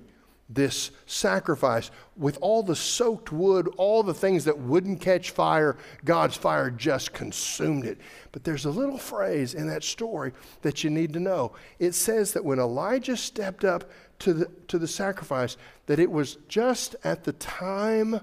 this 0.48 0.92
sacrifice 1.06 1.90
with 2.16 2.38
all 2.40 2.62
the 2.62 2.76
soaked 2.76 3.32
wood, 3.32 3.68
all 3.76 4.02
the 4.04 4.14
things 4.14 4.44
that 4.44 4.56
wouldn't 4.56 5.00
catch 5.00 5.32
fire, 5.32 5.76
God's 6.04 6.36
fire 6.36 6.70
just 6.70 7.12
consumed 7.12 7.84
it. 7.84 7.98
But 8.30 8.44
there's 8.44 8.64
a 8.64 8.70
little 8.70 8.98
phrase 8.98 9.54
in 9.54 9.66
that 9.66 9.82
story 9.82 10.32
that 10.62 10.84
you 10.84 10.90
need 10.90 11.12
to 11.14 11.20
know. 11.20 11.52
It 11.80 11.92
says 11.92 12.32
that 12.32 12.44
when 12.44 12.60
Elijah 12.60 13.16
stepped 13.16 13.64
up 13.64 13.90
to 14.20 14.32
the, 14.32 14.50
to 14.68 14.78
the 14.78 14.88
sacrifice, 14.88 15.56
that 15.86 15.98
it 15.98 16.10
was 16.10 16.36
just 16.48 16.96
at 17.04 17.24
the 17.24 17.32
time 17.32 18.20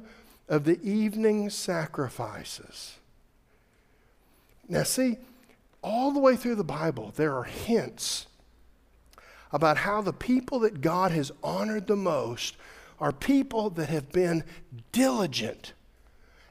of 0.49 0.63
the 0.65 0.81
evening 0.81 1.49
sacrifices. 1.49 2.97
Now, 4.67 4.83
see, 4.83 5.17
all 5.81 6.11
the 6.11 6.19
way 6.19 6.35
through 6.35 6.55
the 6.55 6.63
Bible, 6.63 7.13
there 7.15 7.35
are 7.35 7.43
hints 7.43 8.27
about 9.51 9.77
how 9.77 10.01
the 10.01 10.13
people 10.13 10.59
that 10.59 10.81
God 10.81 11.11
has 11.11 11.31
honored 11.43 11.87
the 11.87 11.95
most 11.95 12.55
are 12.99 13.11
people 13.11 13.69
that 13.71 13.89
have 13.89 14.11
been 14.11 14.43
diligent 14.91 15.73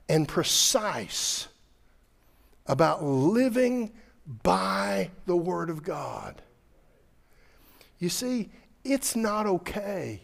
and 0.09 0.29
precise 0.29 1.49
about 2.67 3.03
living 3.03 3.91
by 4.43 5.11
the 5.27 5.37
Word 5.37 5.71
of 5.71 5.83
God. 5.83 6.43
You 7.99 8.09
see, 8.09 8.51
it's 8.85 9.15
not 9.15 9.47
okay 9.47 10.21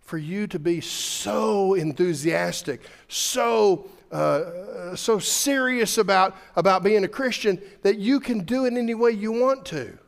for 0.00 0.18
you 0.18 0.46
to 0.46 0.58
be 0.58 0.80
so 0.80 1.74
enthusiastic, 1.74 2.80
so 3.08 3.90
uh, 4.12 4.94
so 4.94 5.18
serious 5.18 5.98
about, 5.98 6.36
about 6.54 6.84
being 6.84 7.04
a 7.04 7.08
Christian 7.08 7.60
that 7.82 7.98
you 7.98 8.20
can 8.20 8.44
do 8.44 8.64
it 8.64 8.74
any 8.74 8.94
way 8.94 9.10
you 9.10 9.32
want 9.32 9.66
to. 9.66 9.98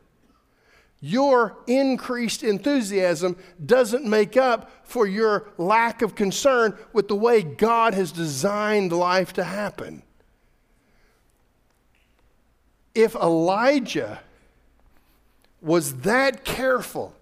Your 1.01 1.57
increased 1.67 2.43
enthusiasm 2.43 3.37
doesn't 3.65 4.05
make 4.05 4.35
up 4.35 4.71
for 4.83 5.05
your 5.05 5.49
lack 5.57 6.01
of 6.01 6.15
concern 6.15 6.77
with 6.93 7.07
the 7.07 7.15
way 7.15 7.41
God 7.41 7.93
has 7.93 8.11
designed 8.11 8.91
life 8.91 9.33
to 9.33 9.43
happen. 9.43 10.03
If 12.95 13.15
Elijah 13.15 14.21
was 15.61 15.97
that 16.01 16.43
careful 16.43 17.15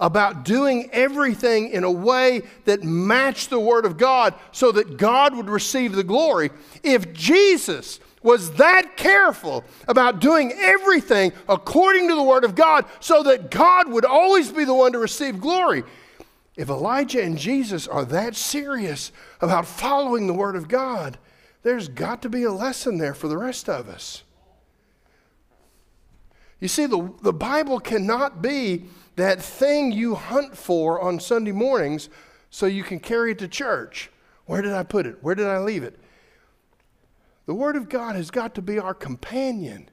about 0.00 0.44
doing 0.44 0.88
everything 0.92 1.70
in 1.70 1.84
a 1.84 1.90
way 1.90 2.42
that 2.64 2.84
matched 2.84 3.50
the 3.50 3.58
Word 3.58 3.84
of 3.84 3.96
God 3.96 4.34
so 4.52 4.70
that 4.72 4.96
God 4.96 5.36
would 5.36 5.50
receive 5.50 5.92
the 5.92 6.04
glory, 6.04 6.50
if 6.82 7.12
Jesus 7.12 8.00
was 8.22 8.52
that 8.52 8.96
careful 8.96 9.64
about 9.86 10.20
doing 10.20 10.52
everything 10.52 11.32
according 11.48 12.08
to 12.08 12.14
the 12.14 12.22
Word 12.22 12.44
of 12.44 12.54
God 12.54 12.84
so 13.00 13.22
that 13.22 13.50
God 13.50 13.88
would 13.88 14.04
always 14.04 14.50
be 14.50 14.64
the 14.64 14.74
one 14.74 14.92
to 14.92 14.98
receive 14.98 15.40
glory. 15.40 15.84
If 16.56 16.68
Elijah 16.68 17.22
and 17.22 17.38
Jesus 17.38 17.86
are 17.86 18.04
that 18.06 18.34
serious 18.34 19.12
about 19.40 19.66
following 19.66 20.26
the 20.26 20.34
Word 20.34 20.56
of 20.56 20.68
God, 20.68 21.18
there's 21.62 21.88
got 21.88 22.22
to 22.22 22.28
be 22.28 22.42
a 22.44 22.52
lesson 22.52 22.98
there 22.98 23.14
for 23.14 23.28
the 23.28 23.38
rest 23.38 23.68
of 23.68 23.88
us. 23.88 24.24
You 26.60 26.66
see, 26.66 26.86
the, 26.86 27.12
the 27.22 27.32
Bible 27.32 27.78
cannot 27.78 28.42
be 28.42 28.86
that 29.18 29.42
thing 29.42 29.90
you 29.92 30.14
hunt 30.14 30.56
for 30.56 31.00
on 31.00 31.18
Sunday 31.18 31.52
mornings 31.52 32.08
so 32.50 32.66
you 32.66 32.84
can 32.84 33.00
carry 33.00 33.32
it 33.32 33.38
to 33.40 33.48
church. 33.48 34.10
Where 34.46 34.62
did 34.62 34.72
I 34.72 34.84
put 34.84 35.06
it? 35.06 35.18
Where 35.20 35.34
did 35.34 35.46
I 35.46 35.58
leave 35.58 35.82
it? 35.82 35.98
The 37.46 37.54
Word 37.54 37.76
of 37.76 37.88
God 37.88 38.14
has 38.14 38.30
got 38.30 38.54
to 38.54 38.62
be 38.62 38.78
our 38.78 38.94
companion. 38.94 39.90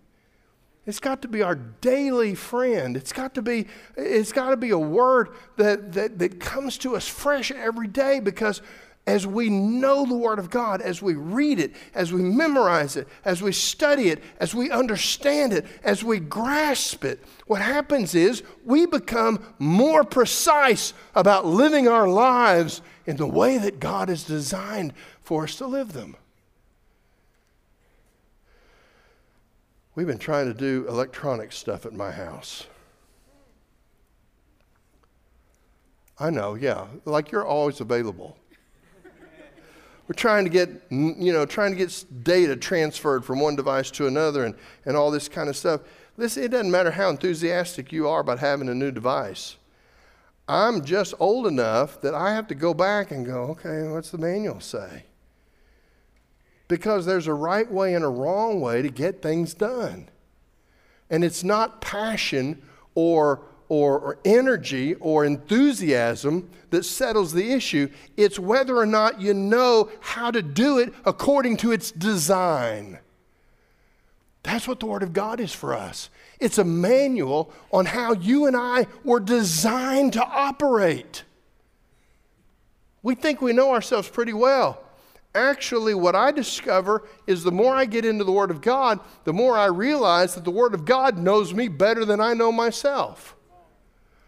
It's 0.85 0.99
got 0.99 1.23
to 1.23 1.27
be 1.27 1.41
our 1.41 1.55
daily 1.55 2.35
friend. 2.35 2.95
It's 2.95 3.11
got 3.11 3.33
to 3.35 3.41
be, 3.41 3.65
it's 3.97 4.31
got 4.31 4.51
to 4.51 4.57
be 4.57 4.69
a 4.69 4.77
word 4.77 5.29
that, 5.57 5.93
that, 5.93 6.19
that 6.19 6.39
comes 6.39 6.77
to 6.79 6.95
us 6.95 7.07
fresh 7.07 7.49
every 7.49 7.87
day 7.87 8.19
because 8.19 8.61
as 9.07 9.27
we 9.27 9.49
know 9.49 10.05
the 10.05 10.15
Word 10.15 10.39
of 10.39 10.49
God, 10.49 10.81
as 10.81 11.01
we 11.01 11.13
read 11.13 11.59
it, 11.59 11.73
as 11.93 12.11
we 12.11 12.21
memorize 12.21 12.95
it, 12.95 13.07
as 13.23 13.41
we 13.41 13.51
study 13.51 14.09
it, 14.09 14.23
as 14.39 14.55
we 14.55 14.71
understand 14.71 15.53
it, 15.53 15.65
as 15.83 16.03
we 16.03 16.19
grasp 16.19 17.05
it, 17.05 17.23
what 17.45 17.61
happens 17.61 18.15
is 18.15 18.41
we 18.63 18.87
become 18.87 19.43
more 19.59 20.03
precise 20.03 20.93
about 21.13 21.45
living 21.45 21.87
our 21.87 22.07
lives 22.07 22.81
in 23.05 23.17
the 23.17 23.27
way 23.27 23.59
that 23.59 23.79
God 23.79 24.09
has 24.09 24.23
designed 24.23 24.93
for 25.21 25.43
us 25.43 25.55
to 25.57 25.67
live 25.67 25.93
them. 25.93 26.17
We've 29.93 30.07
been 30.07 30.17
trying 30.17 30.47
to 30.47 30.53
do 30.53 30.85
electronic 30.89 31.51
stuff 31.51 31.85
at 31.85 31.93
my 31.93 32.11
house. 32.11 32.65
I 36.17 36.31
know, 36.31 36.55
yeah. 36.55 36.87
Like 37.05 37.31
you're 37.31 37.45
always 37.45 37.79
available. 37.79 38.37
We're 40.07 40.13
trying 40.13 40.43
to 40.43 40.51
get, 40.51 40.69
you 40.89 41.33
know, 41.33 41.45
trying 41.45 41.71
to 41.71 41.77
get 41.77 42.23
data 42.23 42.55
transferred 42.55 43.25
from 43.25 43.39
one 43.39 43.55
device 43.55 43.89
to 43.91 44.07
another 44.07 44.45
and, 44.45 44.55
and 44.85 44.95
all 44.95 45.09
this 45.09 45.27
kind 45.27 45.49
of 45.49 45.57
stuff. 45.57 45.81
Listen, 46.17 46.43
it 46.43 46.49
doesn't 46.49 46.71
matter 46.71 46.91
how 46.91 47.09
enthusiastic 47.09 47.91
you 47.91 48.07
are 48.07 48.19
about 48.19 48.39
having 48.39 48.69
a 48.69 48.75
new 48.75 48.91
device. 48.91 49.57
I'm 50.47 50.85
just 50.85 51.15
old 51.19 51.47
enough 51.47 52.01
that 52.01 52.13
I 52.13 52.33
have 52.33 52.47
to 52.47 52.55
go 52.55 52.73
back 52.73 53.09
and 53.09 53.25
go, 53.25 53.43
okay, 53.51 53.87
what's 53.87 54.11
the 54.11 54.19
manual 54.19 54.59
say? 54.59 55.05
Because 56.67 57.05
there's 57.05 57.27
a 57.27 57.33
right 57.33 57.69
way 57.69 57.95
and 57.95 58.05
a 58.05 58.09
wrong 58.09 58.61
way 58.61 58.83
to 58.83 58.89
get 58.89 59.23
things 59.23 59.53
done. 59.55 60.09
And 61.09 61.23
it's 61.23 61.43
not 61.43 61.81
passion 61.81 62.61
or 62.93 63.41
or, 63.69 63.99
or 63.99 64.17
energy 64.25 64.95
or 64.95 65.25
enthusiasm 65.25 66.49
that 66.69 66.83
settles 66.83 67.33
the 67.33 67.51
issue. 67.51 67.89
It's 68.17 68.39
whether 68.39 68.75
or 68.75 68.85
not 68.85 69.21
you 69.21 69.33
know 69.33 69.89
how 70.01 70.31
to 70.31 70.41
do 70.41 70.77
it 70.79 70.93
according 71.05 71.57
to 71.57 71.71
its 71.71 71.91
design. 71.91 72.99
That's 74.43 74.67
what 74.67 74.79
the 74.79 74.85
Word 74.85 75.01
of 75.01 75.13
God 75.13 75.39
is 75.39 75.53
for 75.53 75.73
us. 75.73 76.09
It's 76.39 76.59
a 76.59 76.63
manual 76.63 77.51
on 77.71 77.87
how 77.87 78.13
you 78.13 78.45
and 78.45 78.55
I 78.55 78.85
were 79.03 79.19
designed 79.19 80.13
to 80.13 80.23
operate. 80.23 81.23
We 83.01 83.15
think 83.15 83.41
we 83.41 83.53
know 83.53 83.71
ourselves 83.71 84.09
pretty 84.09 84.33
well. 84.33 84.81
Actually, 85.33 85.93
what 85.93 86.15
I 86.15 86.31
discover 86.31 87.03
is 87.27 87.43
the 87.43 87.51
more 87.51 87.75
I 87.75 87.85
get 87.85 88.05
into 88.05 88.23
the 88.23 88.31
Word 88.31 88.51
of 88.51 88.61
God, 88.61 88.99
the 89.25 89.33
more 89.33 89.57
I 89.57 89.65
realize 89.65 90.35
that 90.35 90.45
the 90.45 90.51
Word 90.51 90.73
of 90.73 90.85
God 90.85 91.17
knows 91.17 91.53
me 91.53 91.67
better 91.67 92.05
than 92.05 92.21
I 92.21 92.33
know 92.33 92.51
myself. 92.51 93.34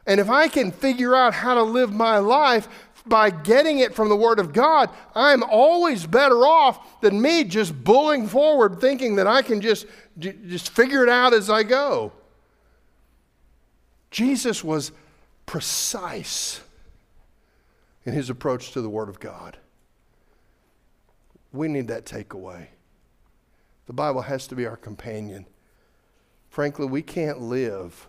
And 0.07 0.21
if 0.21 0.29
I 0.29 0.47
can 0.47 0.71
figure 0.71 1.13
out 1.13 1.33
how 1.33 1.53
to 1.53 1.61
live 1.61 1.93
my 1.93 2.17
life 2.17 2.69
by 3.05 3.29
getting 3.29 3.79
it 3.79 3.93
from 3.93 4.07
the 4.07 4.15
Word 4.15 4.39
of 4.39 4.53
God, 4.53 4.89
I'm 5.13 5.43
always 5.43 6.07
better 6.07 6.45
off 6.45 7.01
than 7.01 7.21
me 7.21 7.43
just 7.43 7.83
bulling 7.83 8.27
forward 8.27 8.79
thinking 8.79 9.17
that 9.17 9.27
I 9.27 9.41
can 9.41 9.59
just, 9.59 9.85
just 10.17 10.69
figure 10.69 11.03
it 11.03 11.09
out 11.09 11.33
as 11.33 11.49
I 11.49 11.63
go. 11.63 12.13
Jesus 14.09 14.63
was 14.63 14.93
precise 15.45 16.61
in 18.05 18.13
his 18.13 18.29
approach 18.29 18.71
to 18.71 18.81
the 18.81 18.89
Word 18.89 19.09
of 19.09 19.19
God. 19.19 19.57
We 21.51 21.67
need 21.67 21.89
that 21.89 22.05
takeaway. 22.05 22.67
The 23.87 23.93
Bible 23.93 24.21
has 24.21 24.47
to 24.47 24.55
be 24.55 24.65
our 24.65 24.77
companion. 24.77 25.45
Frankly, 26.49 26.85
we 26.85 27.01
can't 27.01 27.41
live 27.41 28.07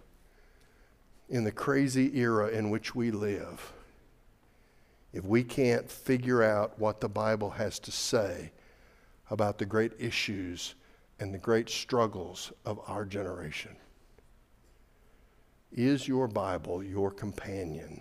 in 1.28 1.44
the 1.44 1.52
crazy 1.52 2.18
era 2.18 2.48
in 2.48 2.70
which 2.70 2.94
we 2.94 3.10
live 3.10 3.72
if 5.12 5.24
we 5.24 5.42
can't 5.42 5.90
figure 5.90 6.42
out 6.42 6.78
what 6.78 7.00
the 7.00 7.08
Bible 7.08 7.50
has 7.50 7.78
to 7.80 7.90
say 7.90 8.52
about 9.30 9.58
the 9.58 9.66
great 9.66 9.92
issues 9.98 10.74
and 11.18 11.32
the 11.32 11.38
great 11.38 11.68
struggles 11.68 12.52
of 12.64 12.80
our 12.86 13.04
generation. 13.04 13.74
Is 15.72 16.06
your 16.06 16.28
Bible 16.28 16.82
your 16.82 17.10
companion? 17.10 18.00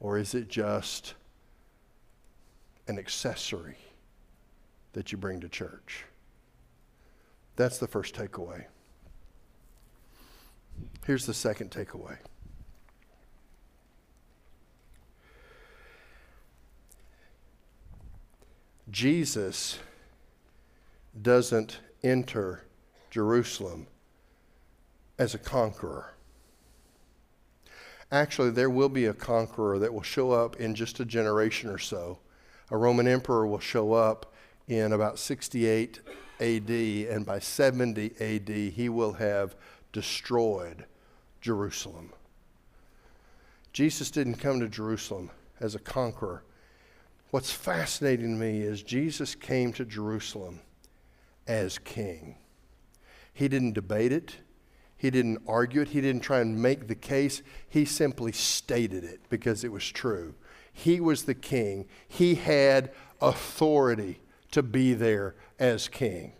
Or 0.00 0.16
is 0.16 0.34
it 0.34 0.48
just 0.48 1.14
an 2.86 2.98
accessory 2.98 3.78
that 4.92 5.12
you 5.12 5.18
bring 5.18 5.40
to 5.40 5.48
church? 5.48 6.04
That's 7.56 7.78
the 7.78 7.88
first 7.88 8.14
takeaway. 8.14 8.64
Here's 11.08 11.24
the 11.24 11.32
second 11.32 11.70
takeaway. 11.70 12.18
Jesus 18.90 19.78
doesn't 21.22 21.78
enter 22.02 22.66
Jerusalem 23.10 23.86
as 25.18 25.34
a 25.34 25.38
conqueror. 25.38 26.12
Actually, 28.12 28.50
there 28.50 28.68
will 28.68 28.90
be 28.90 29.06
a 29.06 29.14
conqueror 29.14 29.78
that 29.78 29.94
will 29.94 30.02
show 30.02 30.32
up 30.32 30.56
in 30.56 30.74
just 30.74 31.00
a 31.00 31.06
generation 31.06 31.70
or 31.70 31.78
so. 31.78 32.18
A 32.70 32.76
Roman 32.76 33.08
emperor 33.08 33.46
will 33.46 33.60
show 33.60 33.94
up 33.94 34.34
in 34.66 34.92
about 34.92 35.18
68 35.18 36.00
AD, 36.38 36.68
and 36.68 37.24
by 37.24 37.38
70 37.38 38.12
AD, 38.20 38.48
he 38.74 38.90
will 38.90 39.14
have 39.14 39.56
destroyed 39.90 40.84
Jerusalem. 41.40 42.12
Jesus 43.72 44.10
didn't 44.10 44.36
come 44.36 44.60
to 44.60 44.68
Jerusalem 44.68 45.30
as 45.60 45.74
a 45.74 45.78
conqueror. 45.78 46.42
What's 47.30 47.52
fascinating 47.52 48.34
to 48.34 48.40
me 48.40 48.60
is 48.60 48.82
Jesus 48.82 49.34
came 49.34 49.72
to 49.74 49.84
Jerusalem 49.84 50.60
as 51.46 51.78
king. 51.78 52.36
He 53.32 53.48
didn't 53.48 53.74
debate 53.74 54.12
it. 54.12 54.36
He 54.96 55.10
didn't 55.10 55.42
argue 55.46 55.82
it. 55.82 55.88
He 55.88 56.00
didn't 56.00 56.22
try 56.22 56.40
and 56.40 56.60
make 56.60 56.88
the 56.88 56.94
case. 56.94 57.42
He 57.68 57.84
simply 57.84 58.32
stated 58.32 59.04
it 59.04 59.20
because 59.28 59.62
it 59.62 59.70
was 59.70 59.88
true. 59.88 60.34
He 60.72 61.00
was 61.00 61.24
the 61.24 61.34
king. 61.34 61.86
He 62.08 62.34
had 62.34 62.92
authority 63.20 64.20
to 64.50 64.62
be 64.62 64.94
there 64.94 65.36
as 65.58 65.88
king. 65.88 66.32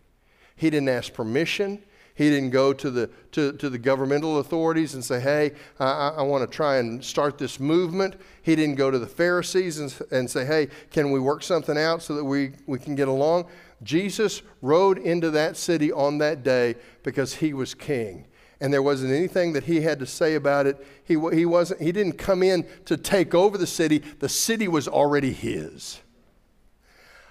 He 0.57 0.70
didn't 0.70 0.88
ask 0.88 1.12
permission. 1.12 1.84
He 2.18 2.30
didn't 2.30 2.50
go 2.50 2.72
to 2.72 2.90
the, 2.90 3.08
to, 3.30 3.52
to 3.52 3.70
the 3.70 3.78
governmental 3.78 4.40
authorities 4.40 4.94
and 4.94 5.04
say, 5.04 5.20
hey, 5.20 5.52
I, 5.78 6.14
I 6.16 6.22
want 6.22 6.42
to 6.42 6.52
try 6.52 6.78
and 6.78 7.02
start 7.04 7.38
this 7.38 7.60
movement. 7.60 8.16
He 8.42 8.56
didn't 8.56 8.74
go 8.74 8.90
to 8.90 8.98
the 8.98 9.06
Pharisees 9.06 9.78
and, 9.78 9.96
and 10.10 10.28
say, 10.28 10.44
hey, 10.44 10.66
can 10.90 11.12
we 11.12 11.20
work 11.20 11.44
something 11.44 11.78
out 11.78 12.02
so 12.02 12.16
that 12.16 12.24
we, 12.24 12.54
we 12.66 12.80
can 12.80 12.96
get 12.96 13.06
along? 13.06 13.46
Jesus 13.84 14.42
rode 14.62 14.98
into 14.98 15.30
that 15.30 15.56
city 15.56 15.92
on 15.92 16.18
that 16.18 16.42
day 16.42 16.74
because 17.04 17.36
he 17.36 17.54
was 17.54 17.72
king. 17.72 18.26
And 18.60 18.72
there 18.72 18.82
wasn't 18.82 19.12
anything 19.12 19.52
that 19.52 19.62
he 19.62 19.82
had 19.82 20.00
to 20.00 20.06
say 20.06 20.34
about 20.34 20.66
it. 20.66 20.84
He, 21.04 21.12
he, 21.32 21.46
wasn't, 21.46 21.80
he 21.80 21.92
didn't 21.92 22.18
come 22.18 22.42
in 22.42 22.66
to 22.86 22.96
take 22.96 23.32
over 23.32 23.56
the 23.56 23.64
city, 23.64 24.02
the 24.18 24.28
city 24.28 24.66
was 24.66 24.88
already 24.88 25.32
his. 25.32 26.00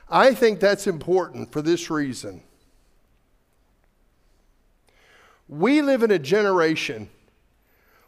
I 0.09 0.33
think 0.33 0.61
that's 0.61 0.87
important 0.87 1.51
for 1.51 1.61
this 1.61 1.89
reason. 1.89 2.43
We 5.47 5.81
live 5.81 6.03
in 6.03 6.11
a 6.11 6.19
generation 6.19 7.09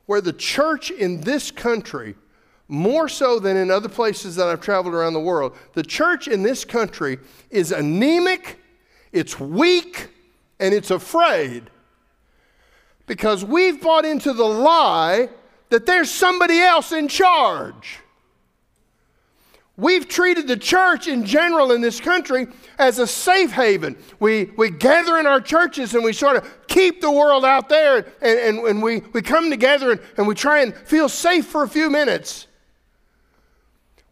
where 0.05 0.21
the 0.21 0.33
church 0.33 0.91
in 0.91 1.21
this 1.21 1.51
country, 1.51 2.15
more 2.67 3.07
so 3.07 3.39
than 3.39 3.55
in 3.55 3.71
other 3.71 3.89
places 3.89 4.35
that 4.35 4.47
I've 4.47 4.61
traveled 4.61 4.93
around 4.93 5.13
the 5.13 5.19
world, 5.19 5.55
the 5.73 5.83
church 5.83 6.27
in 6.27 6.43
this 6.43 6.65
country 6.65 7.19
is 7.49 7.71
anemic, 7.71 8.59
it's 9.11 9.39
weak, 9.39 10.09
and 10.59 10.73
it's 10.73 10.91
afraid. 10.91 11.69
Because 13.05 13.45
we've 13.45 13.81
bought 13.81 14.05
into 14.05 14.33
the 14.33 14.45
lie 14.45 15.29
that 15.69 15.85
there's 15.85 16.11
somebody 16.11 16.59
else 16.59 16.91
in 16.91 17.07
charge. 17.07 17.99
We've 19.79 20.09
treated 20.09 20.45
the 20.45 20.57
church 20.57 21.07
in 21.07 21.25
general 21.25 21.71
in 21.71 21.79
this 21.79 22.01
country 22.01 22.47
as 22.77 22.99
a 22.99 23.07
safe 23.07 23.51
haven. 23.51 23.95
We, 24.19 24.51
we 24.57 24.71
gather 24.71 25.17
in 25.17 25.25
our 25.25 25.39
churches 25.39 25.95
and 25.95 26.03
we 26.03 26.11
sort 26.11 26.35
of 26.35 26.67
keep 26.67 26.99
the 26.99 27.09
world 27.09 27.45
out 27.45 27.69
there 27.69 28.05
and, 28.21 28.39
and, 28.39 28.59
and 28.59 28.83
we, 28.83 28.99
we 29.13 29.21
come 29.21 29.49
together 29.49 29.91
and, 29.91 30.01
and 30.17 30.27
we 30.27 30.35
try 30.35 30.63
and 30.63 30.75
feel 30.75 31.07
safe 31.07 31.45
for 31.45 31.63
a 31.63 31.69
few 31.69 31.89
minutes. 31.89 32.47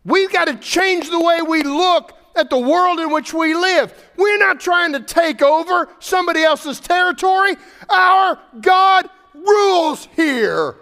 We've 0.06 0.32
got 0.32 0.46
to 0.46 0.56
change 0.56 1.10
the 1.10 1.20
way 1.20 1.42
we 1.42 1.64
look 1.64 2.18
at 2.38 2.50
the 2.50 2.58
world 2.58 3.02
in 3.02 3.12
which 3.12 3.34
we 3.34 3.54
live. 3.54 3.94
We're 4.16 4.38
not 4.38 4.62
trying 4.62 4.94
to 4.94 5.02
take 5.02 5.42
over 5.42 5.90
somebody 6.00 6.44
else's 6.44 6.80
territory. 6.80 7.58
Our 7.90 8.40
God 8.62 9.10
rules 9.34 10.08
here. 10.16 10.76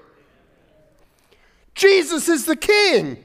Jesus 1.74 2.30
is 2.30 2.46
the 2.46 2.56
king. 2.56 3.25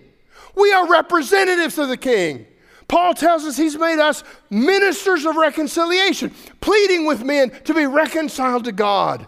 We 0.54 0.72
are 0.72 0.88
representatives 0.88 1.78
of 1.78 1.88
the 1.88 1.96
king. 1.96 2.46
Paul 2.88 3.14
tells 3.14 3.44
us 3.44 3.56
he's 3.56 3.78
made 3.78 4.00
us 4.00 4.24
ministers 4.50 5.24
of 5.24 5.36
reconciliation, 5.36 6.34
pleading 6.60 7.06
with 7.06 7.22
men 7.22 7.50
to 7.64 7.72
be 7.72 7.86
reconciled 7.86 8.64
to 8.64 8.72
God. 8.72 9.26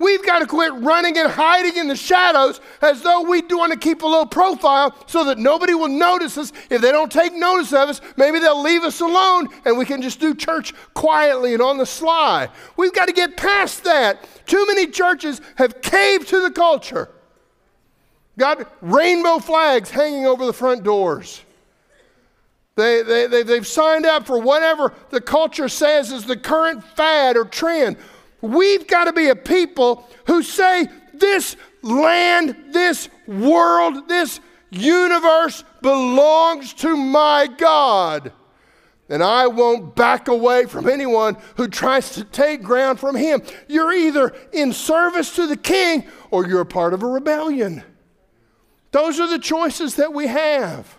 We've 0.00 0.24
got 0.24 0.38
to 0.38 0.46
quit 0.46 0.72
running 0.74 1.18
and 1.18 1.30
hiding 1.30 1.76
in 1.76 1.86
the 1.86 1.94
shadows 1.94 2.58
as 2.80 3.02
though 3.02 3.20
we 3.22 3.42
want 3.42 3.72
to 3.74 3.78
keep 3.78 4.00
a 4.00 4.06
low 4.06 4.24
profile 4.24 4.96
so 5.06 5.24
that 5.24 5.36
nobody 5.36 5.74
will 5.74 5.88
notice 5.88 6.38
us. 6.38 6.52
If 6.70 6.80
they 6.80 6.90
don't 6.90 7.12
take 7.12 7.34
notice 7.34 7.72
of 7.74 7.90
us, 7.90 8.00
maybe 8.16 8.38
they'll 8.38 8.62
leave 8.62 8.82
us 8.82 9.00
alone 9.00 9.48
and 9.66 9.76
we 9.76 9.84
can 9.84 10.00
just 10.00 10.18
do 10.18 10.34
church 10.34 10.72
quietly 10.94 11.52
and 11.52 11.60
on 11.60 11.76
the 11.76 11.84
sly. 11.84 12.48
We've 12.78 12.94
got 12.94 13.08
to 13.08 13.12
get 13.12 13.36
past 13.36 13.84
that. 13.84 14.26
Too 14.46 14.66
many 14.66 14.86
churches 14.86 15.42
have 15.56 15.82
caved 15.82 16.28
to 16.28 16.40
the 16.40 16.50
culture. 16.50 17.10
Got 18.38 18.72
rainbow 18.80 19.38
flags 19.38 19.90
hanging 19.90 20.26
over 20.26 20.46
the 20.46 20.52
front 20.52 20.82
doors. 20.82 21.42
They, 22.76 23.02
they, 23.02 23.26
they, 23.26 23.42
they've 23.42 23.66
signed 23.66 24.06
up 24.06 24.26
for 24.26 24.38
whatever 24.38 24.94
the 25.10 25.20
culture 25.20 25.68
says 25.68 26.12
is 26.12 26.24
the 26.24 26.36
current 26.36 26.82
fad 26.82 27.36
or 27.36 27.44
trend. 27.44 27.96
We've 28.40 28.86
got 28.86 29.04
to 29.04 29.12
be 29.12 29.28
a 29.28 29.36
people 29.36 30.08
who 30.26 30.42
say, 30.42 30.88
This 31.12 31.56
land, 31.82 32.56
this 32.70 33.08
world, 33.26 34.08
this 34.08 34.40
universe 34.70 35.64
belongs 35.82 36.72
to 36.74 36.96
my 36.96 37.48
God. 37.58 38.32
And 39.10 39.24
I 39.24 39.48
won't 39.48 39.96
back 39.96 40.28
away 40.28 40.66
from 40.66 40.88
anyone 40.88 41.36
who 41.56 41.66
tries 41.66 42.14
to 42.14 42.22
take 42.22 42.62
ground 42.62 43.00
from 43.00 43.16
him. 43.16 43.42
You're 43.68 43.92
either 43.92 44.32
in 44.52 44.72
service 44.72 45.34
to 45.34 45.48
the 45.48 45.56
king 45.56 46.06
or 46.30 46.46
you're 46.46 46.60
a 46.60 46.66
part 46.66 46.94
of 46.94 47.02
a 47.02 47.06
rebellion. 47.06 47.82
Those 48.92 49.20
are 49.20 49.28
the 49.28 49.38
choices 49.38 49.96
that 49.96 50.12
we 50.12 50.26
have. 50.26 50.96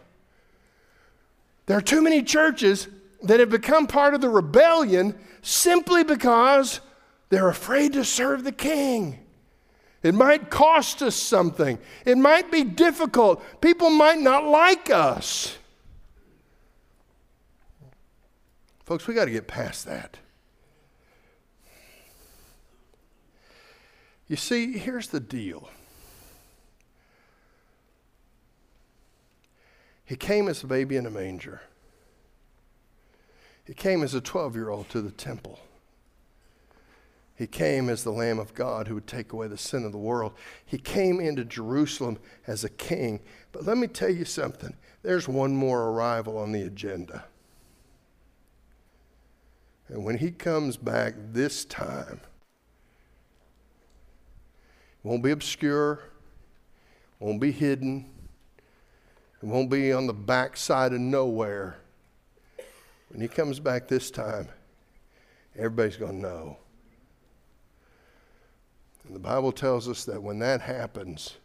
There 1.66 1.78
are 1.78 1.82
too 1.82 2.02
many 2.02 2.24
churches 2.24 2.88
that 3.24 3.40
have 3.40 3.50
become 3.50 3.88
part 3.88 4.14
of 4.14 4.22
the 4.22 4.30
rebellion 4.30 5.18
simply 5.42 6.04
because 6.04 6.80
they're 7.30 7.50
afraid 7.50 7.94
to 7.94 8.04
serve 8.04 8.44
the 8.44 8.52
king. 8.52 9.20
It 10.04 10.16
might 10.16 10.50
cost 10.50 11.02
us 11.02 11.16
something. 11.16 11.78
It 12.06 12.18
might 12.18 12.52
be 12.52 12.64
difficult. 12.64 13.44
People 13.62 13.90
might 13.90 14.20
not 14.20 14.46
like 14.46 14.90
us. 14.90 15.58
Folks, 18.84 19.08
we 19.08 19.14
got 19.14 19.26
to 19.26 19.32
get 19.32 19.48
past 19.48 19.86
that. 19.86 20.18
You 24.28 24.36
see, 24.38 24.78
here's 24.78 25.08
the 25.10 25.20
deal. 25.20 25.70
He 30.12 30.18
came 30.18 30.50
as 30.50 30.62
a 30.62 30.68
baby 30.68 30.98
in 30.98 31.06
a 31.06 31.10
manger. 31.10 31.62
He 33.64 33.74
came 33.74 34.04
as 34.04 34.14
a 34.14 34.20
12 34.20 34.56
year 34.58 34.68
old 34.68 34.90
to 34.90 35.02
the 35.02 35.10
temple. 35.10 35.58
He 37.34 37.48
came 37.48 37.88
as 37.88 38.04
the 38.04 38.12
Lamb 38.12 38.38
of 38.38 38.54
God 38.54 38.90
who 38.90 38.96
would 38.96 39.08
take 39.08 39.32
away 39.32 39.48
the 39.48 39.58
sin 39.58 39.86
of 39.86 39.94
the 39.94 39.98
world. 39.98 40.34
He 40.66 40.78
came 40.78 41.22
into 41.22 41.46
Jerusalem 41.46 42.20
as 42.46 42.66
a 42.66 42.70
king. 42.70 43.22
But 43.54 43.66
let 43.66 43.78
me 43.78 43.88
tell 43.88 44.10
you 44.10 44.26
something 44.26 44.76
there's 45.02 45.30
one 45.30 45.56
more 45.56 45.92
arrival 45.92 46.38
on 46.38 46.52
the 46.52 46.64
agenda. 46.64 47.24
And 49.88 50.04
when 50.04 50.18
he 50.18 50.32
comes 50.32 50.76
back 50.76 51.14
this 51.32 51.64
time, 51.64 52.20
it 55.06 55.08
won't 55.08 55.24
be 55.24 55.32
obscure, 55.32 56.02
won't 57.18 57.40
be 57.40 57.54
hidden, 57.54 58.10
it 59.42 59.48
won't 59.48 59.72
be 59.72 59.92
on 59.92 60.06
the 60.06 60.14
backside 60.14 60.94
of 60.94 61.00
nowhere. 61.00 61.78
When 63.10 63.22
he 63.22 63.28
comes 63.28 63.60
back 63.60 63.88
this 63.88 64.12
time, 64.12 64.48
everybody's 65.56 65.98
going 65.98 66.22
to 66.22 66.28
know. 66.30 66.58
And 69.06 69.16
the 69.16 69.20
Bible 69.20 69.52
tells 69.52 69.90
us 69.90 70.06
that 70.06 70.22
when 70.22 70.40
that 70.40 70.62
happens, 70.62 71.38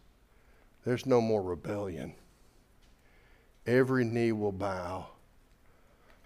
there's 0.85 1.07
no 1.07 1.21
more 1.21 1.43
rebellion. 1.43 2.15
Every 3.67 4.05
knee 4.05 4.33
will 4.33 4.53
bow 4.53 5.07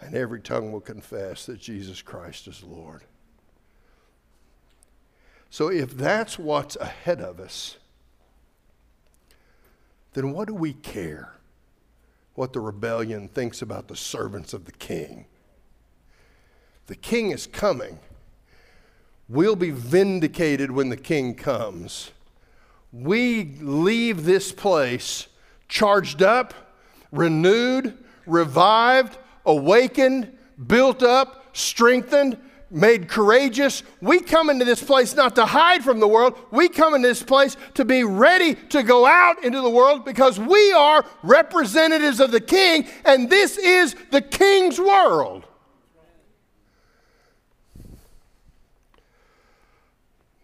and 0.00 0.14
every 0.14 0.40
tongue 0.40 0.72
will 0.72 0.80
confess 0.80 1.46
that 1.46 1.60
Jesus 1.60 2.02
Christ 2.02 2.48
is 2.48 2.62
Lord. 2.62 3.02
So, 5.50 5.68
if 5.68 5.96
that's 5.96 6.38
what's 6.38 6.76
ahead 6.76 7.20
of 7.20 7.40
us, 7.40 7.76
then 10.12 10.32
what 10.32 10.46
do 10.46 10.54
we 10.54 10.72
care 10.72 11.39
what 12.40 12.54
the 12.54 12.60
rebellion 12.60 13.28
thinks 13.28 13.60
about 13.60 13.86
the 13.86 13.94
servants 13.94 14.54
of 14.54 14.64
the 14.64 14.72
king? 14.72 15.26
The 16.86 16.94
king 16.94 17.32
is 17.32 17.46
coming. 17.46 17.98
We'll 19.28 19.56
be 19.56 19.70
vindicated 19.70 20.70
when 20.70 20.88
the 20.88 20.96
king 20.96 21.34
comes. 21.34 22.12
We 22.94 23.56
leave 23.60 24.24
this 24.24 24.52
place 24.52 25.26
charged 25.68 26.22
up, 26.22 26.54
renewed, 27.12 27.98
revived, 28.24 29.18
awakened, 29.44 30.32
built 30.66 31.02
up, 31.02 31.54
strengthened, 31.54 32.38
made 32.70 33.08
courageous. 33.08 33.82
We 34.00 34.20
come 34.20 34.48
into 34.48 34.64
this 34.64 34.82
place 34.82 35.14
not 35.14 35.34
to 35.36 35.46
hide 35.46 35.82
from 35.82 36.00
the 36.00 36.08
world. 36.08 36.38
We 36.50 36.68
come 36.68 36.94
into 36.94 37.08
this 37.08 37.22
place 37.22 37.56
to 37.74 37.84
be 37.84 38.04
ready 38.04 38.54
to 38.54 38.82
go 38.82 39.06
out 39.06 39.44
into 39.44 39.60
the 39.60 39.70
world 39.70 40.04
because 40.04 40.38
we 40.38 40.72
are 40.72 41.04
representatives 41.22 42.20
of 42.20 42.30
the 42.30 42.40
king, 42.40 42.86
and 43.04 43.28
this 43.28 43.58
is 43.58 43.96
the 44.10 44.22
king's 44.22 44.78
world. 44.78 45.44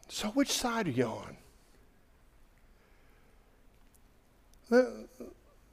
So, 0.09 0.29
which 0.29 0.51
side 0.51 0.89
are 0.89 0.91
you 0.91 1.05
on? 1.05 1.37
Let, 4.71 4.87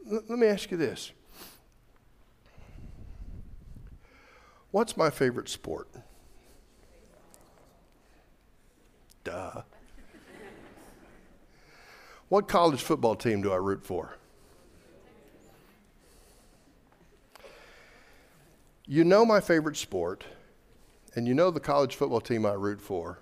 let, 0.05 0.37
me 0.37 0.47
ask 0.47 0.69
you 0.69 0.77
this 0.77 1.11
What's 4.71 4.97
my 4.97 5.09
favorite 5.09 5.49
sport? 5.49 5.87
Duh. 9.23 9.61
What 12.29 12.47
college 12.47 12.81
football 12.81 13.15
team 13.15 13.41
do 13.41 13.51
I 13.51 13.57
root 13.57 13.85
for? 13.85 14.17
You 18.85 19.03
know 19.03 19.25
my 19.25 19.39
favorite 19.39 19.77
sport, 19.77 20.25
and 21.15 21.27
you 21.27 21.33
know 21.33 21.51
the 21.51 21.59
college 21.59 21.95
football 21.95 22.21
team 22.21 22.45
I 22.45 22.53
root 22.53 22.81
for 22.81 23.19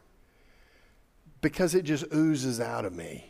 because 1.42 1.76
it 1.76 1.84
just 1.84 2.06
oozes 2.14 2.60
out 2.60 2.86
of 2.86 2.94
me. 2.94 3.26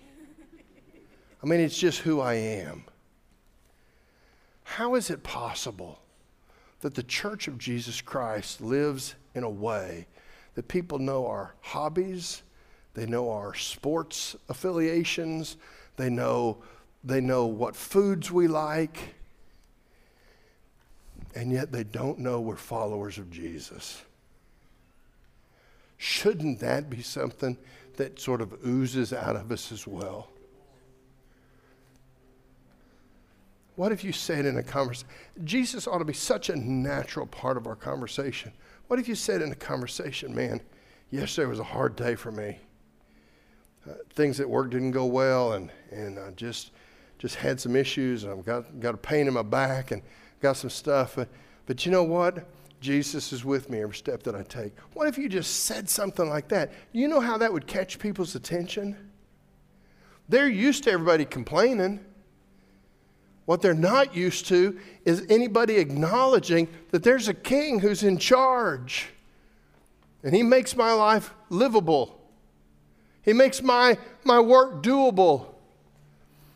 I 1.43 1.47
mean, 1.47 1.59
it's 1.59 1.77
just 1.77 1.99
who 1.99 2.19
I 2.19 2.35
am. 2.35 2.83
How 4.63 4.95
is 4.95 5.09
it 5.09 5.23
possible 5.23 5.99
that 6.81 6.93
the 6.95 7.03
church 7.03 7.47
of 7.47 7.57
Jesus 7.57 8.01
Christ 8.01 8.61
lives 8.61 9.15
in 9.33 9.43
a 9.43 9.49
way 9.49 10.07
that 10.55 10.67
people 10.67 10.99
know 10.99 11.27
our 11.27 11.55
hobbies, 11.61 12.43
they 12.93 13.05
know 13.05 13.31
our 13.31 13.53
sports 13.53 14.35
affiliations, 14.49 15.57
they 15.97 16.09
know, 16.09 16.57
they 17.03 17.21
know 17.21 17.45
what 17.45 17.75
foods 17.75 18.31
we 18.31 18.47
like, 18.47 19.15
and 21.35 21.51
yet 21.51 21.71
they 21.71 21.83
don't 21.83 22.19
know 22.19 22.41
we're 22.41 22.55
followers 22.55 23.17
of 23.17 23.31
Jesus? 23.31 24.01
Shouldn't 25.97 26.59
that 26.59 26.89
be 26.89 27.01
something 27.01 27.57
that 27.97 28.19
sort 28.19 28.41
of 28.41 28.53
oozes 28.65 29.13
out 29.13 29.35
of 29.35 29.51
us 29.51 29.71
as 29.71 29.85
well? 29.85 30.29
What 33.75 33.91
if 33.91 34.03
you 34.03 34.11
said 34.11 34.45
in 34.45 34.57
a 34.57 34.63
conversation, 34.63 35.07
Jesus 35.43 35.87
ought 35.87 35.99
to 35.99 36.05
be 36.05 36.13
such 36.13 36.49
a 36.49 36.55
natural 36.55 37.25
part 37.25 37.57
of 37.57 37.67
our 37.67 37.75
conversation. 37.75 38.51
What 38.87 38.99
if 38.99 39.07
you 39.07 39.15
said 39.15 39.41
in 39.41 39.51
a 39.51 39.55
conversation, 39.55 40.35
man, 40.35 40.61
yesterday 41.09 41.47
was 41.47 41.59
a 41.59 41.63
hard 41.63 41.95
day 41.95 42.15
for 42.15 42.31
me. 42.31 42.59
Uh, 43.89 43.93
things 44.11 44.39
at 44.39 44.49
work 44.49 44.69
didn't 44.69 44.91
go 44.91 45.05
well, 45.05 45.53
and, 45.53 45.71
and 45.89 46.19
I 46.19 46.31
just, 46.31 46.71
just 47.17 47.35
had 47.35 47.59
some 47.59 47.75
issues. 47.75 48.23
and 48.23 48.33
I've 48.33 48.45
got, 48.45 48.79
got 48.79 48.93
a 48.93 48.97
pain 48.97 49.27
in 49.27 49.33
my 49.33 49.41
back 49.41 49.91
and 49.91 50.01
got 50.39 50.57
some 50.57 50.69
stuff. 50.69 51.15
But, 51.15 51.29
but 51.65 51.85
you 51.85 51.91
know 51.91 52.03
what? 52.03 52.47
Jesus 52.79 53.31
is 53.31 53.45
with 53.45 53.69
me 53.69 53.81
every 53.81 53.95
step 53.95 54.23
that 54.23 54.35
I 54.35 54.43
take. 54.43 54.73
What 54.93 55.07
if 55.07 55.17
you 55.17 55.29
just 55.29 55.65
said 55.65 55.89
something 55.89 56.27
like 56.27 56.47
that? 56.49 56.71
You 56.91 57.07
know 57.07 57.19
how 57.19 57.37
that 57.37 57.53
would 57.53 57.67
catch 57.67 57.99
people's 57.99 58.35
attention? 58.35 58.97
They're 60.29 60.47
used 60.47 60.85
to 60.85 60.91
everybody 60.91 61.25
complaining. 61.25 62.03
What 63.45 63.61
they're 63.61 63.73
not 63.73 64.15
used 64.15 64.47
to 64.47 64.79
is 65.03 65.25
anybody 65.29 65.75
acknowledging 65.77 66.67
that 66.91 67.03
there's 67.03 67.27
a 67.27 67.33
king 67.33 67.79
who's 67.79 68.03
in 68.03 68.17
charge. 68.17 69.09
And 70.23 70.33
he 70.33 70.43
makes 70.43 70.75
my 70.75 70.93
life 70.93 71.33
livable. 71.49 72.20
He 73.23 73.33
makes 73.33 73.61
my, 73.61 73.97
my 74.23 74.39
work 74.39 74.81
doable. 74.83 75.47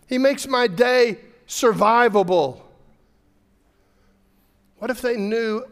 He 0.08 0.18
makes 0.18 0.48
my 0.48 0.68
day 0.68 1.18
survivable. 1.48 2.62
What 4.78 4.90
if 4.90 5.02
they 5.02 5.18
knew 5.18 5.64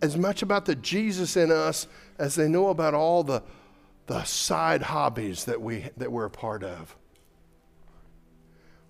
as 0.00 0.16
much 0.16 0.42
about 0.42 0.64
the 0.64 0.74
Jesus 0.76 1.36
in 1.36 1.50
us 1.50 1.86
as 2.18 2.34
they 2.34 2.48
know 2.48 2.68
about 2.68 2.94
all 2.94 3.22
the, 3.22 3.42
the 4.06 4.24
side 4.24 4.82
hobbies 4.82 5.44
that, 5.44 5.60
we, 5.60 5.84
that 5.96 6.10
we're 6.10 6.26
a 6.26 6.30
part 6.30 6.62
of. 6.62 6.96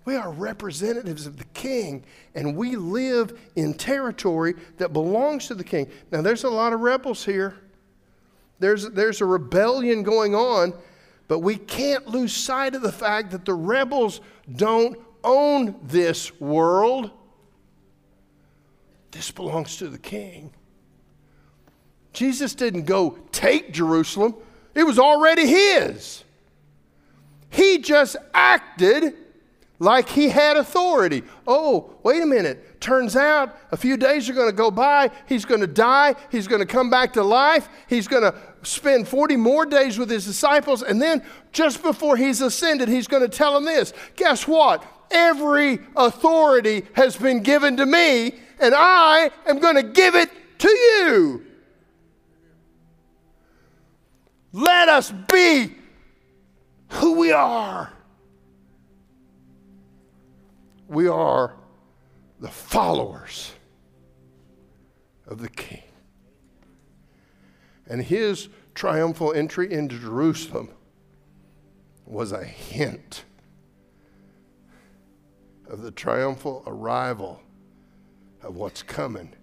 We 0.05 0.15
are 0.15 0.31
representatives 0.31 1.27
of 1.27 1.37
the 1.37 1.45
king, 1.45 2.03
and 2.33 2.55
we 2.55 2.75
live 2.75 3.37
in 3.55 3.73
territory 3.73 4.55
that 4.77 4.93
belongs 4.93 5.47
to 5.47 5.55
the 5.55 5.63
king. 5.63 5.87
Now, 6.11 6.21
there's 6.21 6.43
a 6.43 6.49
lot 6.49 6.73
of 6.73 6.79
rebels 6.79 7.25
here. 7.25 7.55
There's, 8.59 8.89
there's 8.89 9.21
a 9.21 9.25
rebellion 9.25 10.03
going 10.03 10.35
on, 10.35 10.73
but 11.29 11.39
we 11.39 11.55
can't 11.55 12.07
lose 12.07 12.35
sight 12.35 12.73
of 12.73 12.81
the 12.81 12.91
fact 12.91 13.31
that 13.31 13.45
the 13.45 13.53
rebels 13.53 14.19
don't 14.51 14.97
own 15.23 15.75
this 15.83 16.37
world. 16.41 17.11
This 19.11 19.29
belongs 19.29 19.77
to 19.77 19.87
the 19.87 19.99
king. 19.99 20.51
Jesus 22.13 22.55
didn't 22.55 22.85
go 22.85 23.19
take 23.31 23.71
Jerusalem, 23.71 24.35
it 24.73 24.83
was 24.83 24.97
already 24.97 25.45
his. 25.45 26.23
He 27.51 27.77
just 27.77 28.15
acted 28.33 29.13
like 29.77 30.09
he 30.09 30.29
had 30.29 30.57
authority. 30.57 31.23
Oh, 31.47 31.95
wait 32.03 32.21
a 32.21 32.25
minute. 32.25 32.81
Turns 32.81 33.15
out 33.15 33.55
a 33.71 33.77
few 33.77 33.97
days 33.97 34.29
are 34.29 34.33
going 34.33 34.49
to 34.49 34.55
go 34.55 34.71
by. 34.71 35.11
He's 35.27 35.45
going 35.45 35.61
to 35.61 35.67
die. 35.67 36.15
He's 36.31 36.47
going 36.47 36.61
to 36.61 36.65
come 36.65 36.89
back 36.89 37.13
to 37.13 37.23
life. 37.23 37.69
He's 37.87 38.07
going 38.07 38.23
to 38.23 38.35
spend 38.63 39.07
40 39.07 39.35
more 39.37 39.65
days 39.65 39.97
with 39.97 40.09
his 40.09 40.25
disciples. 40.25 40.81
And 40.83 41.01
then 41.01 41.23
just 41.51 41.81
before 41.81 42.17
he's 42.17 42.41
ascended, 42.41 42.89
he's 42.89 43.07
going 43.07 43.23
to 43.23 43.29
tell 43.29 43.53
them 43.53 43.65
this 43.65 43.93
Guess 44.15 44.47
what? 44.47 44.83
Every 45.11 45.79
authority 45.95 46.85
has 46.93 47.15
been 47.15 47.41
given 47.41 47.77
to 47.77 47.85
me, 47.85 48.33
and 48.59 48.75
I 48.75 49.31
am 49.47 49.59
going 49.59 49.75
to 49.75 49.83
give 49.83 50.15
it 50.15 50.29
to 50.59 50.69
you. 50.69 51.45
Let 54.51 54.89
us 54.89 55.11
be 55.31 55.75
who 56.89 57.19
we 57.19 57.31
are. 57.31 57.93
We 60.87 61.07
are 61.07 61.55
the 62.39 62.49
followers 62.49 63.51
of 65.27 65.39
the 65.39 65.49
King. 65.49 65.88
And 67.89 68.03
his 68.03 68.49
triumphal 68.75 69.33
entry 69.33 69.71
into 69.73 69.99
Jerusalem 69.99 70.69
was 72.05 72.31
a 72.31 72.45
hint 72.45 73.25
of 75.67 75.81
the 75.81 75.91
triumphal 75.91 76.63
arrival 76.65 77.41
of 78.41 78.55
what's 78.55 78.83
coming 78.83 79.33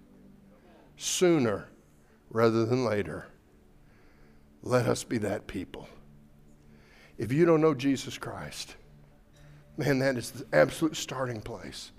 sooner 0.95 1.69
rather 2.29 2.65
than 2.65 2.83
later. 2.83 3.27
Let 4.63 4.87
us 4.87 5.03
be 5.03 5.17
that 5.19 5.47
people. 5.47 5.87
If 7.17 7.31
you 7.31 7.45
don't 7.45 7.61
know 7.61 7.73
Jesus 7.73 8.17
Christ, 8.17 8.75
man, 9.77 9.99
that 9.99 10.17
is 10.17 10.31
the 10.31 10.45
absolute 10.51 10.95
starting 10.95 11.41
place. 11.41 11.91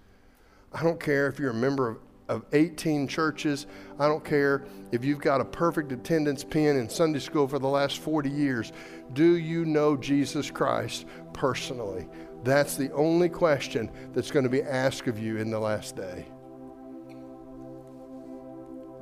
I 0.73 0.83
don't 0.83 1.01
care 1.01 1.29
if 1.29 1.39
you're 1.39 1.51
a 1.51 1.55
member 1.55 1.89
of, 1.89 1.99
of 2.29 2.45
18 2.53 3.09
churches. 3.09 3.67
I 3.99 4.07
don't 4.07 4.25
care 4.25 4.65
if 4.93 5.05
you've 5.05 5.21
got 5.21 5.41
a 5.41 5.45
perfect 5.45 5.93
attendance 5.93 6.45
pin 6.45 6.77
in 6.77 6.89
Sunday 6.89 7.19
school 7.19 7.49
for 7.49 7.59
the 7.59 7.69
last 7.69 7.99
40 7.99 8.31
years. 8.31 8.73
Do 9.13 9.37
you 9.37 9.65
know 9.65 9.97
Jesus 9.97 10.51
Christ 10.51 11.07
personally? 11.33 12.09
That's 12.45 12.77
the 12.77 12.93
only 12.93 13.29
question 13.29 13.91
that's 14.13 14.31
going 14.31 14.45
to 14.45 14.51
be 14.51 14.63
asked 14.63 15.07
of 15.09 15.19
you 15.19 15.39
in 15.39 15.51
the 15.51 15.59
last 15.59 15.97
day. 15.97 16.27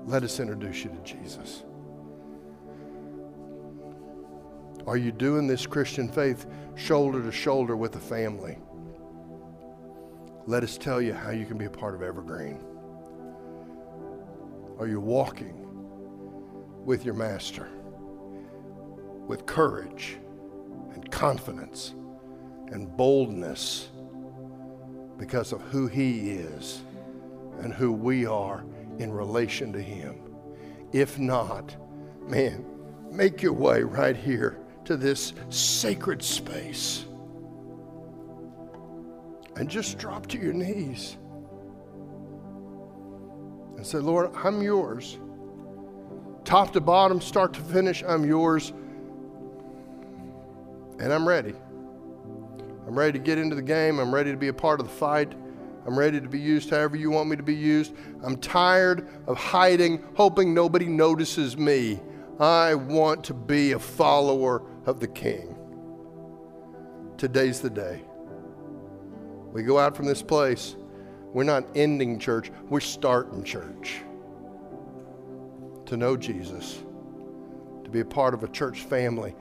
Let 0.05 0.23
us 0.23 0.39
introduce 0.39 0.85
you 0.85 0.91
to 0.91 1.01
Jesus. 1.03 1.65
Are 4.87 4.97
you 4.97 5.11
doing 5.11 5.49
this 5.49 5.67
Christian 5.67 6.09
faith 6.09 6.47
shoulder 6.77 7.21
to 7.23 7.33
shoulder 7.33 7.77
with 7.77 7.91
the 7.93 7.99
family? 7.99 8.59
Let 10.47 10.63
us 10.63 10.79
tell 10.79 11.03
you 11.03 11.13
how 11.13 11.31
you 11.31 11.45
can 11.45 11.59
be 11.59 11.65
a 11.65 11.71
part 11.71 11.97
of 11.97 12.03
Evergreen. 12.03 12.65
Are 14.79 14.87
you 14.87 15.01
walking 15.01 15.55
with 16.85 17.05
your 17.05 17.15
master 17.15 17.69
with 19.27 19.47
courage 19.47 20.19
and 20.93 21.11
confidence 21.11 21.95
and 22.71 22.95
boldness 22.95 23.89
because 25.19 25.53
of 25.53 25.63
who 25.63 25.87
he 25.87 26.31
is 26.33 26.83
and 27.61 27.73
who 27.73 27.91
we 27.91 28.27
are 28.27 28.65
in 28.99 29.11
relation 29.11 29.73
to 29.73 29.81
him? 29.81 30.21
If 30.93 31.19
not, 31.19 31.75
man, 32.29 32.65
make 33.11 33.41
your 33.41 33.55
way 33.55 33.83
right 33.83 34.17
here 34.17 34.59
to 34.85 34.97
this 34.99 35.33
sacred 35.49 36.23
space 36.23 37.07
and 39.57 39.71
just 39.71 39.97
drop 39.97 40.27
to 40.27 40.39
your 40.39 40.53
knees 40.53 41.17
and 43.77 43.87
say, 43.87 43.99
Lord, 43.99 44.31
I'm 44.35 44.63
yours. 44.63 45.19
Top 46.45 46.73
to 46.73 46.81
bottom, 46.81 47.21
start 47.21 47.53
to 47.55 47.61
finish, 47.61 48.03
I'm 48.07 48.25
yours. 48.25 48.73
And 50.99 51.13
I'm 51.13 51.27
ready. 51.27 51.55
I'm 52.87 52.97
ready 52.97 53.19
to 53.19 53.19
get 53.19 53.39
into 53.39 53.57
the 53.57 53.63
game. 53.63 53.99
I'm 53.99 54.15
ready 54.15 54.31
to 54.31 54.37
be 54.37 54.49
a 54.49 54.53
part 54.53 54.81
of 54.81 54.87
the 54.87 54.93
fight. 54.93 55.35
I'm 55.87 55.99
ready 55.99 56.21
to 56.21 56.29
be 56.29 56.39
used 56.39 56.71
however 56.71 56.97
you 56.97 57.11
want 57.11 57.29
me 57.29 57.37
to 57.37 57.43
be 57.43 57.55
used. 57.55 57.95
I'm 58.23 58.37
tired 58.37 59.09
of 59.27 59.37
hiding, 59.37 60.03
hoping 60.15 60.55
nobody 60.55 60.87
notices 60.87 61.57
me. 61.57 62.01
I 62.41 62.75
want 62.75 63.25
to 63.25 63.35
be 63.35 63.73
a 63.73 63.79
follower 63.79 64.63
of 64.85 65.01
the 65.01 65.09
King. 65.09 65.57
Today's 67.17 67.61
the 67.61 67.71
day. 67.71 68.03
We 69.53 69.63
go 69.63 69.79
out 69.79 69.97
from 69.97 70.07
this 70.07 70.23
place, 70.23 70.77
we're 71.37 71.45
not 71.45 71.67
ending 71.75 72.19
church, 72.19 72.51
we're 72.71 72.81
starting 72.81 73.45
church. 73.45 74.01
To 75.85 75.95
know 75.95 76.17
Jesus, 76.17 76.83
to 77.85 77.91
be 77.91 78.01
a 78.01 78.07
part 78.07 78.33
of 78.33 78.43
a 78.43 78.49
church 78.49 78.85
family, 78.85 79.35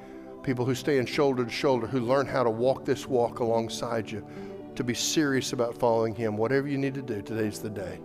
people 0.44 0.66
who 0.66 0.76
stand 0.76 1.08
shoulder 1.08 1.46
to 1.46 1.50
shoulder, 1.50 1.88
who 1.88 2.02
learn 2.02 2.28
how 2.28 2.44
to 2.44 2.50
walk 2.50 2.84
this 2.84 3.08
walk 3.08 3.40
alongside 3.40 4.12
you, 4.12 4.28
to 4.76 4.84
be 4.84 4.94
serious 4.94 5.54
about 5.54 5.78
following 5.78 6.14
Him. 6.14 6.36
Whatever 6.36 6.68
you 6.68 6.78
need 6.78 6.96
to 6.96 7.02
do, 7.02 7.22
today's 7.22 7.60
the 7.60 7.70
day 7.70 8.02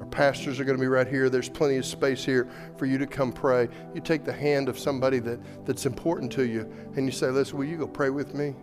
Our 0.00 0.06
pastors 0.06 0.60
are 0.60 0.64
going 0.64 0.76
to 0.76 0.82
be 0.82 0.86
right 0.86 1.08
here. 1.08 1.30
There's 1.30 1.48
plenty 1.48 1.78
of 1.78 1.86
space 1.86 2.26
here 2.26 2.46
for 2.76 2.84
you 2.84 2.98
to 2.98 3.06
come 3.06 3.32
pray. 3.32 3.70
You 3.94 4.02
take 4.02 4.26
the 4.26 4.34
hand 4.34 4.68
of 4.68 4.78
somebody 4.78 5.18
that, 5.20 5.40
that's 5.64 5.86
important 5.86 6.30
to 6.32 6.44
you 6.44 6.70
and 6.94 7.06
you 7.06 7.12
say, 7.12 7.28
Listen, 7.28 7.56
will 7.56 7.64
you 7.64 7.78
go 7.78 7.86
pray 7.86 8.10
with 8.10 8.34
me? 8.34 8.54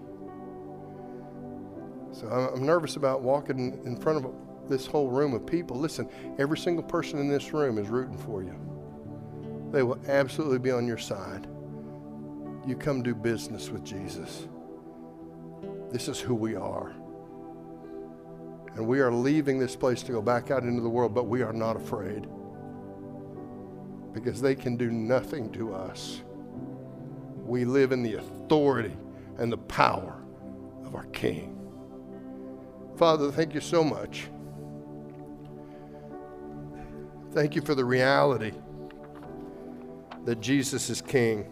So 2.16 2.28
I'm 2.28 2.66
nervous 2.66 2.96
about 2.96 3.22
walking 3.22 3.82
in 3.86 3.98
front 3.98 4.24
of 4.24 4.32
this 4.70 4.86
whole 4.86 5.10
room 5.10 5.34
of 5.34 5.46
people. 5.46 5.78
Listen, 5.78 6.10
every 6.40 6.58
single 6.58 6.84
person 6.84 7.20
in 7.20 7.28
this 7.28 7.52
room 7.52 7.78
is 7.78 7.90
rooting 7.90 8.18
for 8.18 8.42
you. 8.42 8.56
They 9.72 9.84
will 9.84 10.00
absolutely 10.08 10.60
be 10.60 10.72
on 10.72 10.88
your 10.88 10.98
side. 10.98 11.46
You 12.66 12.78
come 12.78 13.04
do 13.04 13.14
business 13.14 13.70
with 13.70 13.84
Jesus. 13.84 14.48
This 15.92 16.08
is 16.08 16.18
who 16.18 16.34
we 16.34 16.56
are. 16.56 16.96
And 18.76 18.88
we 18.88 19.02
are 19.02 19.12
leaving 19.12 19.60
this 19.60 19.76
place 19.76 20.02
to 20.04 20.14
go 20.14 20.22
back 20.22 20.52
out 20.52 20.64
into 20.64 20.82
the 20.82 20.90
world, 20.90 21.14
but 21.14 21.26
we 21.26 21.42
are 21.42 21.54
not 21.54 21.76
afraid 21.76 22.28
because 24.14 24.42
they 24.42 24.56
can 24.56 24.78
do 24.78 24.90
nothing 24.90 25.52
to 25.52 25.74
us. 25.74 26.22
We 27.46 27.66
live 27.66 27.92
in 27.92 28.04
the 28.04 28.16
authority 28.16 28.96
and 29.38 29.52
the 29.52 29.58
power 29.58 30.24
of 30.86 30.96
our 30.96 31.06
King. 31.08 31.55
Father, 32.98 33.32
thank 33.32 33.54
you 33.54 33.62
so 33.62 33.84
much. 33.84 34.28
Thank 37.34 37.56
you 37.56 37.62
for 37.62 37.76
the 37.76 37.84
reality 37.84 38.54
that 40.24 40.40
Jesus 40.40 40.90
is 40.90 41.02
King. 41.02 41.52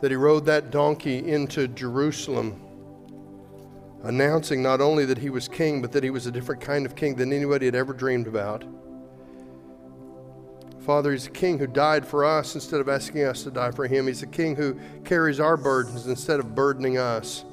That 0.00 0.10
he 0.10 0.16
rode 0.16 0.44
that 0.46 0.70
donkey 0.70 1.18
into 1.28 1.68
Jerusalem 1.68 2.60
announcing 4.02 4.62
not 4.62 4.80
only 4.80 5.04
that 5.04 5.18
he 5.18 5.30
was 5.30 5.48
king, 5.48 5.82
but 5.82 5.92
that 5.92 6.04
he 6.04 6.10
was 6.10 6.26
a 6.26 6.30
different 6.30 6.60
kind 6.60 6.86
of 6.86 6.94
king 6.94 7.14
than 7.14 7.32
anybody 7.32 7.66
had 7.66 7.74
ever 7.74 7.92
dreamed 7.92 8.26
about. 8.26 8.64
Father, 10.80 11.12
he's 11.12 11.26
a 11.26 11.30
king 11.30 11.58
who 11.58 11.66
died 11.66 12.06
for 12.06 12.24
us 12.24 12.54
instead 12.54 12.80
of 12.80 12.88
asking 12.88 13.24
us 13.24 13.42
to 13.42 13.50
die 13.50 13.70
for 13.70 13.86
him. 13.86 14.06
He's 14.06 14.22
a 14.22 14.26
king 14.26 14.56
who 14.56 14.78
carries 15.04 15.40
our 15.40 15.56
burdens 15.56 16.06
instead 16.06 16.40
of 16.40 16.54
burdening 16.54 16.96
us. 16.96 17.44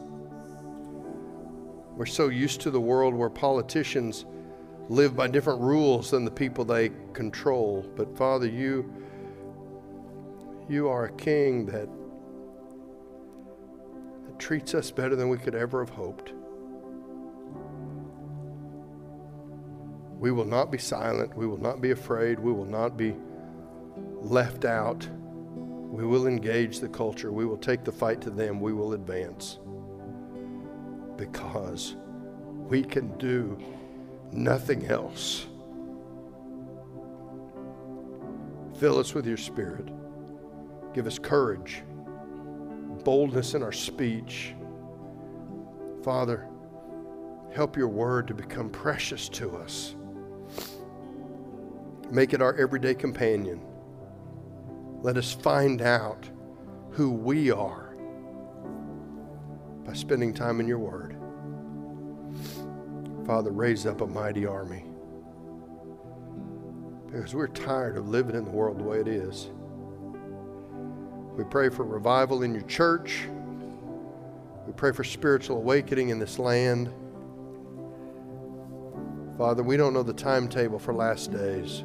We're 1.95 2.05
so 2.05 2.27
used 2.27 2.61
to 2.61 2.71
the 2.71 2.79
world 2.79 3.13
where 3.13 3.29
politicians 3.29 4.25
live 4.89 5.15
by 5.15 5.27
different 5.27 5.61
rules 5.61 6.11
than 6.11 6.25
the 6.25 6.31
people 6.31 6.65
they 6.65 6.91
control. 7.13 7.85
But 7.95 8.17
Father, 8.17 8.47
you 8.47 8.91
you 10.67 10.89
are 10.89 11.05
a 11.05 11.11
king 11.13 11.65
that 11.67 11.87
treats 14.39 14.73
us 14.73 14.91
better 14.91 15.15
than 15.15 15.29
we 15.29 15.37
could 15.37 15.55
ever 15.55 15.83
have 15.83 15.93
hoped. 15.93 16.33
We 20.19 20.31
will 20.31 20.45
not 20.45 20.71
be 20.71 20.77
silent. 20.77 21.35
We 21.35 21.45
will 21.45 21.59
not 21.59 21.81
be 21.81 21.91
afraid. 21.91 22.39
We 22.39 22.51
will 22.51 22.65
not 22.65 22.97
be 22.97 23.15
left 24.21 24.65
out. 24.65 25.07
We 25.55 26.05
will 26.05 26.27
engage 26.27 26.79
the 26.79 26.89
culture. 26.89 27.31
We 27.31 27.45
will 27.45 27.57
take 27.57 27.83
the 27.83 27.91
fight 27.91 28.21
to 28.21 28.31
them. 28.31 28.59
We 28.59 28.73
will 28.73 28.93
advance. 28.93 29.59
Because 31.17 31.95
we 32.67 32.83
can 32.83 33.17
do 33.17 33.57
nothing 34.31 34.87
else. 34.87 35.45
Fill 38.79 38.99
us 38.99 39.13
with 39.13 39.25
your 39.25 39.37
spirit. 39.37 39.87
Give 40.93 41.07
us 41.07 41.19
courage, 41.19 41.83
boldness 43.03 43.53
in 43.53 43.63
our 43.63 43.71
speech. 43.71 44.53
Father, 46.03 46.47
help 47.53 47.77
your 47.77 47.87
word 47.87 48.27
to 48.27 48.33
become 48.33 48.69
precious 48.69 49.29
to 49.29 49.55
us. 49.57 49.95
Make 52.11 52.33
it 52.33 52.41
our 52.41 52.55
everyday 52.55 52.95
companion. 52.95 53.61
Let 55.01 55.17
us 55.17 55.33
find 55.33 55.81
out 55.81 56.29
who 56.91 57.11
we 57.11 57.51
are 57.51 57.95
by 59.85 59.93
spending 59.93 60.33
time 60.33 60.59
in 60.59 60.67
your 60.67 60.79
word. 60.79 61.04
Father, 63.25 63.51
raise 63.51 63.87
up 63.87 64.01
a 64.01 64.07
mighty 64.07 64.45
army 64.45 64.85
because 67.07 67.33
we're 67.33 67.47
tired 67.47 67.97
of 67.97 68.07
living 68.07 68.35
in 68.35 68.45
the 68.45 68.51
world 68.51 68.77
the 68.77 68.83
way 68.83 68.99
it 68.99 69.07
is. 69.07 69.49
We 71.35 71.43
pray 71.43 71.69
for 71.69 71.83
revival 71.83 72.43
in 72.43 72.53
your 72.53 72.63
church. 72.63 73.27
We 74.67 74.73
pray 74.73 74.91
for 74.91 75.03
spiritual 75.03 75.57
awakening 75.57 76.09
in 76.09 76.19
this 76.19 76.37
land. 76.37 76.91
Father, 79.37 79.63
we 79.63 79.75
don't 79.75 79.93
know 79.93 80.03
the 80.03 80.13
timetable 80.13 80.77
for 80.77 80.93
last 80.93 81.31
days. 81.31 81.83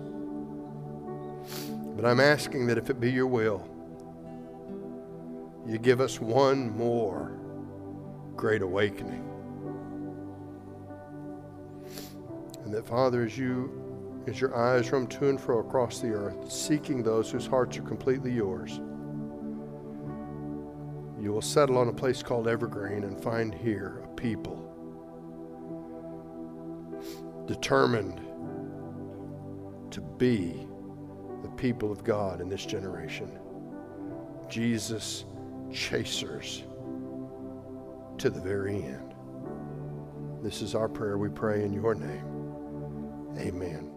But 1.97 2.05
I'm 2.05 2.21
asking 2.21 2.67
that 2.67 2.77
if 2.77 2.91
it 2.91 3.01
be 3.01 3.11
your 3.11 3.27
will, 3.27 3.67
you 5.67 5.79
give 5.79 6.01
us 6.01 6.21
one 6.21 6.77
more 6.77 7.33
great 8.37 8.63
awakening. 8.63 9.30
And 12.71 12.79
that, 12.79 12.87
Father, 12.87 13.25
as 13.25 13.37
you 13.37 14.23
as 14.29 14.41
your 14.41 14.57
eyes 14.57 14.93
roam 14.93 15.09
to 15.09 15.29
and 15.29 15.41
fro 15.41 15.59
across 15.59 15.99
the 15.99 16.13
earth, 16.13 16.53
seeking 16.53 17.03
those 17.03 17.29
whose 17.29 17.45
hearts 17.45 17.77
are 17.79 17.83
completely 17.83 18.31
yours, 18.31 18.81
you 21.21 21.33
will 21.33 21.43
settle 21.43 21.79
on 21.79 21.89
a 21.89 21.93
place 21.93 22.23
called 22.23 22.47
Evergreen 22.47 23.03
and 23.03 23.21
find 23.21 23.53
here 23.53 24.05
a 24.05 24.15
people 24.15 24.57
determined 27.49 28.21
to 29.91 30.01
be 30.01 30.65
the 31.43 31.51
people 31.57 31.91
of 31.91 32.05
God 32.05 32.41
in 32.41 32.49
this 32.49 32.65
generation. 32.65 33.37
Jesus 34.49 35.25
chasers 35.73 36.63
to 38.19 38.31
the 38.31 38.41
very 38.41 38.77
end. 38.77 39.13
This 40.41 40.63
is 40.63 40.77
our 40.77 40.89
prayer. 40.89 41.19
We 41.19 41.31
pray 41.31 41.65
in 41.65 41.73
your 41.73 41.97
name. 41.97 42.30
Amen. 43.41 43.90